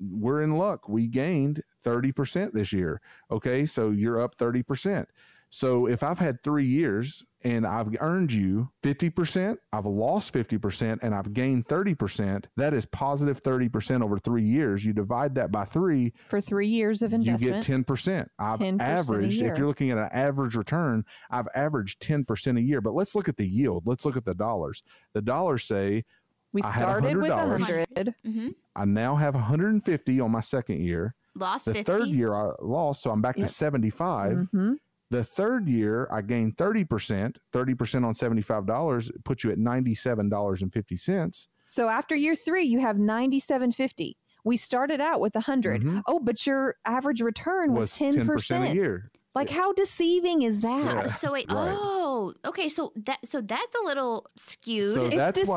we're 0.00 0.42
in 0.42 0.56
luck. 0.56 0.88
We 0.88 1.08
gained 1.08 1.62
30% 1.84 2.52
this 2.52 2.72
year. 2.72 3.00
Okay. 3.30 3.66
So 3.66 3.90
you're 3.90 4.20
up 4.20 4.36
30%. 4.36 5.06
So 5.50 5.86
if 5.86 6.02
I've 6.02 6.18
had 6.18 6.42
three 6.42 6.66
years 6.66 7.24
and 7.42 7.66
I've 7.66 7.88
earned 8.00 8.32
you 8.32 8.68
50%, 8.82 9.56
I've 9.72 9.86
lost 9.86 10.34
50%, 10.34 10.98
and 11.02 11.14
I've 11.14 11.32
gained 11.32 11.66
30%, 11.66 12.44
that 12.56 12.74
is 12.74 12.84
positive 12.86 13.42
30% 13.42 14.02
over 14.02 14.18
three 14.18 14.44
years. 14.44 14.84
You 14.84 14.92
divide 14.92 15.36
that 15.36 15.50
by 15.50 15.64
three, 15.64 16.12
For 16.26 16.40
three 16.40 16.66
years 16.66 17.00
of 17.00 17.12
investment, 17.12 17.66
you 17.66 17.76
get 17.76 17.86
10%. 17.86 18.26
I've 18.38 18.60
10% 18.60 18.80
a 18.80 18.82
averaged, 18.82 19.42
if 19.42 19.56
you're 19.56 19.68
looking 19.68 19.90
at 19.90 19.98
an 19.98 20.10
average 20.12 20.54
return, 20.54 21.04
I've 21.30 21.48
averaged 21.54 22.02
10% 22.02 22.58
a 22.58 22.60
year. 22.60 22.80
But 22.80 22.94
let's 22.94 23.14
look 23.14 23.28
at 23.28 23.36
the 23.36 23.48
yield. 23.48 23.86
Let's 23.86 24.04
look 24.04 24.16
at 24.16 24.24
the 24.24 24.34
dollars. 24.34 24.82
The 25.14 25.22
dollars 25.22 25.64
say 25.64 26.04
we 26.52 26.62
started 26.62 27.16
with 27.16 27.30
a 27.30 27.34
$100. 27.34 27.60
hundred. 27.60 28.14
hmm 28.24 28.48
I 28.76 28.84
now 28.84 29.16
have 29.16 29.34
150 29.34 30.20
on 30.20 30.30
my 30.30 30.40
second 30.40 30.80
year. 30.80 31.14
Lost 31.34 31.64
The 31.66 31.74
50. 31.74 31.84
third 31.92 32.08
year 32.08 32.34
I 32.34 32.52
lost, 32.60 33.02
so 33.02 33.10
I'm 33.10 33.20
back 33.22 33.36
Yep. 33.36 33.46
to 33.48 33.52
75. 33.52 34.48
hmm 34.52 34.74
The 35.10 35.24
third 35.24 35.68
year, 35.68 36.06
I 36.12 36.20
gained 36.22 36.56
30%. 36.56 37.36
30% 37.52 38.04
on 38.04 38.12
$75 38.14 39.10
puts 39.24 39.42
you 39.44 39.50
at 39.50 39.58
$97.50. 39.58 41.48
So 41.66 41.88
after 41.88 42.14
year 42.14 42.34
three, 42.34 42.64
you 42.64 42.80
have 42.80 42.98
ninety-seven 42.98 43.72
fifty. 43.72 44.16
We 44.44 44.56
started 44.56 45.00
out 45.02 45.20
with 45.20 45.34
a 45.36 45.40
100 45.40 45.82
Mhm. 45.82 46.02
Oh, 46.06 46.18
but 46.18 46.46
your 46.46 46.76
average 46.86 47.20
return 47.20 47.72
was 47.72 47.80
Was 47.82 47.98
ten 47.98 48.12
10%. 48.14 48.70
a 48.70 48.74
year. 48.74 49.10
Like, 49.38 49.50
how 49.50 49.72
deceiving 49.72 50.42
is 50.42 50.62
that? 50.62 50.84
Yeah. 50.84 51.06
so 51.06 51.32
wait, 51.32 51.50
Right. 51.52 51.74
oh, 51.78 52.34
okay. 52.44 52.68
So 52.68 52.92
that 53.06 53.18
so 53.24 53.40
that's 53.40 53.74
a 53.82 53.86
little 53.86 54.26
skewed. 54.36 54.94
So 54.94 55.04
It's 55.06 55.14
that's 55.14 55.38
deceiving. 55.38 55.48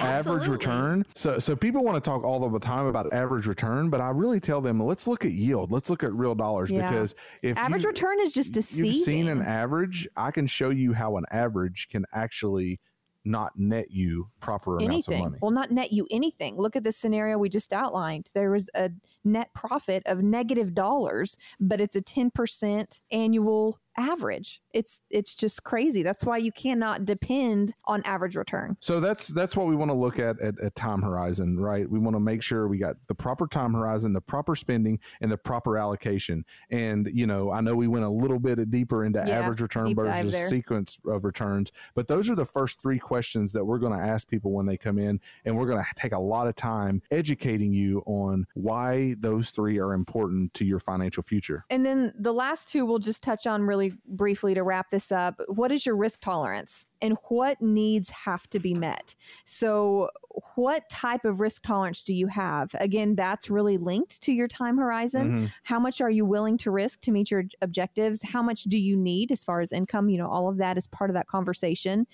why 0.00 0.06
average 0.06 0.18
Absolutely. 0.18 0.50
return. 0.50 1.06
So 1.14 1.38
so 1.38 1.56
people 1.56 1.82
want 1.84 2.02
to 2.02 2.08
talk 2.10 2.22
all 2.24 2.48
the 2.48 2.58
time 2.60 2.86
about 2.86 3.12
average 3.12 3.46
return, 3.46 3.90
but 3.90 4.00
I 4.00 4.10
really 4.10 4.38
tell 4.40 4.60
them 4.60 4.80
let's 4.80 5.06
look 5.06 5.24
at 5.24 5.32
yield. 5.32 5.72
Let's 5.72 5.90
look 5.90 6.04
at 6.04 6.12
real 6.12 6.34
dollars 6.34 6.70
Yeah. 6.70 6.88
because 6.88 7.14
if 7.42 7.56
average 7.58 7.82
you, 7.82 7.88
return 7.88 8.20
is 8.20 8.32
just 8.32 8.52
deceiving. 8.52 8.92
you've 8.92 9.04
seen 9.04 9.28
an 9.28 9.42
average, 9.42 10.06
I 10.16 10.30
can 10.30 10.46
show 10.46 10.70
you 10.70 10.92
how 10.92 11.16
an 11.16 11.24
average 11.30 11.88
can 11.90 12.04
actually 12.12 12.78
not 13.24 13.50
net 13.58 13.90
you 13.90 14.28
proper 14.38 14.76
amounts 14.76 15.08
anything. 15.08 15.14
of 15.24 15.30
money. 15.32 15.38
Will 15.42 15.50
not 15.50 15.72
net 15.72 15.92
you 15.92 16.06
anything. 16.12 16.56
Look 16.56 16.76
at 16.76 16.84
the 16.84 16.92
scenario 16.92 17.36
we 17.38 17.48
just 17.48 17.72
outlined. 17.72 18.28
There 18.34 18.52
was 18.52 18.70
a 18.76 18.90
net 19.26 19.52
profit 19.54 20.02
of 20.06 20.22
negative 20.22 20.74
dollars, 20.74 21.36
but 21.60 21.80
it's 21.80 21.96
a 21.96 22.00
10% 22.02 23.00
annual 23.10 23.78
average. 23.96 24.60
It's 24.72 25.00
it's 25.10 25.34
just 25.34 25.64
crazy. 25.64 26.02
That's 26.02 26.24
why 26.24 26.36
you 26.36 26.52
cannot 26.52 27.04
depend 27.04 27.74
on 27.86 28.02
average 28.02 28.36
return. 28.36 28.76
So 28.80 29.00
that's 29.00 29.28
that's 29.28 29.56
what 29.56 29.66
we 29.66 29.74
want 29.76 29.90
to 29.90 29.94
look 29.94 30.18
at 30.18 30.40
at, 30.40 30.60
at 30.60 30.74
time 30.74 31.02
horizon, 31.02 31.58
right? 31.58 31.88
We 31.88 31.98
want 31.98 32.14
to 32.14 32.20
make 32.20 32.42
sure 32.42 32.68
we 32.68 32.78
got 32.78 32.96
the 33.06 33.14
proper 33.14 33.46
time 33.46 33.72
horizon, 33.72 34.12
the 34.12 34.20
proper 34.20 34.54
spending, 34.54 35.00
and 35.20 35.32
the 35.32 35.38
proper 35.38 35.78
allocation. 35.78 36.44
And 36.70 37.08
you 37.12 37.26
know, 37.26 37.50
I 37.50 37.60
know 37.60 37.74
we 37.74 37.88
went 37.88 38.04
a 38.04 38.10
little 38.10 38.38
bit 38.38 38.70
deeper 38.70 39.04
into 39.04 39.22
Yeah, 39.26 39.40
average 39.40 39.60
return 39.60 39.94
versus 39.94 40.48
sequence 40.48 41.00
of 41.06 41.24
returns, 41.24 41.72
but 41.94 42.08
those 42.08 42.28
are 42.28 42.34
the 42.34 42.44
first 42.44 42.80
three 42.82 42.98
questions 42.98 43.52
that 43.52 43.64
we're 43.64 43.78
going 43.78 43.98
to 43.98 44.04
ask 44.04 44.28
people 44.28 44.52
when 44.52 44.66
they 44.66 44.76
come 44.76 44.98
in, 44.98 45.20
and 45.44 45.56
we're 45.56 45.66
going 45.66 45.82
to 45.82 45.86
take 45.96 46.12
a 46.12 46.20
lot 46.20 46.46
of 46.46 46.54
time 46.54 47.02
educating 47.10 47.72
you 47.72 48.02
on 48.06 48.46
why 48.54 49.15
those 49.20 49.50
three 49.50 49.78
are 49.78 49.92
important 49.92 50.54
to 50.54 50.64
your 50.64 50.78
financial 50.78 51.22
future. 51.22 51.64
And 51.70 51.84
then 51.84 52.12
the 52.18 52.32
last 52.32 52.70
two 52.70 52.84
we'll 52.84 52.98
just 52.98 53.22
touch 53.22 53.46
on 53.46 53.62
really 53.62 53.94
briefly 54.06 54.54
to 54.54 54.62
wrap 54.62 54.90
this 54.90 55.10
up. 55.12 55.40
What 55.48 55.72
is 55.72 55.86
your 55.86 55.96
risk 55.96 56.20
tolerance 56.20 56.86
and 57.00 57.16
what 57.28 57.60
needs 57.60 58.10
have 58.10 58.48
to 58.50 58.58
be 58.58 58.74
met? 58.74 59.14
So, 59.44 60.10
what 60.54 60.88
type 60.90 61.24
of 61.24 61.40
risk 61.40 61.62
tolerance 61.62 62.04
do 62.04 62.12
you 62.14 62.26
have? 62.26 62.70
Again, 62.74 63.14
that's 63.14 63.48
really 63.48 63.78
linked 63.78 64.20
to 64.22 64.32
your 64.32 64.48
time 64.48 64.76
horizon. 64.76 65.30
Mhm. 65.46 65.52
How 65.64 65.78
much 65.80 66.00
are 66.00 66.10
you 66.10 66.24
willing 66.24 66.58
to 66.58 66.70
risk 66.70 67.00
to 67.02 67.10
meet 67.10 67.30
your 67.30 67.44
objectives? 67.62 68.22
How 68.22 68.42
much 68.42 68.64
do 68.64 68.78
you 68.78 68.96
need 68.96 69.32
as 69.32 69.42
far 69.42 69.60
as 69.60 69.72
income? 69.72 70.08
You 70.08 70.18
know, 70.18 70.28
all 70.28 70.48
of 70.48 70.58
that 70.58 70.76
is 70.76 70.86
part 70.86 71.08
of 71.10 71.14
that 71.14 71.26
conversation. 71.26 72.06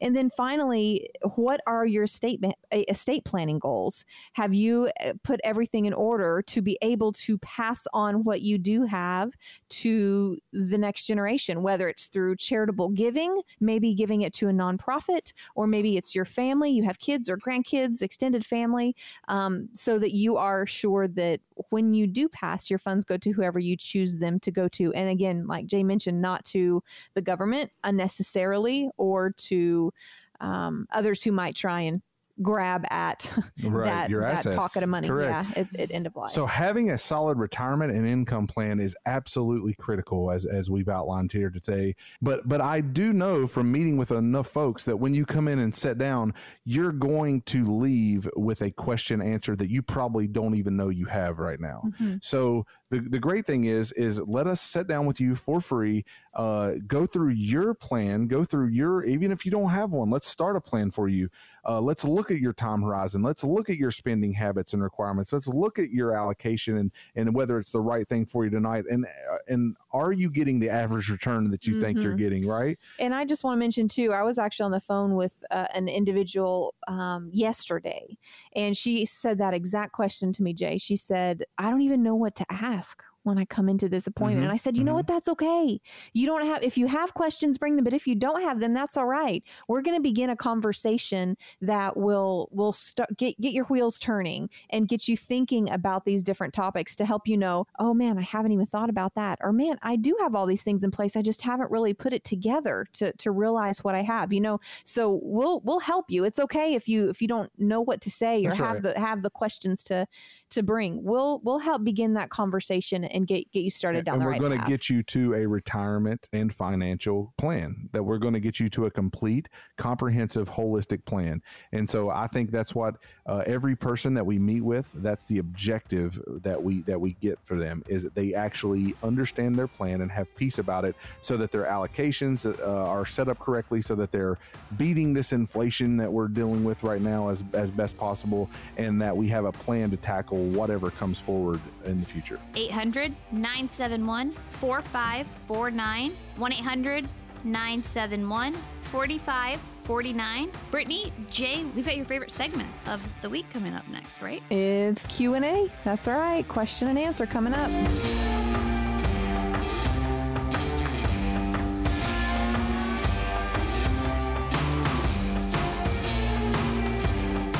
And 0.00 0.14
then 0.14 0.30
finally, 0.30 1.08
what 1.34 1.60
are 1.66 1.86
your 1.86 2.04
estate, 2.04 2.40
estate 2.72 3.24
planning 3.24 3.58
goals? 3.58 4.04
Have 4.34 4.54
you 4.54 4.90
uh, 5.04 5.14
put 5.22 5.40
everything 5.42 5.86
in 5.86 5.94
order 5.94 6.42
to 6.46 6.62
be 6.62 6.78
able 6.82 7.12
to 7.12 7.38
pass 7.38 7.86
on 7.92 8.22
what 8.22 8.42
you 8.42 8.58
do 8.58 8.84
have 8.84 9.32
to 9.70 10.38
the 10.52 10.78
next 10.78 11.06
generation, 11.06 11.62
whether 11.62 11.88
it's 11.88 12.08
through 12.08 12.36
charitable 12.36 12.90
giving, 12.90 13.42
maybe 13.60 13.94
giving 13.94 14.22
it 14.22 14.32
to 14.34 14.48
a 14.48 14.52
nonprofit, 14.52 15.32
or 15.54 15.66
maybe 15.66 15.96
it's 15.96 16.14
your 16.14 16.24
family, 16.24 16.70
you 16.70 16.84
have 16.84 16.98
kids 16.98 17.28
or 17.28 17.36
grandkids, 17.36 17.63
extended 17.72 18.44
family, 18.44 18.94
um, 19.28 19.68
so 19.74 19.98
that 19.98 20.12
you 20.12 20.36
are 20.36 20.66
sure 20.66 21.08
that 21.08 21.40
when 21.70 21.94
you 21.94 22.06
do 22.06 22.28
pass, 22.28 22.68
your 22.70 22.78
funds 22.78 23.04
go 23.04 23.16
to 23.16 23.32
whoever 23.32 23.58
you 23.58 23.76
choose 23.76 24.18
them 24.18 24.38
to 24.40 24.50
go 24.50 24.68
to. 24.68 24.92
And 24.92 25.08
again, 25.08 25.46
like 25.46 25.66
Jay 25.66 25.82
mentioned, 25.82 26.20
not 26.20 26.44
to 26.46 26.82
the 27.14 27.22
government 27.22 27.70
unnecessarily 27.82 28.90
or 28.96 29.30
to 29.30 29.92
um, 30.40 30.86
others 30.92 31.22
who 31.22 31.32
might 31.32 31.54
try 31.54 31.80
and 31.80 32.02
grab 32.42 32.84
at 32.90 33.30
Right, 33.64 33.84
that, 33.86 34.10
your 34.10 34.22
that 34.22 34.38
assets. 34.38 34.56
pocket 34.56 34.82
of 34.82 34.88
money. 34.88 35.08
Correct. 35.08 35.48
Yeah, 35.56 35.62
at, 35.62 35.80
at 35.80 35.90
end 35.92 36.06
of 36.06 36.16
life. 36.16 36.30
So 36.30 36.46
having 36.46 36.90
a 36.90 36.98
solid 36.98 37.38
retirement 37.38 37.92
and 37.92 38.06
income 38.06 38.46
plan 38.46 38.80
is 38.80 38.96
absolutely 39.06 39.74
critical 39.74 40.30
as 40.30 40.44
as 40.44 40.70
we've 40.70 40.88
outlined 40.88 41.32
here 41.32 41.50
today. 41.50 41.94
But 42.20 42.48
but 42.48 42.60
I 42.60 42.80
do 42.80 43.12
know 43.12 43.46
from 43.46 43.70
meeting 43.70 43.96
with 43.96 44.10
enough 44.10 44.48
folks 44.48 44.84
that 44.86 44.96
when 44.96 45.14
you 45.14 45.24
come 45.24 45.48
in 45.48 45.58
and 45.58 45.74
sit 45.74 45.98
down, 45.98 46.34
you're 46.64 46.92
going 46.92 47.42
to 47.42 47.64
leave 47.64 48.28
with 48.36 48.62
a 48.62 48.70
question 48.70 49.22
answer 49.22 49.54
that 49.56 49.70
you 49.70 49.82
probably 49.82 50.26
don't 50.26 50.54
even 50.54 50.76
know 50.76 50.88
you 50.88 51.06
have 51.06 51.38
right 51.38 51.60
now. 51.60 51.82
Mhm. 52.00 52.22
So 52.24 52.66
the, 52.90 53.00
the 53.00 53.18
great 53.18 53.46
thing 53.46 53.64
is 53.64 53.92
is 53.92 54.20
let 54.20 54.46
us 54.46 54.60
sit 54.60 54.86
down 54.86 55.06
with 55.06 55.20
you 55.20 55.34
for 55.34 55.60
free, 55.60 56.04
uh, 56.34 56.72
go 56.86 57.06
through 57.06 57.30
your 57.30 57.74
plan, 57.74 58.26
go 58.26 58.44
through 58.44 58.68
your 58.68 59.04
even 59.04 59.32
if 59.32 59.44
you 59.44 59.50
don't 59.50 59.70
have 59.70 59.90
one, 59.90 60.10
let's 60.10 60.28
start 60.28 60.56
a 60.56 60.60
plan 60.60 60.90
for 60.90 61.08
you. 61.08 61.28
Uh, 61.66 61.80
let's 61.80 62.04
look 62.04 62.30
at 62.30 62.38
your 62.38 62.52
time 62.52 62.82
horizon. 62.82 63.22
Let's 63.22 63.42
look 63.42 63.70
at 63.70 63.76
your 63.76 63.90
spending 63.90 64.32
habits 64.32 64.74
and 64.74 64.82
requirements. 64.82 65.32
Let's 65.32 65.48
look 65.48 65.78
at 65.78 65.90
your 65.90 66.14
allocation 66.14 66.76
and 66.76 66.92
and 67.16 67.34
whether 67.34 67.58
it's 67.58 67.72
the 67.72 67.80
right 67.80 68.06
thing 68.06 68.26
for 68.26 68.44
you 68.44 68.50
tonight. 68.50 68.84
And 68.90 69.06
uh, 69.06 69.38
and 69.48 69.76
are 69.92 70.12
you 70.12 70.30
getting 70.30 70.60
the 70.60 70.68
average 70.68 71.08
return 71.10 71.50
that 71.50 71.66
you 71.66 71.80
think 71.80 72.02
you're 72.02 72.12
Mhm. 72.12 72.18
getting? 72.18 72.46
Right? 72.46 72.78
And 72.98 73.14
I 73.14 73.24
just 73.24 73.44
want 73.44 73.56
to 73.56 73.58
mention 73.58 73.88
too, 73.88 74.12
I 74.12 74.22
was 74.22 74.38
actually 74.38 74.64
on 74.66 74.70
the 74.72 74.80
phone 74.80 75.14
with 75.14 75.32
uh, 75.50 75.66
an 75.74 75.88
individual 75.88 76.74
um, 76.86 77.30
yesterday, 77.32 78.18
and 78.54 78.76
she 78.76 79.06
said 79.06 79.38
that 79.38 79.54
exact 79.54 79.92
question 79.92 80.32
to 80.34 80.42
me, 80.42 80.52
Jay. 80.52 80.76
She 80.78 80.96
said, 80.96 81.44
"I 81.56 81.70
don't 81.70 81.80
even 81.82 82.02
know 82.02 82.14
what 82.14 82.34
to 82.36 82.46
ask." 82.50 82.73
ask 82.74 83.13
when 83.24 83.38
I 83.38 83.44
come 83.46 83.68
into 83.68 83.88
this 83.88 84.06
appointment, 84.06 84.42
Mhm, 84.42 84.44
and 84.44 84.52
I 84.52 84.56
said, 84.56 84.76
you 84.76 84.84
know 84.84 84.92
mhm. 84.92 84.96
what? 84.96 85.06
That's 85.06 85.28
okay. 85.28 85.80
You 86.12 86.26
don't 86.26 86.44
have, 86.46 86.62
if 86.62 86.78
you 86.78 86.86
have 86.86 87.14
questions, 87.14 87.58
bring 87.58 87.76
them. 87.76 87.84
But 87.84 87.94
if 87.94 88.06
you 88.06 88.14
don't 88.14 88.42
have 88.42 88.60
them, 88.60 88.72
that's 88.74 88.96
all 88.96 89.06
right. 89.06 89.42
We're 89.66 89.82
going 89.82 89.96
to 89.96 90.02
begin 90.02 90.30
a 90.30 90.36
conversation 90.36 91.36
that 91.62 91.96
will 91.96 92.48
will 92.52 92.72
start 92.72 93.16
get 93.16 93.40
get 93.40 93.52
your 93.52 93.64
wheels 93.66 93.98
turning 93.98 94.50
and 94.70 94.88
get 94.88 95.08
you 95.08 95.16
thinking 95.16 95.70
about 95.70 96.04
these 96.04 96.22
different 96.22 96.54
topics 96.54 96.94
to 96.96 97.04
help 97.04 97.26
you 97.26 97.36
know, 97.36 97.66
oh 97.78 97.94
man, 97.94 98.18
I 98.18 98.22
haven't 98.22 98.52
even 98.52 98.66
thought 98.66 98.90
about 98.90 99.14
that, 99.14 99.38
or 99.42 99.52
man, 99.52 99.78
I 99.82 99.96
do 99.96 100.16
have 100.20 100.34
all 100.34 100.46
these 100.46 100.62
things 100.62 100.84
in 100.84 100.90
place. 100.90 101.16
I 101.16 101.22
just 101.22 101.42
haven't 101.42 101.70
really 101.70 101.94
put 101.94 102.12
it 102.12 102.24
together 102.24 102.86
to 102.94 103.12
to 103.14 103.30
realize 103.30 103.82
what 103.82 103.94
I 103.94 104.02
have. 104.02 104.32
You 104.32 104.40
know, 104.42 104.60
so 104.84 105.18
we'll 105.22 105.60
we'll 105.60 105.80
help 105.80 106.10
you. 106.10 106.24
It's 106.24 106.38
okay 106.38 106.74
if 106.74 106.88
you 106.88 107.08
if 107.08 107.22
you 107.22 107.28
don't 107.28 107.50
know 107.58 107.80
what 107.80 108.00
to 108.02 108.10
say 108.10 108.44
or 108.44 108.50
That's 108.50 108.58
have 108.58 108.74
right. 108.74 108.82
the 108.94 108.98
have 109.00 109.22
the 109.22 109.30
questions 109.30 109.82
to 109.84 110.06
to 110.50 110.62
bring. 110.62 111.02
We'll 111.02 111.40
we'll 111.42 111.58
help 111.58 111.84
begin 111.84 112.14
that 112.14 112.30
conversation 112.30 113.04
and 113.14 113.26
get 113.26 113.50
get 113.52 113.60
you 113.60 113.70
started 113.70 114.04
down 114.04 114.14
and 114.14 114.22
the 114.22 114.26
we're 114.26 114.32
right 114.32 114.40
going 114.40 114.60
to 114.60 114.66
get 114.66 114.90
you 114.90 115.02
to 115.02 115.34
a 115.34 115.46
retirement 115.46 116.28
and 116.32 116.52
financial 116.52 117.32
plan 117.38 117.88
that 117.92 118.02
we're 118.02 118.18
going 118.18 118.34
to 118.34 118.40
get 118.40 118.58
you 118.60 118.68
to 118.68 118.86
a 118.86 118.90
complete 118.90 119.48
comprehensive 119.76 120.50
holistic 120.50 121.04
plan. 121.04 121.40
And 121.72 121.88
so 121.88 122.10
i 122.10 122.26
think 122.26 122.50
that's 122.50 122.74
what 122.74 122.96
uh, 123.26 123.42
every 123.46 123.76
person 123.76 124.14
that 124.14 124.26
we 124.26 124.38
meet 124.38 124.62
with 124.62 124.92
that's 124.96 125.26
the 125.26 125.38
objective 125.38 126.20
that 126.26 126.62
we 126.62 126.82
that 126.82 127.00
we 127.00 127.14
get 127.20 127.38
for 127.42 127.58
them 127.58 127.82
is 127.88 128.02
that 128.02 128.14
they 128.14 128.34
actually 128.34 128.94
understand 129.02 129.56
their 129.56 129.68
plan 129.68 130.00
and 130.00 130.10
have 130.10 130.34
peace 130.36 130.58
about 130.58 130.84
it 130.84 130.96
so 131.20 131.36
that 131.36 131.50
their 131.50 131.64
allocations 131.64 132.46
uh, 132.60 132.64
are 132.64 133.06
set 133.06 133.28
up 133.28 133.38
correctly 133.38 133.80
so 133.80 133.94
that 133.94 134.10
they're 134.10 134.38
beating 134.76 135.14
this 135.14 135.32
inflation 135.32 135.96
that 135.96 136.12
we're 136.12 136.28
dealing 136.28 136.64
with 136.64 136.82
right 136.82 137.00
now 137.00 137.28
as 137.28 137.44
as 137.52 137.70
best 137.70 137.96
possible 137.96 138.50
and 138.76 139.00
that 139.00 139.16
we 139.16 139.28
have 139.28 139.44
a 139.44 139.52
plan 139.52 139.90
to 139.90 139.96
tackle 139.96 140.38
whatever 140.46 140.90
comes 140.90 141.20
forward 141.20 141.60
in 141.84 142.00
the 142.00 142.06
future. 142.06 142.38
800 142.54 143.03
971 143.32 144.34
4549. 144.60 146.16
1 146.36 146.52
800 146.52 147.08
971 147.44 148.54
4549. 148.84 150.50
Brittany, 150.70 151.12
Jay, 151.30 151.64
we've 151.74 151.84
got 151.84 151.96
your 151.96 152.06
favorite 152.06 152.30
segment 152.30 152.68
of 152.86 153.00
the 153.20 153.28
week 153.28 153.48
coming 153.50 153.74
up 153.74 153.86
next, 153.88 154.22
right? 154.22 154.42
It's 154.50 155.04
Q 155.06 155.34
and 155.34 155.44
A. 155.44 155.70
That's 155.84 156.08
all 156.08 156.18
right. 156.18 156.46
Question 156.48 156.88
and 156.88 156.98
answer 156.98 157.26
coming 157.26 157.54
up. 157.54 157.70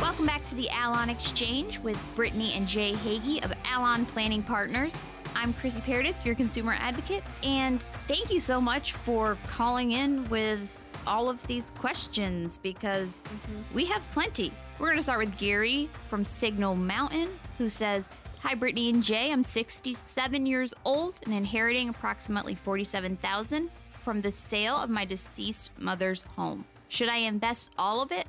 Welcome 0.01 0.27
back 0.27 0.45
to 0.45 0.55
the 0.55 0.71
Allon 0.71 1.11
Exchange 1.11 1.79
with 1.81 2.03
Brittany 2.15 2.55
and 2.55 2.67
Jay 2.67 2.95
Hagy 2.95 3.43
of 3.43 3.53
Allon 3.67 4.07
Planning 4.07 4.43
Partners. 4.43 4.95
I'm 5.37 5.53
Chrissy 5.55 5.81
Paradis, 5.81 6.25
your 6.25 6.35
consumer 6.35 6.77
advocate, 6.79 7.23
and 7.43 7.83
thank 8.07 8.31
you 8.31 8.41
so 8.41 8.61
much 8.61 8.93
for 8.93 9.37
calling 9.47 9.93
in 9.93 10.29
with 10.29 10.61
all 11.07 11.29
of 11.29 11.45
these 11.47 11.71
questions 11.71 12.57
because 12.57 13.11
mm-hmm. 13.11 13.75
we 13.75 13.85
have 13.87 14.09
plenty. 14.11 14.53
We're 14.79 14.87
going 14.87 14.99
to 14.99 15.03
start 15.03 15.19
with 15.19 15.37
Gary 15.37 15.91
from 16.07 16.25
Signal 16.25 16.77
Mountain, 16.77 17.29
who 17.59 17.69
says, 17.69 18.09
Hi, 18.41 18.55
Brittany 18.55 18.91
and 18.91 19.03
Jay. 19.03 19.33
I'm 19.33 19.43
67 19.43 20.47
years 20.47 20.75
old 20.85 21.15
and 21.25 21.33
inheriting 21.33 21.89
approximately 21.89 22.55
47,000 22.55 23.71
from 24.03 24.21
the 24.21 24.31
sale 24.31 24.77
of 24.77 24.91
my 24.91 25.05
deceased 25.05 25.71
mother's 25.79 26.25
home. 26.25 26.65
Should 26.89 27.09
I 27.09 27.17
invest 27.17 27.73
all 27.79 28.03
of 28.03 28.13
it 28.13 28.27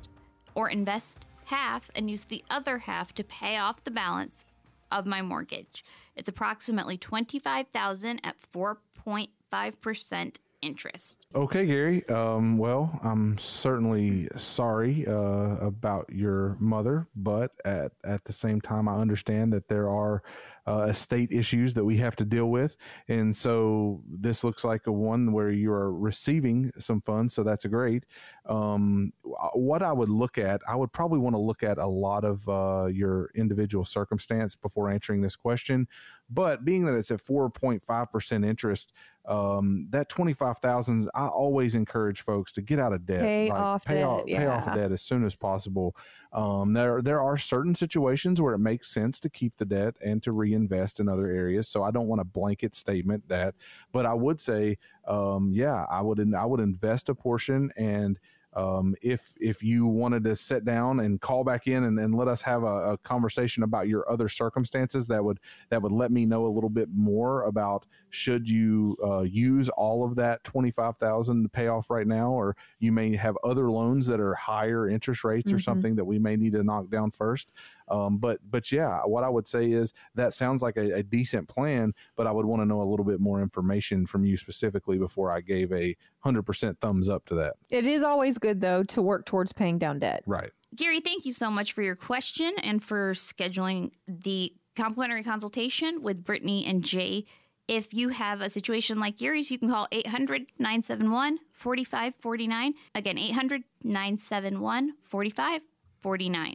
or 0.54 0.70
invest 0.70 1.26
half 1.44 1.90
and 1.94 2.10
use 2.10 2.24
the 2.24 2.42
other 2.50 2.78
half 2.78 3.14
to 3.14 3.24
pay 3.24 3.58
off 3.58 3.84
the 3.84 3.90
balance 3.90 4.44
of 4.90 5.06
my 5.06 5.20
mortgage? 5.20 5.84
It's 6.16 6.28
approximately 6.28 6.96
25,000 6.96 8.20
at 8.24 8.36
4.5% 8.40 10.36
interest. 10.62 11.18
Okay, 11.34 11.66
Gary. 11.66 12.06
Um, 12.08 12.58
well, 12.58 12.98
I'm 13.02 13.38
certainly 13.38 14.28
sorry 14.36 15.06
uh, 15.06 15.56
about 15.60 16.06
your 16.10 16.56
mother, 16.58 17.06
but 17.14 17.52
at, 17.64 17.92
at 18.04 18.24
the 18.24 18.32
same 18.32 18.60
time, 18.60 18.88
I 18.88 18.96
understand 18.96 19.52
that 19.52 19.68
there 19.68 19.88
are 19.88 20.22
uh, 20.66 20.86
estate 20.88 21.32
issues 21.32 21.74
that 21.74 21.84
we 21.84 21.96
have 21.96 22.16
to 22.16 22.24
deal 22.24 22.50
with. 22.50 22.76
And 23.08 23.34
so 23.34 24.02
this 24.08 24.42
looks 24.42 24.64
like 24.64 24.86
a 24.86 24.92
one 24.92 25.32
where 25.32 25.50
you 25.50 25.70
are 25.70 25.92
receiving 25.92 26.72
some 26.78 27.00
funds. 27.00 27.34
So 27.34 27.44
that's 27.44 27.64
great. 27.66 28.04
Um, 28.46 29.12
what 29.22 29.82
I 29.82 29.92
would 29.92 30.08
look 30.08 30.38
at, 30.38 30.60
I 30.68 30.74
would 30.74 30.92
probably 30.92 31.20
want 31.20 31.34
to 31.34 31.40
look 31.40 31.62
at 31.62 31.78
a 31.78 31.86
lot 31.86 32.24
of 32.24 32.48
uh, 32.48 32.86
your 32.86 33.30
individual 33.34 33.84
circumstance 33.84 34.56
before 34.56 34.90
answering 34.90 35.20
this 35.20 35.36
question. 35.36 35.86
But 36.28 36.64
being 36.64 36.84
that 36.86 36.96
it's 36.96 37.12
at 37.12 37.22
4.5% 37.22 38.44
interest, 38.44 38.92
um, 39.26 39.86
that 39.90 40.08
25,000, 40.08 41.10
I 41.14 41.26
always 41.26 41.74
encourage 41.74 42.22
folks 42.22 42.52
to 42.52 42.62
get 42.62 42.78
out 42.78 42.92
of 42.92 43.04
debt. 43.06 43.20
Pay 43.20 43.48
like, 43.48 43.58
off 43.58 43.84
pay 43.84 43.94
debt, 43.94 44.04
Off, 44.04 44.26
Pay 44.26 44.46
off 44.46 44.64
yeah. 44.66 44.74
debt 44.74 44.92
as 44.92 45.02
soon 45.02 45.24
as 45.24 45.34
possible. 45.34 45.96
Um, 46.32 46.72
there, 46.72 47.02
there 47.02 47.20
are 47.20 47.36
certain 47.36 47.74
situations 47.74 48.40
where 48.40 48.54
it 48.54 48.58
makes 48.58 48.88
sense 48.88 49.18
to 49.20 49.30
keep 49.30 49.56
the 49.56 49.64
debt 49.64 49.94
and 50.04 50.22
to 50.22 50.32
reinvest 50.32 51.00
in 51.00 51.08
other 51.08 51.26
areas. 51.26 51.68
So 51.68 51.82
I 51.82 51.90
don't 51.90 52.06
want 52.06 52.20
a 52.20 52.24
blanket 52.24 52.74
statement 52.74 53.28
that, 53.28 53.54
but 53.92 54.06
I 54.06 54.14
would 54.14 54.40
say, 54.40 54.78
um, 55.06 55.50
yeah, 55.52 55.84
I 55.90 56.02
would, 56.02 56.34
I 56.34 56.44
would 56.44 56.60
invest 56.60 57.08
a 57.08 57.14
portion 57.14 57.70
and, 57.76 58.18
um, 58.56 58.94
if 59.02 59.34
if 59.40 59.62
you 59.62 59.86
wanted 59.86 60.24
to 60.24 60.34
sit 60.34 60.64
down 60.64 61.00
and 61.00 61.20
call 61.20 61.44
back 61.44 61.66
in 61.66 61.84
and, 61.84 61.98
and 62.00 62.14
let 62.14 62.26
us 62.26 62.40
have 62.42 62.62
a, 62.64 62.92
a 62.94 62.98
conversation 62.98 63.62
about 63.62 63.86
your 63.86 64.10
other 64.10 64.28
circumstances, 64.28 65.06
that 65.08 65.22
would 65.24 65.38
that 65.70 65.82
would 65.82 65.92
let 65.92 66.10
me 66.10 66.26
know 66.26 66.46
a 66.46 66.48
little 66.48 66.70
bit 66.70 66.88
more 66.92 67.42
about 67.44 67.86
should 68.10 68.48
you 68.48 68.96
uh, 69.04 69.20
use 69.22 69.68
all 69.68 70.04
of 70.04 70.16
that 70.16 70.42
twenty 70.42 70.70
five 70.70 70.96
thousand 70.96 71.42
to 71.44 71.48
pay 71.50 71.68
off 71.68 71.90
right 71.90 72.06
now, 72.06 72.30
or 72.32 72.56
you 72.80 72.92
may 72.92 73.14
have 73.14 73.36
other 73.44 73.70
loans 73.70 74.06
that 74.06 74.20
are 74.20 74.34
higher 74.34 74.88
interest 74.88 75.22
rates 75.22 75.52
or 75.52 75.56
Mhm. 75.56 75.62
something 75.62 75.94
that 75.96 76.04
we 76.06 76.18
may 76.18 76.36
need 76.36 76.52
to 76.54 76.64
knock 76.64 76.88
down 76.88 77.10
first. 77.10 77.52
Um, 77.88 78.18
but 78.18 78.40
but 78.50 78.72
yeah, 78.72 79.00
what 79.04 79.24
I 79.24 79.28
would 79.28 79.46
say 79.46 79.70
is 79.72 79.92
that 80.14 80.34
sounds 80.34 80.62
like 80.62 80.76
a, 80.76 80.98
a 80.98 81.02
decent 81.02 81.48
plan, 81.48 81.94
but 82.16 82.26
I 82.26 82.32
would 82.32 82.46
want 82.46 82.62
to 82.62 82.66
know 82.66 82.82
a 82.82 82.88
little 82.88 83.04
bit 83.04 83.20
more 83.20 83.40
information 83.40 84.06
from 84.06 84.24
you 84.24 84.36
specifically 84.36 84.98
before 84.98 85.30
I 85.30 85.40
gave 85.40 85.72
a 85.72 85.96
hundred 86.20 86.42
percent 86.42 86.80
thumbs 86.80 87.08
up 87.08 87.24
to 87.26 87.34
that. 87.36 87.54
It 87.70 87.84
is 87.84 88.02
always 88.02 88.38
good 88.38 88.60
though 88.60 88.82
to 88.84 89.02
work 89.02 89.26
towards 89.26 89.52
paying 89.52 89.78
down 89.78 89.98
debt. 90.00 90.22
Right. 90.26 90.50
Gary, 90.74 91.00
thank 91.00 91.24
you 91.24 91.32
so 91.32 91.50
much 91.50 91.72
for 91.72 91.82
your 91.82 91.94
question 91.94 92.52
and 92.62 92.82
for 92.82 93.12
scheduling 93.12 93.92
the 94.06 94.52
complimentary 94.76 95.22
consultation 95.22 96.02
with 96.02 96.24
Brittany 96.24 96.66
and 96.66 96.82
Jay. 96.84 97.24
If 97.68 97.94
you 97.94 98.10
have 98.10 98.40
a 98.40 98.50
situation 98.50 99.00
like 99.00 99.16
Gary's, 99.16 99.50
you 99.50 99.58
can 99.58 99.68
call 99.68 99.88
800 99.90 100.46
971 100.58 101.38
4549. 101.52 102.74
Again, 102.94 103.18
800 103.18 103.62
971 103.82 104.92
4549. 105.02 106.54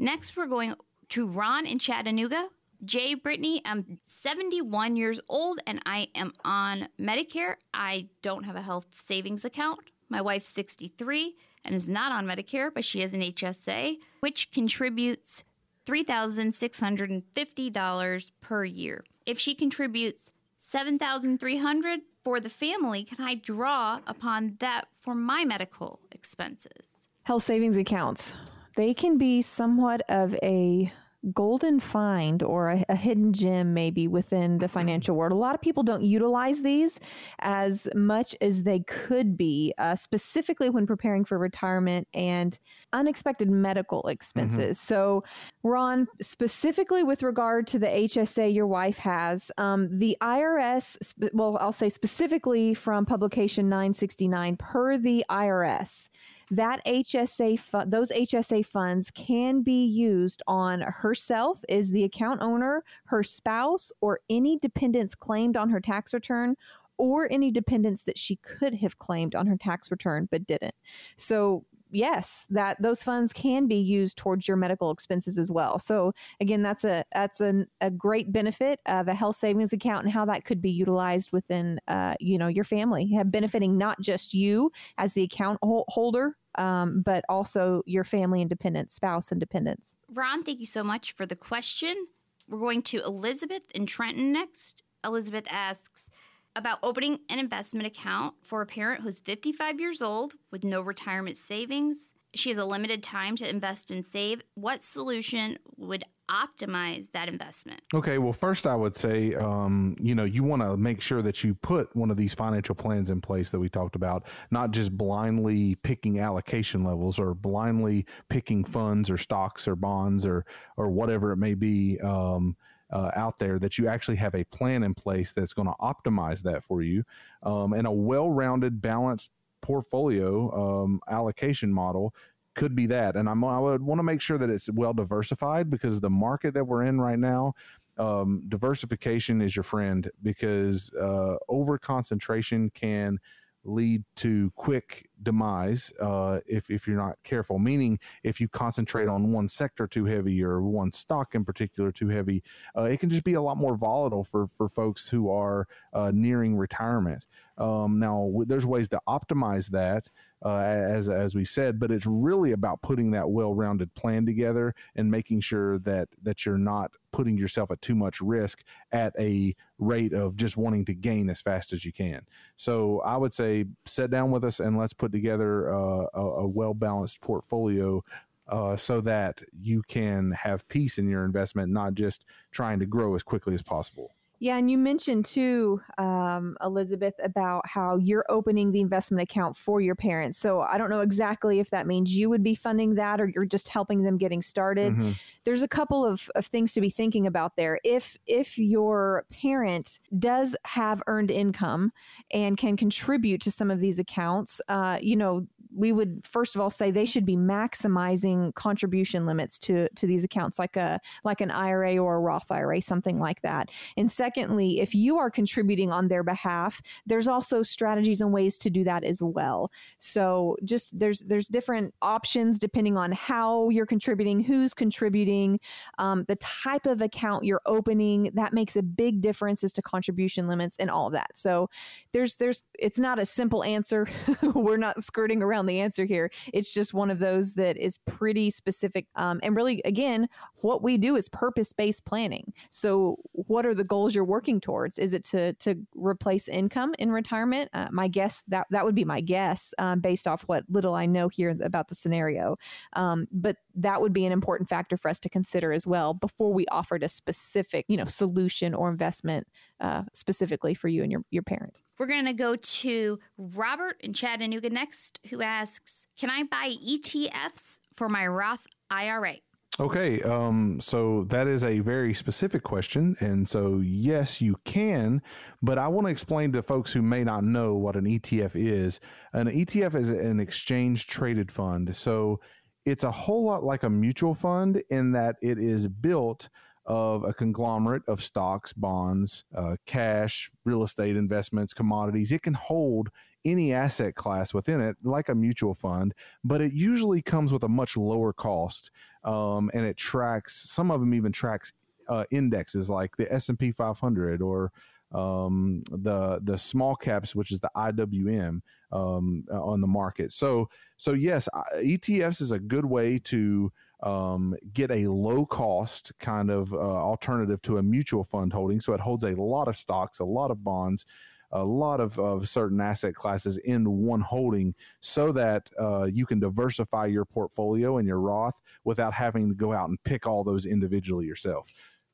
Next, 0.00 0.36
we're 0.36 0.46
going 0.46 0.76
to 1.08 1.26
Ron 1.26 1.66
in 1.66 1.80
Chattanooga. 1.80 2.50
Jay, 2.84 3.14
Brittany, 3.14 3.60
I'm 3.64 3.98
71 4.04 4.94
years 4.94 5.18
old 5.28 5.58
and 5.66 5.82
I 5.84 6.06
am 6.14 6.34
on 6.44 6.86
Medicare. 7.00 7.56
I 7.74 8.06
don't 8.22 8.44
have 8.44 8.54
a 8.54 8.62
health 8.62 8.86
savings 9.04 9.44
account. 9.44 9.80
My 10.08 10.20
wife's 10.20 10.46
63 10.46 11.34
and 11.64 11.74
is 11.74 11.88
not 11.88 12.12
on 12.12 12.26
Medicare, 12.26 12.72
but 12.72 12.84
she 12.84 13.00
has 13.00 13.12
an 13.12 13.22
HSA, 13.22 13.96
which 14.20 14.52
contributes 14.52 15.42
$3,650 15.84 18.30
per 18.40 18.64
year. 18.64 19.04
If 19.26 19.40
she 19.40 19.56
contributes 19.56 20.32
$7,300 20.60 22.02
for 22.22 22.38
the 22.38 22.48
family, 22.48 23.02
can 23.02 23.24
I 23.24 23.34
draw 23.34 23.98
upon 24.06 24.58
that 24.60 24.84
for 25.00 25.16
my 25.16 25.44
medical 25.44 25.98
expenses? 26.12 26.86
Health 27.24 27.42
savings 27.42 27.76
accounts. 27.76 28.36
They 28.78 28.94
can 28.94 29.18
be 29.18 29.42
somewhat 29.42 30.02
of 30.08 30.36
a 30.40 30.92
golden 31.34 31.80
find 31.80 32.44
or 32.44 32.70
a, 32.70 32.84
a 32.88 32.94
hidden 32.94 33.32
gem 33.32 33.74
maybe 33.74 34.06
within 34.06 34.58
the 34.58 34.68
financial 34.68 35.16
world. 35.16 35.32
A 35.32 35.34
lot 35.34 35.56
of 35.56 35.60
people 35.60 35.82
don't 35.82 36.04
utilize 36.04 36.62
these 36.62 37.00
as 37.40 37.88
much 37.96 38.36
as 38.40 38.62
they 38.62 38.78
could 38.86 39.36
be, 39.36 39.74
uh, 39.78 39.96
specifically 39.96 40.70
when 40.70 40.86
preparing 40.86 41.24
for 41.24 41.40
retirement 41.40 42.06
and 42.14 42.56
unexpected 42.92 43.50
medical 43.50 44.06
expenses. 44.06 44.78
So, 44.78 45.24
Ron, 45.64 46.06
specifically 46.22 47.02
with 47.02 47.24
regard 47.24 47.66
to 47.66 47.80
the 47.80 47.88
HSA 47.88 48.54
your 48.54 48.68
wife 48.68 48.98
has, 48.98 49.50
um, 49.58 49.88
the 49.98 50.16
IRS, 50.22 51.14
well, 51.32 51.58
I'll 51.60 51.72
say 51.72 51.88
specifically 51.88 52.74
from 52.74 53.06
publication 53.06 53.68
969 53.68 54.56
per 54.56 54.96
the 54.96 55.24
IRS 55.28 56.10
that 56.50 56.84
HSA 56.86 57.58
those 57.90 58.10
HSA 58.10 58.64
funds 58.64 59.10
can 59.10 59.62
be 59.62 59.84
used 59.84 60.42
on 60.46 60.80
herself 60.80 61.62
as 61.68 61.90
the 61.90 62.04
account 62.04 62.40
owner, 62.42 62.84
her 63.06 63.22
spouse, 63.22 63.92
or 64.00 64.20
any 64.30 64.58
dependents 64.58 65.14
claimed 65.14 65.56
on 65.56 65.68
her 65.70 65.80
tax 65.80 66.14
return, 66.14 66.56
or 66.96 67.28
any 67.30 67.50
dependents 67.50 68.04
that 68.04 68.18
she 68.18 68.36
could 68.36 68.74
have 68.74 68.98
claimed 68.98 69.34
on 69.34 69.46
her 69.46 69.56
tax 69.56 69.90
return 69.90 70.28
but 70.30 70.46
didn't. 70.46 70.74
So 71.16 71.64
yes, 71.90 72.46
that 72.50 72.80
those 72.80 73.02
funds 73.02 73.32
can 73.32 73.66
be 73.66 73.76
used 73.76 74.16
towards 74.16 74.46
your 74.46 74.56
medical 74.56 74.90
expenses 74.90 75.38
as 75.38 75.50
well. 75.50 75.78
So 75.78 76.12
again, 76.40 76.62
that's 76.62 76.84
a 76.84 77.04
that's 77.12 77.40
an, 77.40 77.66
a 77.80 77.90
great 77.90 78.32
benefit 78.32 78.80
of 78.86 79.08
a 79.08 79.14
health 79.14 79.36
savings 79.36 79.72
account 79.72 80.04
and 80.04 80.12
how 80.12 80.24
that 80.26 80.44
could 80.44 80.60
be 80.60 80.70
utilized 80.70 81.32
within 81.32 81.80
uh, 81.88 82.14
you 82.20 82.38
know 82.38 82.48
your 82.48 82.64
family, 82.64 83.16
benefiting 83.26 83.78
not 83.78 84.00
just 84.00 84.34
you 84.34 84.70
as 84.98 85.14
the 85.14 85.22
account 85.22 85.58
holder, 85.62 86.36
um, 86.58 87.02
but 87.02 87.24
also 87.28 87.82
your 87.86 88.04
family 88.04 88.42
and 88.42 88.50
dependents, 88.50 88.94
spouse 88.94 89.30
and 89.30 89.40
dependents. 89.40 89.96
Ron, 90.12 90.44
thank 90.44 90.60
you 90.60 90.66
so 90.66 90.84
much 90.84 91.12
for 91.12 91.24
the 91.24 91.36
question. 91.36 92.08
We're 92.48 92.58
going 92.58 92.82
to 92.82 93.02
Elizabeth 93.02 93.62
in 93.74 93.86
Trenton 93.86 94.32
next. 94.32 94.82
Elizabeth 95.04 95.44
asks 95.48 96.10
about 96.56 96.78
opening 96.82 97.20
an 97.28 97.38
investment 97.38 97.86
account 97.86 98.34
for 98.42 98.60
a 98.60 98.66
parent 98.66 99.02
who's 99.02 99.20
55 99.20 99.78
years 99.78 100.02
old 100.02 100.34
with 100.50 100.64
no 100.64 100.80
retirement 100.80 101.36
savings. 101.36 102.14
She 102.34 102.50
has 102.50 102.58
a 102.58 102.64
limited 102.64 103.02
time 103.02 103.36
to 103.36 103.48
invest 103.48 103.90
and 103.90 104.04
save. 104.04 104.42
What 104.54 104.82
solution 104.82 105.58
would 105.76 106.04
optimize 106.28 107.10
that 107.12 107.28
investment? 107.28 107.80
Okay, 107.94 108.18
well, 108.18 108.32
first 108.32 108.66
I 108.66 108.74
would 108.74 108.96
say, 108.96 109.34
um, 109.34 109.96
you 109.98 110.14
know, 110.14 110.24
you 110.24 110.44
want 110.44 110.62
to 110.62 110.76
make 110.76 111.00
sure 111.00 111.22
that 111.22 111.42
you 111.42 111.54
put 111.54 111.94
one 111.96 112.10
of 112.10 112.16
these 112.16 112.34
financial 112.34 112.74
plans 112.74 113.10
in 113.10 113.20
place 113.20 113.50
that 113.50 113.58
we 113.58 113.68
talked 113.68 113.96
about, 113.96 114.26
not 114.50 114.70
just 114.70 114.96
blindly 114.96 115.74
picking 115.76 116.20
allocation 116.20 116.84
levels 116.84 117.18
or 117.18 117.34
blindly 117.34 118.06
picking 118.28 118.64
funds 118.64 119.10
or 119.10 119.16
stocks 119.16 119.66
or 119.66 119.74
bonds 119.74 120.26
or 120.26 120.44
or 120.76 120.90
whatever 120.90 121.32
it 121.32 121.38
may 121.38 121.54
be. 121.54 121.98
Um, 122.00 122.56
uh, 122.90 123.10
out 123.16 123.38
there 123.38 123.58
that 123.58 123.76
you 123.76 123.86
actually 123.86 124.16
have 124.16 124.34
a 124.34 124.44
plan 124.44 124.82
in 124.82 124.94
place 124.94 125.34
that's 125.34 125.52
going 125.52 125.68
to 125.68 125.74
optimize 125.74 126.42
that 126.42 126.64
for 126.64 126.80
you 126.80 127.04
um, 127.42 127.74
and 127.74 127.86
a 127.86 127.92
well-rounded 127.92 128.80
balanced 128.80 129.30
portfolio 129.60 130.84
um, 130.84 131.00
allocation 131.08 131.72
model 131.72 132.14
could 132.54 132.74
be 132.74 132.86
that. 132.86 133.16
And 133.16 133.28
I'm, 133.28 133.44
i 133.44 133.58
would 133.58 133.82
want 133.82 133.98
to 134.00 134.02
make 134.02 134.20
sure 134.20 134.38
that 134.38 134.50
it's 134.50 134.70
well 134.70 134.92
diversified 134.92 135.70
because 135.70 136.00
the 136.00 136.10
market 136.10 136.54
that 136.54 136.64
we're 136.64 136.82
in 136.82 137.00
right 137.00 137.18
now 137.18 137.54
um, 137.98 138.42
diversification 138.48 139.42
is 139.42 139.56
your 139.56 139.64
friend 139.64 140.10
because 140.22 140.92
uh, 140.94 141.36
over 141.48 141.78
concentration 141.78 142.70
can 142.70 143.18
lead 143.64 144.04
to 144.16 144.50
quick 144.54 145.08
demise 145.22 145.92
uh, 146.00 146.40
if, 146.46 146.70
if 146.70 146.86
you're 146.86 146.96
not 146.96 147.16
careful. 147.24 147.58
Meaning, 147.58 147.98
if 148.22 148.40
you 148.40 148.48
concentrate 148.48 149.08
on 149.08 149.32
one 149.32 149.48
sector 149.48 149.86
too 149.86 150.04
heavy 150.04 150.42
or 150.42 150.62
one 150.62 150.92
stock 150.92 151.34
in 151.34 151.44
particular 151.44 151.92
too 151.92 152.08
heavy, 152.08 152.42
uh, 152.76 152.84
it 152.84 153.00
can 153.00 153.10
just 153.10 153.24
be 153.24 153.34
a 153.34 153.42
lot 153.42 153.56
more 153.56 153.76
volatile 153.76 154.24
for, 154.24 154.46
for 154.46 154.68
folks 154.68 155.08
who 155.08 155.30
are 155.30 155.66
uh, 155.92 156.10
nearing 156.14 156.56
retirement. 156.56 157.26
Um, 157.58 157.98
now, 157.98 158.26
w- 158.26 158.46
there's 158.46 158.66
ways 158.66 158.88
to 158.90 159.00
optimize 159.08 159.70
that, 159.70 160.08
uh, 160.44 160.58
as 160.58 161.08
as 161.08 161.34
we've 161.34 161.48
said, 161.48 161.80
but 161.80 161.90
it's 161.90 162.06
really 162.06 162.52
about 162.52 162.82
putting 162.82 163.10
that 163.10 163.30
well-rounded 163.30 163.94
plan 163.94 164.24
together 164.24 164.74
and 164.94 165.10
making 165.10 165.40
sure 165.40 165.78
that 165.80 166.08
that 166.22 166.46
you're 166.46 166.56
not 166.56 166.92
putting 167.18 167.36
yourself 167.36 167.72
at 167.72 167.82
too 167.82 167.96
much 167.96 168.20
risk 168.20 168.62
at 168.92 169.12
a 169.18 169.52
rate 169.78 170.12
of 170.12 170.36
just 170.36 170.56
wanting 170.56 170.84
to 170.84 170.94
gain 170.94 171.28
as 171.28 171.40
fast 171.40 171.72
as 171.72 171.84
you 171.84 171.92
can. 171.92 172.20
So 172.54 173.00
I 173.00 173.16
would 173.16 173.34
say 173.34 173.64
sit 173.86 174.08
down 174.08 174.30
with 174.30 174.44
us 174.44 174.60
and 174.60 174.78
let's 174.78 174.92
put 174.92 175.10
together 175.10 175.74
uh, 175.74 176.06
a, 176.14 176.20
a 176.20 176.46
well-balanced 176.46 177.20
portfolio. 177.20 178.04
Uh, 178.50 178.74
so 178.74 179.02
that 179.02 179.42
you 179.60 179.82
can 179.88 180.30
have 180.32 180.66
peace 180.68 180.96
in 180.96 181.06
your 181.06 181.22
investment, 181.26 181.70
not 181.70 181.92
just 181.92 182.24
trying 182.50 182.78
to 182.78 182.86
grow 182.86 183.14
as 183.14 183.22
quickly 183.22 183.52
as 183.52 183.60
possible. 183.60 184.14
Yeah, 184.40 184.56
and 184.56 184.70
you 184.70 184.78
mentioned 184.78 185.24
too, 185.24 185.80
um, 185.98 186.56
Elizabeth, 186.62 187.14
about 187.22 187.66
how 187.66 187.96
you're 187.96 188.24
opening 188.28 188.70
the 188.70 188.80
investment 188.80 189.22
account 189.22 189.56
for 189.56 189.80
your 189.80 189.96
parents. 189.96 190.38
So 190.38 190.60
I 190.60 190.78
don't 190.78 190.90
know 190.90 191.00
exactly 191.00 191.58
if 191.58 191.70
that 191.70 191.86
means 191.86 192.16
you 192.16 192.30
would 192.30 192.44
be 192.44 192.54
funding 192.54 192.94
that 192.94 193.20
or 193.20 193.26
you're 193.26 193.44
just 193.46 193.68
helping 193.68 194.02
them 194.02 194.16
getting 194.16 194.40
started. 194.40 194.94
Mhm. 194.94 195.16
There's 195.44 195.62
a 195.62 195.68
couple 195.68 196.04
of, 196.04 196.30
of 196.36 196.46
things 196.46 196.72
to 196.74 196.80
be 196.80 196.90
thinking 196.90 197.26
about 197.26 197.56
there. 197.56 197.80
If 197.84 198.16
if 198.26 198.58
your 198.58 199.24
parent 199.30 199.98
does 200.18 200.54
have 200.64 201.02
earned 201.08 201.30
income 201.30 201.92
and 202.30 202.56
can 202.56 202.76
contribute 202.76 203.40
to 203.42 203.50
some 203.50 203.70
of 203.70 203.80
these 203.80 203.98
accounts, 203.98 204.60
uh, 204.68 204.98
you 205.02 205.16
know, 205.16 205.46
we 205.74 205.92
would 205.92 206.26
first 206.26 206.54
of 206.54 206.60
all 206.60 206.70
say 206.70 206.90
they 206.90 207.04
should 207.04 207.26
be 207.26 207.36
maximizing 207.36 208.54
contribution 208.54 209.26
limits 209.26 209.58
to 209.58 209.88
to 209.96 210.06
these 210.06 210.24
accounts 210.24 210.58
like 210.58 210.76
a 210.76 211.00
like 211.24 211.40
an 211.40 211.50
IRA 211.50 211.98
or 211.98 212.16
a 212.16 212.20
Roth 212.20 212.50
IRA 212.50 212.80
something 212.80 213.18
like 213.18 213.42
that. 213.42 213.70
And 213.96 214.10
secondly, 214.10 214.80
if 214.80 214.94
you 214.94 215.18
are 215.18 215.30
contributing 215.30 215.92
on 215.92 216.08
their 216.08 216.22
behalf, 216.22 216.80
there's 217.06 217.28
also 217.28 217.62
strategies 217.62 218.20
and 218.20 218.32
ways 218.32 218.58
to 218.58 218.70
do 218.70 218.84
that 218.84 219.04
as 219.04 219.20
well. 219.22 219.70
So 219.98 220.56
just 220.64 220.98
there's 220.98 221.20
there's 221.20 221.48
different 221.48 221.94
options 222.02 222.58
depending 222.58 222.96
on 222.96 223.12
how 223.12 223.68
you're 223.68 223.86
contributing, 223.86 224.40
who's 224.40 224.74
contributing, 224.74 225.60
um, 225.98 226.24
the 226.28 226.36
type 226.36 226.86
of 226.86 227.00
account 227.00 227.44
you're 227.44 227.62
opening. 227.66 228.30
That 228.34 228.52
makes 228.52 228.76
a 228.76 228.82
big 228.82 229.20
difference 229.20 229.62
as 229.64 229.72
to 229.74 229.82
contribution 229.82 230.48
limits 230.48 230.76
and 230.78 230.90
all 230.90 231.10
that. 231.10 231.36
So 231.36 231.68
there's 232.12 232.36
there's 232.36 232.62
it's 232.78 232.98
not 232.98 233.18
a 233.18 233.26
simple 233.26 233.62
answer. 233.64 234.08
We're 234.42 234.76
not 234.76 235.02
skirting 235.02 235.42
around 235.42 235.66
the 235.68 235.80
answer 235.80 236.04
here. 236.04 236.30
It's 236.52 236.72
just 236.72 236.94
one 236.94 237.10
of 237.10 237.18
those 237.18 237.54
that 237.54 237.76
is 237.76 237.98
pretty 238.06 238.50
specific. 238.50 239.06
Um, 239.14 239.40
and 239.42 239.54
really, 239.54 239.80
again, 239.84 240.28
what 240.62 240.82
we 240.82 240.98
do 240.98 241.16
is 241.16 241.28
purpose 241.28 241.72
based 241.72 242.04
planning. 242.04 242.52
So, 242.70 243.16
what 243.32 243.66
are 243.66 243.74
the 243.74 243.84
goals 243.84 244.14
you're 244.14 244.24
working 244.24 244.60
towards? 244.60 244.98
Is 244.98 245.14
it 245.14 245.24
to 245.26 245.52
to 245.54 245.76
replace 245.94 246.48
income 246.48 246.94
in 246.98 247.12
retirement? 247.12 247.70
Uh, 247.72 247.88
my 247.92 248.08
guess 248.08 248.42
that 248.48 248.66
that 248.70 248.84
would 248.84 248.94
be 248.94 249.04
my 249.04 249.20
guess 249.20 249.72
um, 249.78 250.00
based 250.00 250.26
off 250.26 250.42
what 250.42 250.64
little 250.68 250.94
I 250.94 251.06
know 251.06 251.28
here 251.28 251.56
about 251.62 251.88
the 251.88 251.94
scenario. 251.94 252.56
Um, 252.94 253.26
but 253.30 253.56
that 253.74 254.00
would 254.00 254.12
be 254.12 254.26
an 254.26 254.32
important 254.32 254.68
factor 254.68 254.96
for 254.96 255.08
us 255.08 255.20
to 255.20 255.28
consider 255.28 255.72
as 255.72 255.86
well 255.86 256.14
before 256.14 256.52
we 256.52 256.66
offered 256.66 257.02
a 257.02 257.08
specific, 257.08 257.84
you 257.88 257.96
know, 257.96 258.06
solution 258.06 258.74
or 258.74 258.90
investment 258.90 259.46
uh, 259.80 260.02
specifically 260.12 260.74
for 260.74 260.88
you 260.88 261.02
and 261.02 261.12
your 261.12 261.22
your 261.30 261.42
parents. 261.42 261.82
We're 261.98 262.06
going 262.06 262.26
to 262.26 262.32
go 262.32 262.56
to 262.56 263.18
Robert 263.36 263.96
in 264.00 264.12
Chattanooga 264.12 264.70
next, 264.70 265.20
who 265.30 265.42
asks, 265.48 266.06
"Can 266.18 266.30
I 266.30 266.44
buy 266.44 266.74
ETFs 266.80 267.80
for 267.96 268.08
my 268.08 268.26
Roth 268.26 268.66
IRA?" 268.90 269.36
Okay, 269.80 270.20
um, 270.22 270.80
so 270.80 271.22
that 271.24 271.46
is 271.46 271.62
a 271.62 271.78
very 271.78 272.12
specific 272.12 272.64
question. 272.64 273.14
And 273.20 273.48
so, 273.48 273.78
yes, 273.78 274.40
you 274.40 274.56
can, 274.64 275.22
but 275.62 275.78
I 275.78 275.86
want 275.86 276.08
to 276.08 276.10
explain 276.10 276.50
to 276.52 276.62
folks 276.62 276.92
who 276.92 277.00
may 277.00 277.22
not 277.22 277.44
know 277.44 277.74
what 277.74 277.94
an 277.94 278.04
ETF 278.04 278.56
is. 278.56 278.98
An 279.32 279.46
ETF 279.46 279.94
is 279.94 280.10
an 280.10 280.40
exchange 280.40 281.06
traded 281.06 281.52
fund. 281.52 281.94
So, 281.94 282.40
it's 282.84 283.04
a 283.04 283.10
whole 283.10 283.44
lot 283.44 283.62
like 283.62 283.82
a 283.82 283.90
mutual 283.90 284.34
fund 284.34 284.82
in 284.90 285.12
that 285.12 285.36
it 285.42 285.58
is 285.58 285.86
built 285.86 286.48
of 286.88 287.22
a 287.22 287.34
conglomerate 287.34 288.02
of 288.08 288.22
stocks, 288.22 288.72
bonds, 288.72 289.44
uh, 289.54 289.76
cash, 289.84 290.50
real 290.64 290.82
estate 290.82 291.16
investments, 291.16 291.74
commodities. 291.74 292.32
It 292.32 292.42
can 292.42 292.54
hold 292.54 293.10
any 293.44 293.74
asset 293.74 294.14
class 294.14 294.54
within 294.54 294.80
it, 294.80 294.96
like 295.04 295.28
a 295.28 295.34
mutual 295.34 295.74
fund, 295.74 296.14
but 296.42 296.62
it 296.62 296.72
usually 296.72 297.20
comes 297.20 297.52
with 297.52 297.62
a 297.62 297.68
much 297.68 297.96
lower 297.96 298.32
cost, 298.32 298.90
um, 299.22 299.70
and 299.74 299.84
it 299.84 299.98
tracks. 299.98 300.70
Some 300.70 300.90
of 300.90 301.00
them 301.00 301.12
even 301.12 301.30
tracks 301.30 301.74
uh, 302.08 302.24
indexes 302.30 302.88
like 302.88 303.16
the 303.18 303.30
S 303.30 303.50
and 303.50 303.58
P 303.58 303.70
500 303.70 304.40
or 304.40 304.72
um, 305.12 305.82
the 305.90 306.40
the 306.42 306.56
small 306.56 306.96
caps, 306.96 307.34
which 307.34 307.52
is 307.52 307.60
the 307.60 307.70
IWM 307.76 308.60
um, 308.92 309.44
on 309.50 309.82
the 309.82 309.86
market. 309.86 310.32
So 310.32 310.70
so 310.96 311.12
yes, 311.12 311.48
ETFs 311.76 312.40
is 312.40 312.50
a 312.50 312.58
good 312.58 312.86
way 312.86 313.18
to 313.24 313.70
um, 314.02 314.54
get 314.72 314.90
a 314.90 315.08
low 315.08 315.44
cost 315.44 316.12
kind 316.18 316.50
of 316.50 316.72
uh, 316.72 316.76
alternative 316.76 317.60
to 317.62 317.78
a 317.78 317.82
mutual 317.82 318.24
fund 318.24 318.52
holding. 318.52 318.80
So 318.80 318.92
it 318.92 319.00
holds 319.00 319.24
a 319.24 319.34
lot 319.40 319.68
of 319.68 319.76
stocks, 319.76 320.20
a 320.20 320.24
lot 320.24 320.50
of 320.50 320.62
bonds, 320.62 321.04
a 321.50 321.64
lot 321.64 322.00
of, 322.00 322.18
of 322.18 322.48
certain 322.48 322.80
asset 322.80 323.14
classes 323.14 323.56
in 323.58 323.90
one 323.90 324.20
holding 324.20 324.74
so 325.00 325.32
that 325.32 325.68
uh, 325.80 326.04
you 326.04 326.26
can 326.26 326.38
diversify 326.38 327.06
your 327.06 327.24
portfolio 327.24 327.98
and 327.98 328.06
your 328.06 328.20
Roth 328.20 328.60
without 328.84 329.14
having 329.14 329.48
to 329.48 329.54
go 329.54 329.72
out 329.72 329.88
and 329.88 330.02
pick 330.04 330.26
all 330.26 330.44
those 330.44 330.66
individually 330.66 331.26
yourself. 331.26 331.68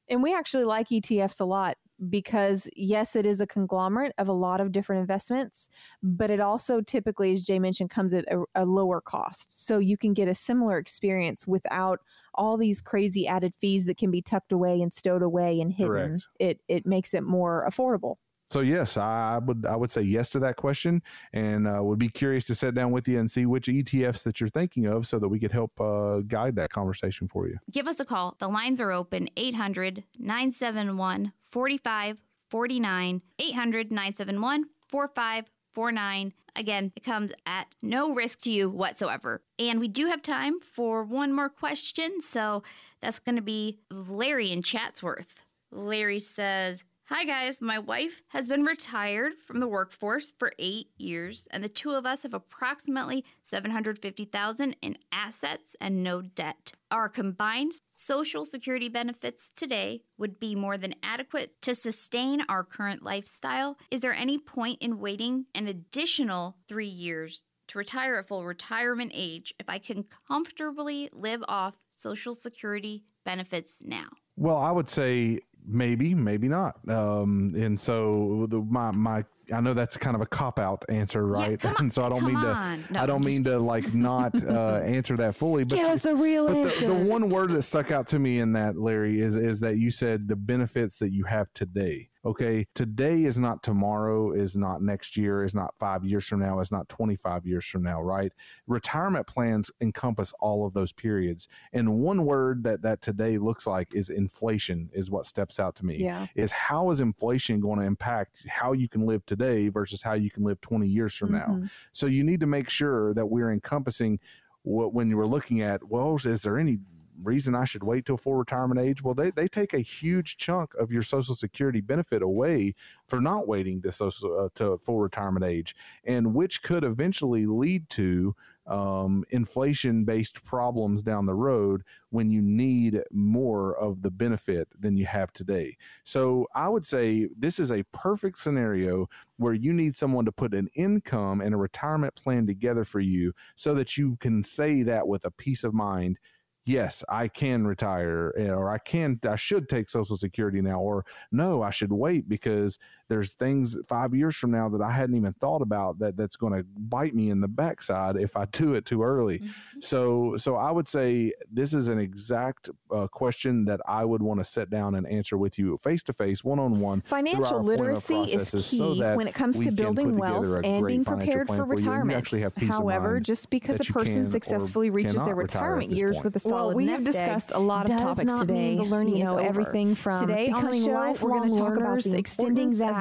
And 0.08 0.22
we 0.22 0.34
actually 0.34 0.64
like 0.64 0.88
ETFs 0.88 1.40
a 1.40 1.44
lot 1.44 1.76
because 2.08 2.68
yes, 2.76 3.14
it 3.16 3.24
is 3.24 3.40
a 3.40 3.46
conglomerate 3.46 4.12
of 4.18 4.28
a 4.28 4.32
lot 4.32 4.60
of 4.60 4.72
different 4.72 5.00
investments, 5.00 5.70
but 6.02 6.30
it 6.30 6.40
also 6.40 6.80
typically, 6.80 7.32
as 7.32 7.42
Jay 7.42 7.58
mentioned, 7.58 7.90
comes 7.90 8.12
at 8.12 8.24
a, 8.30 8.42
a, 8.54 8.64
lower 8.64 9.00
cost. 9.00 9.64
So 9.64 9.78
you 9.78 9.96
can 9.96 10.12
get 10.12 10.28
a 10.28 10.34
similar 10.34 10.78
experience 10.78 11.46
without 11.46 12.00
all 12.34 12.56
these 12.56 12.80
crazy 12.80 13.26
added 13.26 13.54
fees 13.54 13.86
that 13.86 13.96
can 13.96 14.10
be 14.10 14.20
tucked 14.20 14.52
away 14.52 14.82
and 14.82 14.92
stowed 14.92 15.22
away 15.22 15.60
and 15.60 15.72
hidden. 15.72 15.92
Correct. 15.92 16.26
It 16.40 16.60
it 16.68 16.84
makes 16.84 17.14
it 17.14 17.22
more 17.22 17.66
affordable. 17.68 18.16
So 18.50 18.60
yes, 18.60 18.96
I 18.96 19.38
would 19.38 19.66
I 19.66 19.74
would 19.74 19.90
say 19.90 20.02
yes 20.02 20.30
to 20.30 20.38
that 20.40 20.56
question, 20.56 21.02
and 21.32 21.66
uh, 21.66 21.82
would 21.82 21.98
be 21.98 22.08
curious 22.08 22.44
to 22.46 22.54
sit 22.54 22.74
down 22.74 22.92
with 22.92 23.08
you 23.08 23.18
and 23.18 23.30
see 23.30 23.46
which 23.46 23.66
ETFs 23.66 24.22
that 24.24 24.40
you're 24.40 24.50
thinking 24.50 24.86
of, 24.86 25.06
so 25.06 25.18
that 25.18 25.28
we 25.28 25.38
could 25.38 25.52
help 25.52 25.80
uh, 25.80 26.18
guide 26.26 26.56
that 26.56 26.70
conversation 26.70 27.26
for 27.26 27.48
you. 27.48 27.58
Give 27.70 27.88
us 27.88 28.00
a 28.00 28.04
call. 28.04 28.36
The 28.38 28.48
lines 28.48 28.80
are 28.80 28.92
open 28.92 29.28
800 29.36 30.04
971 30.18 31.32
4549 31.44 33.22
800 33.38 33.90
971 33.90 34.64
4549. 34.88 36.32
Again, 36.56 36.92
it 36.94 37.02
comes 37.02 37.32
at 37.46 37.66
no 37.82 38.14
risk 38.14 38.40
to 38.42 38.52
you 38.52 38.70
whatsoever. 38.70 39.42
And 39.58 39.80
we 39.80 39.88
do 39.88 40.06
have 40.06 40.22
time 40.22 40.60
for 40.60 41.02
one 41.02 41.32
more 41.32 41.48
question, 41.48 42.20
so 42.20 42.62
that's 43.00 43.18
going 43.18 43.34
to 43.36 43.42
be 43.42 43.80
Larry 43.90 44.52
in 44.52 44.62
Chatsworth. 44.62 45.44
Larry 45.72 46.20
says, 46.20 46.84
Hi, 47.16 47.22
guys. 47.22 47.62
My 47.62 47.78
wife 47.78 48.22
has 48.30 48.48
been 48.48 48.64
retired 48.64 49.34
from 49.46 49.60
the 49.60 49.68
workforce 49.68 50.32
for 50.36 50.50
eight 50.58 50.88
years, 50.96 51.46
and 51.52 51.62
the 51.62 51.68
two 51.68 51.92
of 51.92 52.04
us 52.04 52.24
have 52.24 52.34
approximately 52.34 53.24
750000 53.44 54.74
in 54.82 54.98
assets 55.12 55.76
and 55.80 56.02
no 56.02 56.22
debt. 56.22 56.72
Our 56.90 57.08
combined 57.08 57.74
Social 57.96 58.44
Security 58.44 58.88
benefits 58.88 59.52
today 59.54 60.02
would 60.18 60.40
be 60.40 60.56
more 60.56 60.76
than 60.76 60.96
adequate 61.04 61.62
to 61.62 61.76
sustain 61.76 62.42
our 62.48 62.64
current 62.64 63.04
lifestyle. 63.04 63.78
Is 63.92 64.00
there 64.00 64.12
any 64.12 64.36
point 64.36 64.78
in 64.82 64.98
waiting 64.98 65.46
an 65.54 65.68
additional 65.68 66.56
three 66.66 66.88
years 66.88 67.44
to 67.68 67.78
retire 67.78 68.16
at 68.16 68.26
full 68.26 68.44
retirement 68.44 69.12
age 69.14 69.54
if 69.60 69.68
I 69.68 69.78
can 69.78 70.06
comfortably 70.26 71.10
live 71.12 71.44
off 71.46 71.76
Social 71.90 72.34
Security 72.34 73.04
benefits 73.24 73.84
now? 73.84 74.08
Well, 74.36 74.56
I 74.56 74.72
would 74.72 74.90
say 74.90 75.38
maybe, 75.66 76.14
maybe 76.14 76.48
not. 76.48 76.76
Um, 76.88 77.50
and 77.54 77.78
so 77.78 78.46
the, 78.48 78.60
my 78.60 78.90
my 78.90 79.24
I 79.52 79.60
know 79.60 79.74
that's 79.74 79.96
kind 79.96 80.14
of 80.14 80.22
a 80.22 80.26
cop 80.26 80.58
out 80.58 80.84
answer, 80.88 81.26
right? 81.26 81.62
Yeah, 81.62 81.74
and 81.78 81.92
so 81.92 82.02
I 82.02 82.08
don't 82.08 82.24
mean 82.24 82.36
to 82.36 82.78
no, 82.90 83.00
I 83.00 83.06
don't 83.06 83.24
mean 83.24 83.44
to 83.44 83.58
like 83.58 83.92
not 83.94 84.34
uh, 84.42 84.76
answer 84.84 85.16
that 85.16 85.34
fully. 85.34 85.64
But 85.64 85.76
give 85.76 85.88
us 85.88 86.04
a 86.04 86.14
real 86.14 86.48
answer. 86.48 86.86
The, 86.86 86.94
the, 86.94 87.04
one 87.04 87.28
word 87.28 87.50
that 87.52 87.62
stuck 87.62 87.90
out 87.90 88.06
to 88.08 88.18
me 88.18 88.40
in 88.40 88.52
that, 88.52 88.76
Larry, 88.76 89.20
is 89.20 89.36
is 89.36 89.60
that 89.60 89.76
you 89.76 89.90
said 89.90 90.28
the 90.28 90.36
benefits 90.36 90.98
that 90.98 91.12
you 91.12 91.24
have 91.24 91.52
today. 91.52 92.08
Okay, 92.26 92.66
today 92.74 93.24
is 93.24 93.38
not 93.38 93.62
tomorrow, 93.62 94.32
is 94.32 94.56
not 94.56 94.80
next 94.80 95.16
year, 95.16 95.44
is 95.44 95.54
not 95.54 95.74
five 95.78 96.04
years 96.04 96.26
from 96.26 96.40
now, 96.40 96.60
is 96.60 96.72
not 96.72 96.88
25 96.88 97.44
years 97.44 97.66
from 97.66 97.82
now, 97.82 98.00
right? 98.00 98.32
Retirement 98.66 99.26
plans 99.26 99.70
encompass 99.82 100.32
all 100.40 100.66
of 100.66 100.72
those 100.72 100.90
periods. 100.92 101.48
And 101.74 101.98
one 101.98 102.24
word 102.24 102.64
that 102.64 102.80
that 102.82 103.02
today 103.02 103.36
looks 103.36 103.66
like 103.66 103.94
is 103.94 104.08
inflation, 104.08 104.88
is 104.94 105.10
what 105.10 105.26
steps 105.26 105.60
out 105.60 105.74
to 105.76 105.84
me. 105.84 105.98
Yeah. 105.98 106.26
Is 106.34 106.50
how 106.50 106.90
is 106.90 107.00
inflation 107.00 107.60
going 107.60 107.78
to 107.78 107.84
impact 107.84 108.46
how 108.48 108.72
you 108.72 108.88
can 108.88 109.04
live 109.04 109.26
today 109.26 109.68
versus 109.68 110.00
how 110.00 110.14
you 110.14 110.30
can 110.30 110.44
live 110.44 110.60
20 110.62 110.86
years 110.86 111.14
from 111.14 111.32
mm-hmm. 111.32 111.62
now? 111.62 111.68
So 111.92 112.06
you 112.06 112.24
need 112.24 112.40
to 112.40 112.46
make 112.46 112.70
sure 112.70 113.12
that 113.14 113.26
we're 113.26 113.52
encompassing 113.52 114.18
what 114.62 114.94
when 114.94 115.10
you 115.10 115.18
were 115.18 115.26
looking 115.26 115.60
at, 115.60 115.84
well, 115.88 116.16
is 116.24 116.42
there 116.42 116.58
any 116.58 116.78
reason 117.22 117.54
I 117.54 117.64
should 117.64 117.82
wait 117.82 118.06
till 118.06 118.16
full 118.16 118.34
retirement 118.34 118.80
age? 118.80 119.02
Well, 119.02 119.14
they, 119.14 119.30
they 119.30 119.48
take 119.48 119.74
a 119.74 119.78
huge 119.78 120.36
chunk 120.36 120.74
of 120.74 120.90
your 120.90 121.02
Social 121.02 121.34
Security 121.34 121.80
benefit 121.80 122.22
away 122.22 122.74
for 123.06 123.20
not 123.20 123.46
waiting 123.46 123.82
to 123.82 123.92
social 123.92 124.38
uh, 124.38 124.48
to 124.56 124.78
full 124.78 125.00
retirement 125.00 125.44
age, 125.44 125.74
and 126.04 126.34
which 126.34 126.62
could 126.62 126.84
eventually 126.84 127.46
lead 127.46 127.88
to 127.90 128.34
um, 128.66 129.24
inflation 129.30 130.04
based 130.04 130.42
problems 130.44 131.02
down 131.02 131.26
the 131.26 131.34
road 131.34 131.82
when 132.10 132.30
you 132.30 132.40
need 132.40 133.02
more 133.12 133.76
of 133.76 134.02
the 134.02 134.10
benefit 134.10 134.68
than 134.78 134.96
you 134.96 135.06
have 135.06 135.32
today. 135.32 135.76
So 136.04 136.46
I 136.54 136.68
would 136.68 136.86
say 136.86 137.28
this 137.36 137.58
is 137.58 137.70
a 137.70 137.84
perfect 137.92 138.38
scenario 138.38 139.08
where 139.36 139.52
you 139.52 139.72
need 139.72 139.96
someone 139.96 140.24
to 140.24 140.32
put 140.32 140.54
an 140.54 140.68
income 140.74 141.40
and 141.40 141.54
a 141.54 141.58
retirement 141.58 142.14
plan 142.14 142.46
together 142.46 142.84
for 142.84 143.00
you 143.00 143.32
so 143.54 143.74
that 143.74 143.96
you 143.96 144.16
can 144.16 144.42
say 144.42 144.82
that 144.82 145.06
with 145.06 145.24
a 145.24 145.30
peace 145.30 145.64
of 145.64 145.74
mind 145.74 146.18
yes, 146.64 147.04
I 147.08 147.28
can 147.28 147.66
retire 147.66 148.32
eh, 148.36 148.48
or 148.48 148.70
I 148.70 148.78
can, 148.78 149.18
I 149.28 149.36
should 149.36 149.68
take 149.68 149.90
Social 149.90 150.16
Security 150.16 150.60
now, 150.60 150.80
or 150.80 151.04
no, 151.30 151.62
I 151.62 151.70
should 151.70 151.92
wait 151.92 152.28
because 152.28 152.78
there's 153.08 153.34
things 153.34 153.76
five 153.88 154.14
years 154.14 154.34
from 154.36 154.50
now 154.50 154.68
that 154.68 154.80
I 154.80 154.90
hadn't 154.90 155.16
even 155.16 155.32
thought 155.34 155.62
about 155.62 155.98
that 155.98 156.16
that's 156.16 156.36
going 156.36 156.52
to 156.54 156.64
bite 156.76 157.14
me 157.14 157.30
in 157.30 157.40
the 157.40 157.48
backside 157.48 158.16
if 158.16 158.36
I 158.36 158.46
do 158.46 158.74
it 158.74 158.86
too 158.86 159.02
early. 159.02 159.40
Mm-hmm. 159.40 159.80
So, 159.80 160.36
so 160.36 160.56
I 160.56 160.70
would 160.70 160.88
say 160.88 161.32
this 161.50 161.74
is 161.74 161.88
an 161.88 161.98
exact 161.98 162.70
uh, 162.90 163.06
question 163.08 163.64
that 163.66 163.80
I 163.86 164.04
would 164.04 164.22
want 164.22 164.40
to 164.40 164.44
sit 164.44 164.70
down 164.70 164.94
and 164.94 165.06
answer 165.06 165.36
with 165.36 165.58
you 165.58 165.76
face 165.76 166.02
to 166.04 166.12
face, 166.12 166.42
one 166.42 166.58
on 166.58 166.80
one. 166.80 167.02
Financial 167.02 167.62
literacy 167.62 168.14
is 168.14 168.50
key 168.50 168.78
so 168.78 169.16
when 169.16 169.28
it 169.28 169.34
comes 169.34 169.60
to 169.60 169.70
building 169.70 170.16
wealth 170.16 170.60
and 170.64 170.86
being 170.86 171.04
prepared 171.04 171.48
for 171.48 171.64
retirement. 171.64 172.26
However, 172.68 173.20
just 173.20 173.50
because 173.50 173.86
a 173.86 173.92
person 173.92 174.26
successfully 174.26 174.90
reaches 174.90 175.22
their 175.24 175.34
retirement 175.34 175.90
years 175.90 176.16
with 176.22 176.36
a 176.36 176.40
solid 176.40 176.54
well, 176.54 176.74
we 176.74 176.86
have 176.86 177.04
discussed 177.04 177.52
a 177.52 177.58
lot 177.58 177.90
of 177.90 177.98
topics 177.98 178.32
today. 178.40 178.76
The 178.76 178.82
learning 178.82 179.16
you 179.16 179.24
know 179.24 179.38
everything 179.38 179.94
from 179.94 180.26
today 180.26 180.46
becoming 180.46 180.88
on 180.88 181.12
the 181.12 181.18
show, 181.18 181.26
we're 181.26 181.38
going 181.38 181.52
to 181.52 181.58
talk 181.58 181.76
about 181.76 182.06
extending 182.06 182.70
that 182.78 182.93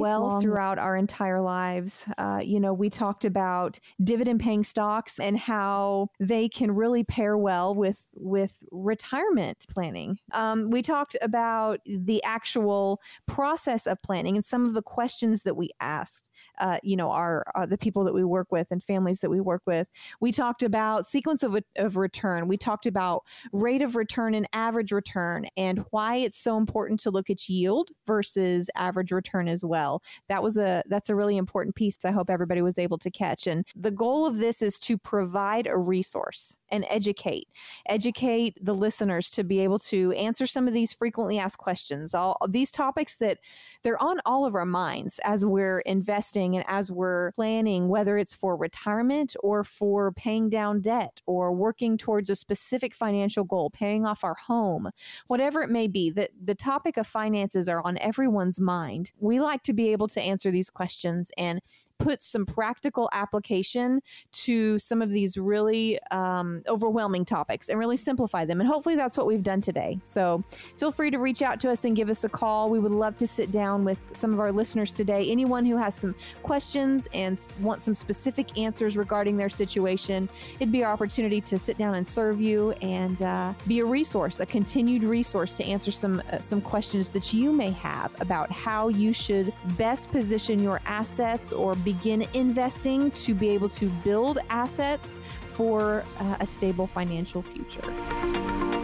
well 0.00 0.40
throughout 0.40 0.78
our 0.78 0.96
entire 0.96 1.40
lives. 1.40 2.04
Uh, 2.18 2.40
you 2.42 2.60
know, 2.60 2.72
we 2.72 2.90
talked 2.90 3.24
about 3.24 3.78
dividend 4.02 4.40
paying 4.40 4.64
stocks 4.64 5.18
and 5.18 5.38
how 5.38 6.08
they 6.18 6.48
can 6.48 6.72
really 6.72 7.04
pair 7.04 7.36
well 7.36 7.74
with 7.74 8.00
with 8.14 8.62
retirement 8.70 9.66
planning. 9.68 10.18
Um, 10.32 10.70
we 10.70 10.82
talked 10.82 11.16
about 11.22 11.80
the 11.84 12.22
actual 12.24 13.00
process 13.26 13.86
of 13.86 14.00
planning 14.02 14.36
and 14.36 14.44
some 14.44 14.66
of 14.66 14.74
the 14.74 14.82
questions 14.82 15.42
that 15.42 15.56
we 15.56 15.70
asked. 15.80 16.29
Uh, 16.58 16.78
you 16.82 16.96
know, 16.96 17.10
our 17.10 17.44
uh, 17.54 17.66
the 17.66 17.78
people 17.78 18.04
that 18.04 18.14
we 18.14 18.24
work 18.24 18.48
with 18.50 18.68
and 18.70 18.82
families 18.82 19.20
that 19.20 19.30
we 19.30 19.40
work 19.40 19.62
with. 19.66 19.88
We 20.20 20.32
talked 20.32 20.62
about 20.62 21.06
sequence 21.06 21.42
of, 21.42 21.56
of 21.76 21.96
return. 21.96 22.48
We 22.48 22.56
talked 22.56 22.86
about 22.86 23.22
rate 23.52 23.82
of 23.82 23.96
return 23.96 24.34
and 24.34 24.46
average 24.52 24.92
return 24.92 25.46
and 25.56 25.84
why 25.90 26.16
it's 26.16 26.38
so 26.38 26.56
important 26.56 27.00
to 27.00 27.10
look 27.10 27.30
at 27.30 27.48
yield 27.48 27.90
versus 28.06 28.68
average 28.76 29.12
return 29.12 29.48
as 29.48 29.64
well. 29.64 30.02
That 30.28 30.42
was 30.42 30.56
a 30.56 30.82
that's 30.88 31.10
a 31.10 31.14
really 31.14 31.36
important 31.36 31.74
piece. 31.74 32.04
I 32.04 32.10
hope 32.10 32.30
everybody 32.30 32.62
was 32.62 32.78
able 32.78 32.98
to 32.98 33.10
catch. 33.10 33.46
And 33.46 33.66
the 33.74 33.90
goal 33.90 34.26
of 34.26 34.36
this 34.36 34.62
is 34.62 34.78
to 34.80 34.98
provide 34.98 35.66
a 35.66 35.76
resource 35.76 36.56
and 36.70 36.84
educate, 36.88 37.48
educate 37.88 38.56
the 38.62 38.74
listeners 38.74 39.30
to 39.30 39.44
be 39.44 39.60
able 39.60 39.78
to 39.78 40.12
answer 40.12 40.46
some 40.46 40.68
of 40.68 40.74
these 40.74 40.92
frequently 40.92 41.38
asked 41.38 41.58
questions. 41.58 42.14
All 42.14 42.36
these 42.48 42.70
topics 42.70 43.16
that 43.16 43.38
they're 43.82 44.02
on 44.02 44.18
all 44.26 44.44
of 44.44 44.54
our 44.54 44.66
minds 44.66 45.20
as 45.24 45.44
we're 45.44 45.80
investing 45.80 46.56
and 46.56 46.64
as 46.68 46.90
we're 46.92 47.32
planning, 47.32 47.88
whether 47.88 48.18
it's 48.18 48.34
for 48.34 48.56
retirement 48.56 49.34
or 49.42 49.64
for 49.64 50.12
paying 50.12 50.48
down 50.48 50.80
debt 50.80 51.20
or 51.26 51.52
working 51.52 51.96
towards 51.96 52.30
a 52.30 52.36
specific 52.36 52.94
financial 52.94 53.44
goal, 53.44 53.70
paying 53.70 54.04
off 54.04 54.24
our 54.24 54.34
home, 54.34 54.90
whatever 55.28 55.62
it 55.62 55.70
may 55.70 55.86
be. 55.86 56.10
The, 56.10 56.28
the 56.42 56.54
topic 56.54 56.96
of 56.96 57.06
finances 57.06 57.68
are 57.68 57.82
on 57.86 57.98
everyone's 57.98 58.60
mind. 58.60 59.12
We 59.18 59.40
like 59.40 59.62
to 59.64 59.72
be 59.72 59.92
able 59.92 60.08
to 60.08 60.20
answer 60.20 60.50
these 60.50 60.70
questions 60.70 61.30
and 61.38 61.60
put 62.00 62.22
some 62.22 62.44
practical 62.44 63.08
application 63.12 64.00
to 64.32 64.78
some 64.78 65.02
of 65.02 65.10
these 65.10 65.36
really 65.36 66.00
um, 66.10 66.62
overwhelming 66.66 67.24
topics 67.24 67.68
and 67.68 67.78
really 67.78 67.96
simplify 67.96 68.44
them. 68.44 68.60
And 68.60 68.68
hopefully 68.68 68.96
that's 68.96 69.16
what 69.16 69.26
we've 69.26 69.42
done 69.42 69.60
today. 69.60 69.98
So 70.02 70.42
feel 70.76 70.90
free 70.90 71.10
to 71.10 71.18
reach 71.18 71.42
out 71.42 71.60
to 71.60 71.70
us 71.70 71.84
and 71.84 71.94
give 71.94 72.10
us 72.10 72.24
a 72.24 72.28
call. 72.28 72.70
We 72.70 72.78
would 72.78 72.90
love 72.90 73.16
to 73.18 73.26
sit 73.26 73.52
down 73.52 73.84
with 73.84 73.98
some 74.12 74.32
of 74.32 74.40
our 74.40 74.50
listeners 74.50 74.92
today. 74.92 75.30
Anyone 75.30 75.64
who 75.64 75.76
has 75.76 75.94
some 75.94 76.14
questions 76.42 77.06
and 77.14 77.38
wants 77.60 77.84
some 77.84 77.94
specific 77.94 78.58
answers 78.58 78.96
regarding 78.96 79.36
their 79.36 79.50
situation, 79.50 80.28
it'd 80.56 80.72
be 80.72 80.82
our 80.82 80.92
opportunity 80.92 81.40
to 81.42 81.58
sit 81.58 81.78
down 81.78 81.94
and 81.94 82.06
serve 82.06 82.40
you 82.40 82.72
and 82.82 83.22
uh, 83.22 83.52
be 83.66 83.80
a 83.80 83.84
resource, 83.84 84.40
a 84.40 84.46
continued 84.46 85.04
resource 85.04 85.54
to 85.54 85.64
answer 85.64 85.90
some 85.90 86.22
uh, 86.32 86.38
some 86.38 86.60
questions 86.60 87.10
that 87.10 87.32
you 87.32 87.52
may 87.52 87.70
have 87.70 88.18
about 88.20 88.50
how 88.50 88.88
you 88.88 89.12
should 89.12 89.52
best 89.76 90.10
position 90.10 90.62
your 90.62 90.80
assets 90.86 91.52
or 91.52 91.74
be 91.76 91.89
begin 91.92 92.24
investing 92.34 93.10
to 93.10 93.34
be 93.34 93.48
able 93.48 93.68
to 93.68 93.86
build 94.04 94.38
assets 94.48 95.18
for 95.44 96.04
uh, 96.20 96.36
a 96.38 96.46
stable 96.46 96.86
financial 96.86 97.42
future. 97.42 98.79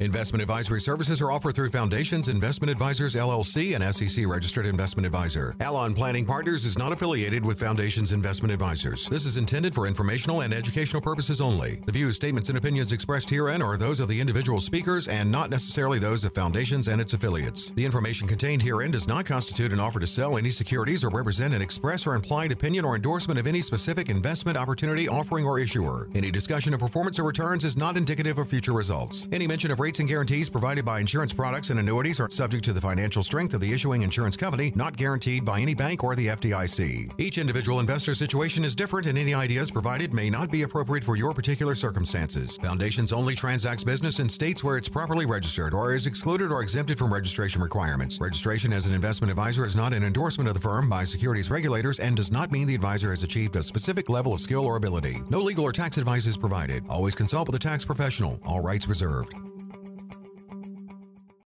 Investment 0.00 0.40
advisory 0.40 0.80
services 0.80 1.20
are 1.20 1.32
offered 1.32 1.56
through 1.56 1.70
Foundations 1.70 2.28
Investment 2.28 2.70
Advisors 2.70 3.16
LLC, 3.16 3.74
an 3.74 3.92
SEC 3.92 4.28
registered 4.28 4.64
investment 4.64 5.04
advisor. 5.04 5.56
Allon 5.58 5.92
Planning 5.92 6.24
Partners 6.24 6.64
is 6.64 6.78
not 6.78 6.92
affiliated 6.92 7.44
with 7.44 7.58
Foundations 7.58 8.12
Investment 8.12 8.52
Advisors. 8.52 9.08
This 9.08 9.26
is 9.26 9.38
intended 9.38 9.74
for 9.74 9.88
informational 9.88 10.42
and 10.42 10.54
educational 10.54 11.02
purposes 11.02 11.40
only. 11.40 11.80
The 11.84 11.90
views, 11.90 12.14
statements, 12.14 12.48
and 12.48 12.56
opinions 12.56 12.92
expressed 12.92 13.28
herein 13.28 13.60
are 13.60 13.76
those 13.76 13.98
of 13.98 14.06
the 14.06 14.20
individual 14.20 14.60
speakers 14.60 15.08
and 15.08 15.32
not 15.32 15.50
necessarily 15.50 15.98
those 15.98 16.24
of 16.24 16.32
Foundations 16.32 16.86
and 16.86 17.00
its 17.00 17.14
affiliates. 17.14 17.70
The 17.70 17.84
information 17.84 18.28
contained 18.28 18.62
herein 18.62 18.92
does 18.92 19.08
not 19.08 19.26
constitute 19.26 19.72
an 19.72 19.80
offer 19.80 19.98
to 19.98 20.06
sell 20.06 20.38
any 20.38 20.52
securities 20.52 21.02
or 21.02 21.08
represent 21.08 21.54
an 21.54 21.62
express 21.62 22.06
or 22.06 22.14
implied 22.14 22.52
opinion 22.52 22.84
or 22.84 22.94
endorsement 22.94 23.40
of 23.40 23.48
any 23.48 23.62
specific 23.62 24.10
investment 24.10 24.56
opportunity, 24.56 25.08
offering, 25.08 25.44
or 25.44 25.58
issuer. 25.58 26.08
Any 26.14 26.30
discussion 26.30 26.72
of 26.72 26.78
performance 26.78 27.18
or 27.18 27.24
returns 27.24 27.64
is 27.64 27.76
not 27.76 27.96
indicative 27.96 28.38
of 28.38 28.48
future 28.48 28.72
results. 28.72 29.26
Any 29.32 29.48
mention 29.48 29.72
of 29.72 29.80
rates 29.88 30.00
and 30.00 30.08
guarantees 30.10 30.50
provided 30.50 30.84
by 30.84 31.00
insurance 31.00 31.32
products 31.32 31.70
and 31.70 31.80
annuities 31.80 32.20
are 32.20 32.28
subject 32.28 32.62
to 32.62 32.74
the 32.74 32.80
financial 32.80 33.22
strength 33.22 33.54
of 33.54 33.60
the 33.62 33.72
issuing 33.72 34.02
insurance 34.02 34.36
company, 34.36 34.70
not 34.74 34.94
guaranteed 34.94 35.46
by 35.46 35.58
any 35.58 35.72
bank 35.72 36.04
or 36.04 36.14
the 36.14 36.26
FDIC. 36.26 37.10
Each 37.16 37.38
individual 37.38 37.80
investor 37.80 38.14
situation 38.14 38.66
is 38.66 38.74
different, 38.74 39.06
and 39.06 39.16
any 39.16 39.32
ideas 39.32 39.70
provided 39.70 40.12
may 40.12 40.28
not 40.28 40.50
be 40.50 40.64
appropriate 40.64 41.04
for 41.04 41.16
your 41.16 41.32
particular 41.32 41.74
circumstances. 41.74 42.58
Foundations 42.58 43.14
only 43.14 43.34
transacts 43.34 43.82
business 43.82 44.18
in 44.18 44.28
states 44.28 44.62
where 44.62 44.76
it's 44.76 44.90
properly 44.90 45.24
registered 45.24 45.72
or 45.72 45.94
is 45.94 46.06
excluded 46.06 46.52
or 46.52 46.60
exempted 46.60 46.98
from 46.98 47.10
registration 47.10 47.62
requirements. 47.62 48.20
Registration 48.20 48.74
as 48.74 48.84
an 48.84 48.92
investment 48.92 49.30
advisor 49.30 49.64
is 49.64 49.74
not 49.74 49.94
an 49.94 50.04
endorsement 50.04 50.48
of 50.48 50.54
the 50.54 50.60
firm 50.60 50.90
by 50.90 51.02
securities 51.02 51.50
regulators 51.50 51.98
and 51.98 52.14
does 52.14 52.30
not 52.30 52.52
mean 52.52 52.66
the 52.66 52.74
advisor 52.74 53.08
has 53.08 53.22
achieved 53.22 53.56
a 53.56 53.62
specific 53.62 54.10
level 54.10 54.34
of 54.34 54.40
skill 54.42 54.66
or 54.66 54.76
ability. 54.76 55.22
No 55.30 55.40
legal 55.40 55.64
or 55.64 55.72
tax 55.72 55.96
advice 55.96 56.26
is 56.26 56.36
provided. 56.36 56.84
Always 56.90 57.14
consult 57.14 57.48
with 57.48 57.56
a 57.56 57.58
tax 57.70 57.86
professional. 57.86 58.38
All 58.44 58.60
rights 58.60 58.86
reserved. 58.86 59.32